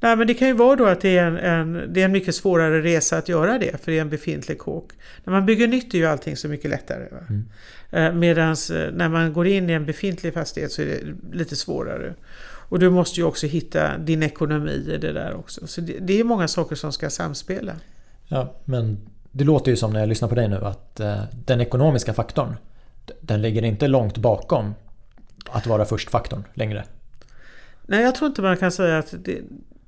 Nej 0.02 0.16
men 0.16 0.26
det 0.26 0.34
kan 0.34 0.48
ju 0.48 0.54
vara 0.54 0.76
då 0.76 0.86
att 0.86 1.00
det 1.00 1.18
är 1.18 1.26
en, 1.26 1.36
en, 1.36 1.92
det 1.92 2.00
är 2.00 2.04
en 2.04 2.12
mycket 2.12 2.34
svårare 2.34 2.82
resa 2.82 3.18
att 3.18 3.28
göra 3.28 3.58
det 3.58 3.84
för 3.84 3.92
det 3.92 3.98
är 3.98 4.02
en 4.02 4.10
befintlig 4.10 4.58
kåk. 4.58 4.92
När 5.24 5.32
man 5.32 5.46
bygger 5.46 5.68
nytt 5.68 5.94
är 5.94 5.98
ju 5.98 6.06
allting 6.06 6.36
så 6.36 6.48
mycket 6.48 6.70
lättare. 6.70 7.06
Mm. 7.28 7.44
Eh, 7.90 8.12
Medan 8.12 8.50
eh, 8.50 8.92
när 8.92 9.08
man 9.08 9.32
går 9.32 9.46
in 9.46 9.70
i 9.70 9.72
en 9.72 9.86
befintlig 9.86 10.34
fastighet 10.34 10.72
så 10.72 10.82
är 10.82 10.86
det 10.86 11.00
lite 11.36 11.56
svårare. 11.56 12.14
Och 12.42 12.78
du 12.78 12.90
måste 12.90 13.20
ju 13.20 13.26
också 13.26 13.46
hitta 13.46 13.98
din 13.98 14.22
ekonomi 14.22 14.86
i 14.94 14.98
det 14.98 15.12
där 15.12 15.34
också. 15.34 15.66
Så 15.66 15.80
det, 15.80 15.98
det 16.00 16.20
är 16.20 16.24
många 16.24 16.48
saker 16.48 16.76
som 16.76 16.92
ska 16.92 17.10
samspela. 17.10 17.72
Ja, 18.28 18.54
men 18.64 18.98
det 19.32 19.44
låter 19.44 19.70
ju 19.70 19.76
som 19.76 19.92
när 19.92 20.00
jag 20.00 20.08
lyssnar 20.08 20.28
på 20.28 20.34
dig 20.34 20.48
nu 20.48 20.56
att 20.56 21.00
eh, 21.00 21.22
den 21.44 21.60
ekonomiska 21.60 22.14
faktorn 22.14 22.56
den 23.20 23.42
ligger 23.42 23.64
inte 23.64 23.88
långt 23.88 24.18
bakom 24.18 24.74
att 25.50 25.66
vara 25.66 25.84
först-faktorn 25.84 26.44
längre. 26.54 26.84
Nej, 27.86 28.02
jag 28.02 28.14
tror 28.14 28.28
inte 28.28 28.42
man 28.42 28.56
kan 28.56 28.72
säga 28.72 28.98
att 28.98 29.14
det, 29.24 29.42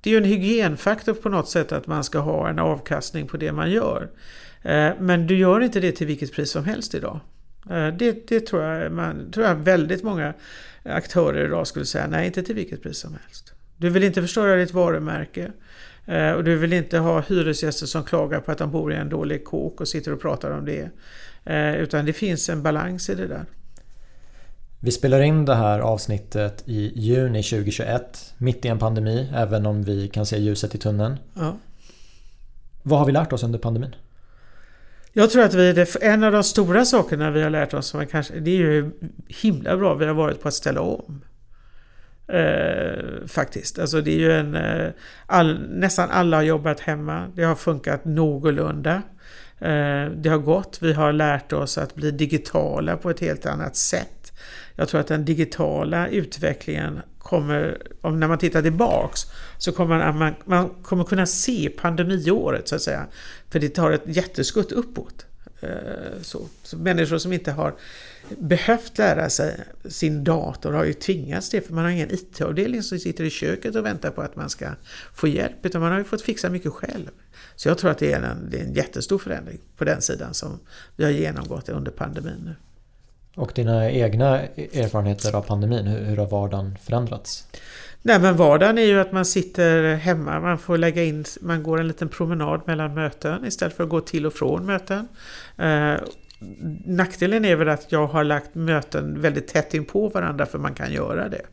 det 0.05 0.11
är 0.11 0.13
ju 0.13 0.19
en 0.19 0.25
hygienfaktor 0.25 1.15
på 1.15 1.29
något 1.29 1.49
sätt 1.49 1.73
att 1.73 1.87
man 1.87 2.05
ska 2.05 2.19
ha 2.19 2.49
en 2.49 2.59
avkastning 2.59 3.27
på 3.27 3.37
det 3.37 3.53
man 3.53 3.71
gör. 3.71 4.11
Eh, 4.63 4.91
men 5.01 5.27
du 5.27 5.37
gör 5.37 5.61
inte 5.61 5.81
det 5.81 5.93
till 5.93 6.07
vilket 6.07 6.33
pris 6.33 6.51
som 6.51 6.65
helst 6.65 6.95
idag. 6.95 7.21
Eh, 7.71 7.89
det, 7.89 8.29
det 8.29 8.41
tror, 8.41 8.63
jag 8.63 8.93
man, 8.93 9.31
tror 9.31 9.47
jag 9.47 9.55
väldigt 9.55 10.03
många 10.03 10.35
aktörer 10.83 11.47
idag 11.47 11.67
skulle 11.67 11.85
säga, 11.85 12.07
nej 12.07 12.27
inte 12.27 12.43
till 12.43 12.55
vilket 12.55 12.83
pris 12.83 12.99
som 12.99 13.17
helst. 13.25 13.53
Du 13.77 13.91
vill 13.91 14.05
inte 14.05 14.23
förstöra 14.23 14.57
ditt 14.57 14.73
varumärke. 14.73 15.53
Eh, 16.07 16.31
och 16.31 16.45
du 16.45 16.57
vill 16.57 16.73
inte 16.73 16.99
ha 16.99 17.21
hyresgäster 17.21 17.87
som 17.87 18.05
klagar 18.05 18.41
på 18.41 18.53
att 18.53 18.59
de 18.59 18.71
bor 18.71 18.93
i 18.93 18.97
en 18.97 19.09
dålig 19.09 19.45
kåk 19.45 19.81
och 19.81 19.89
sitter 19.89 20.13
och 20.13 20.21
pratar 20.21 20.51
om 20.51 20.65
det. 20.65 20.91
Utan 21.79 22.05
det 22.05 22.13
finns 22.13 22.49
en 22.49 22.63
balans 22.63 23.11
i 23.11 23.15
det 23.15 23.27
där. 23.27 23.45
Vi 24.85 24.91
spelar 24.91 25.21
in 25.21 25.45
det 25.45 25.55
här 25.55 25.81
avsnittet 25.81 26.63
i 26.67 26.93
juni 26.95 27.43
2021, 27.43 28.35
mitt 28.39 28.65
i 28.65 28.69
en 28.69 28.79
pandemi, 28.79 29.31
även 29.35 29.67
om 29.67 29.83
vi 29.83 30.09
kan 30.09 30.27
se 30.27 30.39
ljuset 30.39 30.75
i 30.75 30.79
tunneln. 30.79 31.17
Ja. 31.35 31.57
Vad 32.83 32.99
har 32.99 33.07
vi 33.07 33.13
lärt 33.13 33.33
oss 33.33 33.43
under 33.43 33.59
pandemin? 33.59 33.95
Jag 35.13 35.31
tror 35.31 35.43
att 35.43 35.55
vi, 35.55 35.87
en 36.01 36.25
av 36.25 36.33
de 36.33 36.45
stora 36.45 36.85
sakerna 36.85 37.31
vi 37.31 37.43
har 37.43 37.51
lärt 37.51 37.75
oss, 37.75 37.87
som 37.87 38.07
kanske, 38.07 38.41
det 38.41 38.51
är 38.51 38.57
ju 38.57 38.91
himla 39.29 39.77
bra 39.77 39.95
vi 39.95 40.07
har 40.07 40.15
varit 40.15 40.43
på 40.43 40.49
att 40.49 40.55
ställa 40.55 40.81
om. 40.81 41.25
Eh, 42.29 43.27
faktiskt. 43.27 43.79
Alltså 43.79 44.01
det 44.01 44.11
är 44.11 44.19
ju 44.19 44.33
en... 44.33 44.55
Eh, 44.55 44.91
all, 45.27 45.61
nästan 45.69 46.11
alla 46.11 46.37
har 46.37 46.43
jobbat 46.43 46.81
hemma. 46.81 47.27
Det 47.35 47.45
har 47.45 47.55
funkat 47.55 48.05
någorlunda. 48.05 49.03
Eh, 49.59 50.11
det 50.17 50.29
har 50.29 50.39
gått. 50.39 50.79
Vi 50.83 50.93
har 50.93 51.13
lärt 51.13 51.53
oss 51.53 51.79
att 51.79 51.95
bli 51.95 52.11
digitala 52.11 52.97
på 52.97 53.11
ett 53.11 53.21
helt 53.21 53.47
annat 53.47 53.77
sätt. 53.77 54.24
Jag 54.77 54.89
tror 54.89 55.01
att 55.01 55.07
den 55.07 55.25
digitala 55.25 56.09
utvecklingen 56.09 57.01
kommer, 57.19 57.83
om 58.01 58.21
när 58.21 58.29
man 58.29 58.39
tittar 58.39 58.63
tillbaks, 58.63 59.21
så 59.59 59.73
kommer 59.73 60.13
man, 60.13 60.35
man 60.45 60.71
kommer 60.83 61.05
kunna 61.05 61.27
se 61.27 61.71
pandemiåret 61.77 62.69
så 62.69 62.75
att 62.75 62.83
säga. 62.83 63.07
För 63.51 63.61
det 63.61 63.69
tar 63.69 63.91
ett 63.91 64.03
jätteskutt 64.07 64.73
uppåt. 64.73 65.27
Eh, 65.61 66.23
så. 66.23 66.47
så 66.63 66.77
människor 66.77 67.19
som 67.19 67.33
inte 67.33 67.53
har 67.53 67.75
behövt 68.39 68.99
lära 68.99 69.31
sig 69.31 69.61
sin 69.85 70.25
dator 70.25 70.73
har 70.73 70.85
ju 70.85 70.93
tvingats 70.93 71.51
det 71.51 71.61
för 71.61 71.75
man 71.75 71.85
har 71.85 71.91
ingen 71.91 72.15
IT-avdelning 72.15 72.83
som 72.83 72.99
sitter 72.99 73.25
i 73.25 73.31
köket 73.31 73.77
och 73.77 73.85
väntar 73.85 74.11
på 74.11 74.23
att 74.23 74.37
man 74.37 74.51
ska 74.51 74.67
få 75.15 75.29
hjälp 75.29 75.67
utan 75.67 75.81
man 75.81 75.91
har 75.91 75.99
ju 75.99 76.05
fått 76.05 76.23
fixa 76.23 76.51
mycket 76.51 76.73
själv. 76.73 77.09
Så 77.57 77.69
jag 77.69 77.79
tror 77.79 77.91
att 77.91 77.99
det 77.99 78.13
är 78.13 78.23
en, 78.23 78.51
det 78.51 78.59
är 78.59 78.65
en 78.65 78.75
jättestor 78.75 79.19
förändring 79.19 79.59
på 79.77 79.85
den 79.85 80.03
sidan 80.03 80.35
som 80.35 80.61
vi 80.97 81.05
har 81.05 81.11
genomgått 81.11 81.69
under 81.69 81.91
pandemin 81.91 82.43
nu. 82.45 82.55
Och 83.37 83.53
dina 83.55 83.91
egna 83.91 84.41
erfarenheter 84.57 85.37
av 85.37 85.43
pandemin, 85.43 85.87
hur 85.87 86.17
har 86.17 86.27
vardagen 86.27 86.79
förändrats? 86.83 87.47
Nej 88.03 88.21
men 88.21 88.37
vardagen 88.37 88.79
är 88.79 88.83
ju 88.83 89.01
att 89.01 89.13
man 89.13 89.25
sitter 89.25 89.95
hemma, 89.95 90.41
man 90.41 90.59
får 90.59 90.79
lägga 90.79 91.05
in, 91.05 91.25
man 91.41 91.63
går 91.63 91.81
en 91.81 91.89
liten 91.89 92.09
promenad 92.09 92.61
mellan 92.67 92.95
möten 92.95 93.45
istället 93.47 93.77
för 93.77 93.85
att 93.85 93.91
gå 93.91 94.01
till 94.01 94.27
och 94.27 94.33
från 94.33 94.67
möten. 94.67 95.09
Eh, 95.59 95.95
nackdelen 96.85 97.45
är 97.45 97.57
väl 97.57 97.69
att 97.69 97.93
jag 97.93 98.07
har 98.07 98.25
lagt 98.25 98.55
möten 98.55 99.21
väldigt 99.21 99.49
tätt 99.49 99.75
in 99.75 99.85
på 99.85 100.09
varandra 100.09 100.47
för 100.47 100.59
man 100.59 100.75
kan 100.75 100.93
göra 100.93 101.29
det. 101.29 101.47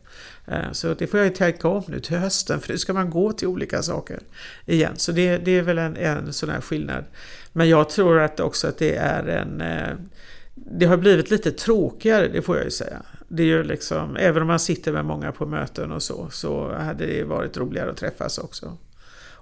Eh, 0.48 0.72
så 0.72 0.94
det 0.94 1.08
får 1.08 1.20
jag 1.20 1.28
ju 1.28 1.34
tänka 1.34 1.68
om 1.68 1.84
nu 1.88 2.00
till 2.00 2.18
hösten 2.18 2.60
för 2.60 2.72
nu 2.72 2.78
ska 2.78 2.94
man 2.94 3.10
gå 3.10 3.32
till 3.32 3.48
olika 3.48 3.82
saker 3.82 4.20
igen. 4.66 4.94
Så 4.96 5.12
det, 5.12 5.38
det 5.38 5.52
är 5.52 5.62
väl 5.62 5.78
en, 5.78 5.98
en 5.98 6.34
sån 6.34 6.50
här 6.50 6.62
skillnad. 6.62 7.04
Men 7.54 7.70
jag 7.70 7.90
tror 7.90 8.20
att 8.20 8.40
också 8.40 8.68
att 8.68 8.78
det 8.78 8.96
är 8.96 9.28
en 9.28 9.62
eh, 9.62 9.96
det 10.66 10.86
har 10.86 10.98
blivit 10.98 11.32
lite 11.32 11.52
tråkigare, 11.52 12.28
det 12.28 12.42
får 12.42 12.56
jag 12.56 12.66
ju 12.66 12.72
säga. 12.72 13.02
Det 13.28 13.44
är 13.44 13.48
ju 13.48 13.64
liksom, 13.64 14.18
även 14.18 14.42
om 14.42 14.48
man 14.48 14.60
sitter 14.60 14.92
med 14.92 15.06
många 15.06 15.32
på 15.32 15.46
möten 15.46 15.92
och 15.92 16.04
så, 16.04 16.30
så 16.32 16.74
hade 16.74 17.06
det 17.06 17.24
varit 17.24 17.58
roligare 17.58 17.92
att 17.92 17.98
träffas 17.98 18.38
också. 18.38 18.78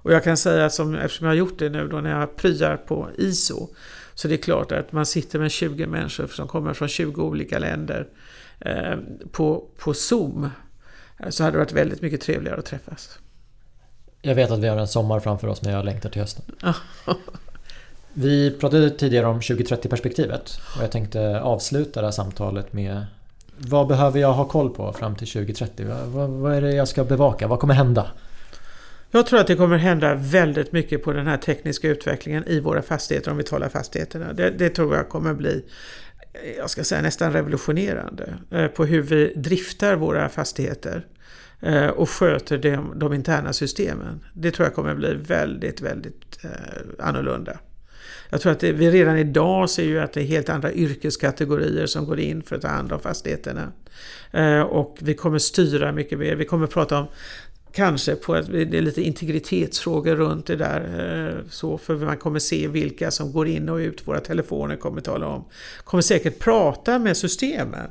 Och 0.02 0.12
jag 0.12 0.24
kan 0.24 0.36
säga 0.36 0.66
att 0.66 0.74
som, 0.74 0.94
eftersom 0.94 1.26
jag 1.26 1.30
har 1.30 1.38
gjort 1.38 1.58
det 1.58 1.68
nu 1.68 1.88
då 1.88 2.00
när 2.00 2.20
jag 2.20 2.36
pryar 2.36 2.76
på 2.76 3.08
ISO, 3.18 3.68
så 4.14 4.28
det 4.28 4.34
är 4.34 4.42
klart 4.42 4.72
att 4.72 4.92
man 4.92 5.06
sitter 5.06 5.38
med 5.38 5.50
20 5.50 5.86
människor 5.86 6.26
som 6.26 6.48
kommer 6.48 6.74
från 6.74 6.88
20 6.88 7.22
olika 7.22 7.58
länder 7.58 8.08
eh, 8.60 8.96
på, 9.32 9.68
på 9.78 9.94
Zoom, 9.94 10.50
så 11.28 11.44
hade 11.44 11.54
det 11.54 11.58
varit 11.58 11.72
väldigt 11.72 12.02
mycket 12.02 12.20
trevligare 12.20 12.58
att 12.58 12.66
träffas. 12.66 13.18
Jag 14.22 14.34
vet 14.34 14.50
att 14.50 14.58
vi 14.58 14.68
har 14.68 14.76
en 14.76 14.88
sommar 14.88 15.20
framför 15.20 15.48
oss 15.48 15.62
men 15.62 15.72
jag 15.72 15.84
längtar 15.84 16.10
till 16.10 16.20
hösten. 16.20 16.44
Vi 18.12 18.50
pratade 18.50 18.90
tidigare 18.90 19.26
om 19.26 19.40
2030-perspektivet 19.40 20.60
och 20.76 20.82
jag 20.82 20.92
tänkte 20.92 21.40
avsluta 21.40 22.00
det 22.00 22.06
här 22.06 22.12
samtalet 22.12 22.72
med 22.72 23.04
Vad 23.56 23.86
behöver 23.86 24.20
jag 24.20 24.32
ha 24.32 24.44
koll 24.44 24.70
på 24.70 24.92
fram 24.92 25.16
till 25.16 25.28
2030? 25.28 25.86
Vad, 26.06 26.30
vad 26.30 26.54
är 26.54 26.60
det 26.60 26.72
jag 26.72 26.88
ska 26.88 27.04
bevaka? 27.04 27.48
Vad 27.48 27.60
kommer 27.60 27.74
hända? 27.74 28.10
Jag 29.10 29.26
tror 29.26 29.40
att 29.40 29.46
det 29.46 29.56
kommer 29.56 29.76
hända 29.76 30.14
väldigt 30.14 30.72
mycket 30.72 31.02
på 31.02 31.12
den 31.12 31.26
här 31.26 31.36
tekniska 31.36 31.88
utvecklingen 31.88 32.44
i 32.46 32.60
våra 32.60 32.82
fastigheter 32.82 33.30
om 33.30 33.36
vi 33.36 33.42
talar 33.42 33.68
fastigheterna. 33.68 34.32
Det, 34.32 34.50
det 34.50 34.68
tror 34.68 34.96
jag 34.96 35.08
kommer 35.08 35.34
bli 35.34 35.64
eh, 36.32 36.56
jag 36.58 36.70
ska 36.70 36.84
säga 36.84 37.02
nästan 37.02 37.32
revolutionerande 37.32 38.34
eh, 38.50 38.66
på 38.66 38.84
hur 38.84 39.02
vi 39.02 39.32
driftar 39.36 39.96
våra 39.96 40.28
fastigheter 40.28 41.06
eh, 41.60 41.86
och 41.86 42.10
sköter 42.10 42.58
de, 42.58 42.98
de 42.98 43.12
interna 43.12 43.52
systemen. 43.52 44.24
Det 44.34 44.50
tror 44.50 44.66
jag 44.66 44.74
kommer 44.74 44.94
bli 44.94 45.14
väldigt, 45.14 45.80
väldigt 45.80 46.38
annorlunda. 46.98 47.58
Jag 48.30 48.40
tror 48.40 48.52
att 48.52 48.60
det, 48.60 48.72
vi 48.72 48.90
redan 48.90 49.18
idag 49.18 49.70
ser 49.70 49.84
ju 49.84 50.00
att 50.00 50.12
det 50.12 50.20
är 50.20 50.24
helt 50.24 50.48
andra 50.48 50.72
yrkeskategorier 50.72 51.86
som 51.86 52.06
går 52.06 52.20
in 52.20 52.42
för 52.42 52.56
att 52.56 52.62
ta 52.62 52.68
hand 52.68 52.92
om 52.92 53.00
fastigheterna. 53.00 53.72
Eh, 54.30 54.60
och 54.60 54.96
vi 55.00 55.14
kommer 55.14 55.38
styra 55.38 55.92
mycket 55.92 56.18
mer. 56.18 56.36
Vi 56.36 56.44
kommer 56.44 56.66
prata 56.66 56.98
om 56.98 57.06
Kanske 57.72 58.14
på 58.14 58.34
att 58.34 58.46
det 58.46 58.78
är 58.78 58.82
lite 58.82 59.02
integritetsfrågor 59.02 60.16
runt 60.16 60.46
det 60.46 60.56
där. 60.56 60.80
Eh, 61.28 61.50
så 61.50 61.78
för 61.78 61.96
man 61.96 62.16
kommer 62.16 62.38
se 62.38 62.68
vilka 62.68 63.10
som 63.10 63.32
går 63.32 63.48
in 63.48 63.68
och 63.68 63.76
ut. 63.76 64.08
Våra 64.08 64.20
telefoner 64.20 64.76
kommer 64.76 65.00
tala 65.00 65.26
om. 65.26 65.44
Kommer 65.84 66.02
säkert 66.02 66.38
prata 66.38 66.98
med 66.98 67.16
systemen. 67.16 67.90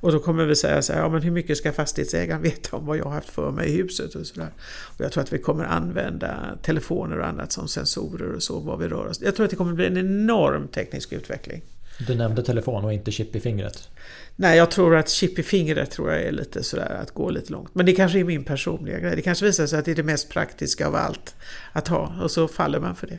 Och 0.00 0.12
då 0.12 0.18
kommer 0.18 0.44
vi 0.44 0.56
säga 0.56 0.82
så 0.82 0.92
här, 0.92 1.00
ja 1.00 1.08
men 1.08 1.22
hur 1.22 1.30
mycket 1.30 1.58
ska 1.58 1.72
fastighetsägaren 1.72 2.42
veta 2.42 2.76
om 2.76 2.86
vad 2.86 2.96
jag 2.96 3.04
har 3.04 3.10
haft 3.10 3.30
för 3.30 3.50
mig 3.50 3.68
i 3.68 3.76
huset 3.76 4.14
och 4.14 4.26
sådär. 4.26 4.50
Och 4.98 5.04
jag 5.04 5.12
tror 5.12 5.22
att 5.22 5.32
vi 5.32 5.38
kommer 5.38 5.64
använda 5.64 6.36
telefoner 6.62 7.18
och 7.18 7.26
annat 7.26 7.52
som 7.52 7.68
sensorer 7.68 8.34
och 8.34 8.42
så, 8.42 8.58
vad 8.58 8.78
vi 8.78 8.88
rör 8.88 9.06
oss. 9.06 9.20
Jag 9.20 9.36
tror 9.36 9.44
att 9.44 9.50
det 9.50 9.56
kommer 9.56 9.72
bli 9.72 9.86
en 9.86 9.96
enorm 9.96 10.68
teknisk 10.68 11.12
utveckling. 11.12 11.62
Du 12.06 12.14
nämnde 12.14 12.42
telefon 12.42 12.84
och 12.84 12.92
inte 12.92 13.10
chip 13.10 13.36
i 13.36 13.40
fingret. 13.40 13.88
Nej, 14.36 14.56
jag 14.56 14.70
tror 14.70 14.96
att 14.96 15.08
chip 15.08 15.38
i 15.38 15.42
fingret 15.42 15.90
tror 15.90 16.12
jag 16.12 16.22
är 16.22 16.32
lite 16.32 16.62
sådär 16.62 16.98
att 17.02 17.10
gå 17.10 17.30
lite 17.30 17.52
långt. 17.52 17.74
Men 17.74 17.86
det 17.86 17.92
kanske 17.92 18.18
är 18.18 18.24
min 18.24 18.44
personliga 18.44 18.98
grej. 18.98 19.16
Det 19.16 19.22
kanske 19.22 19.44
visar 19.44 19.66
sig 19.66 19.78
att 19.78 19.84
det 19.84 19.90
är 19.90 19.94
det 19.94 20.02
mest 20.02 20.28
praktiska 20.28 20.86
av 20.86 20.94
allt 20.94 21.34
att 21.72 21.88
ha 21.88 22.12
och 22.22 22.30
så 22.30 22.48
faller 22.48 22.80
man 22.80 22.96
för 22.96 23.06
det. 23.06 23.18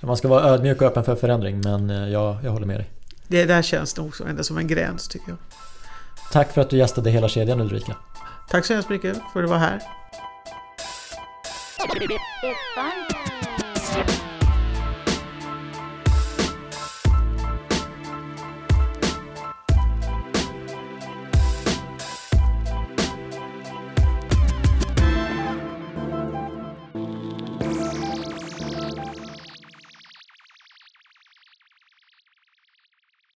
Man 0.00 0.16
ska 0.16 0.28
vara 0.28 0.44
ödmjuk 0.44 0.80
och 0.80 0.86
öppen 0.86 1.04
för 1.04 1.16
förändring 1.16 1.60
men 1.60 1.90
eh, 1.90 2.08
jag, 2.08 2.36
jag 2.44 2.50
håller 2.50 2.66
med 2.66 2.76
dig. 2.76 2.90
Det 3.28 3.44
där 3.44 3.62
känns 3.62 3.96
nog 3.96 4.14
ändå 4.28 4.42
som 4.42 4.58
en 4.58 4.66
gräns 4.66 5.08
tycker 5.08 5.28
jag. 5.28 5.38
Tack 6.32 6.52
för 6.52 6.60
att 6.60 6.70
du 6.70 6.76
gästade 6.76 7.10
hela 7.10 7.28
kedjan 7.28 7.60
Ulrika. 7.60 7.96
Tack 8.48 8.64
så 8.64 8.72
hemskt 8.72 8.88
mycket 8.88 9.16
för 9.32 9.40
att 9.40 9.46
du 9.46 9.50
var 9.50 9.58
här. 9.58 9.80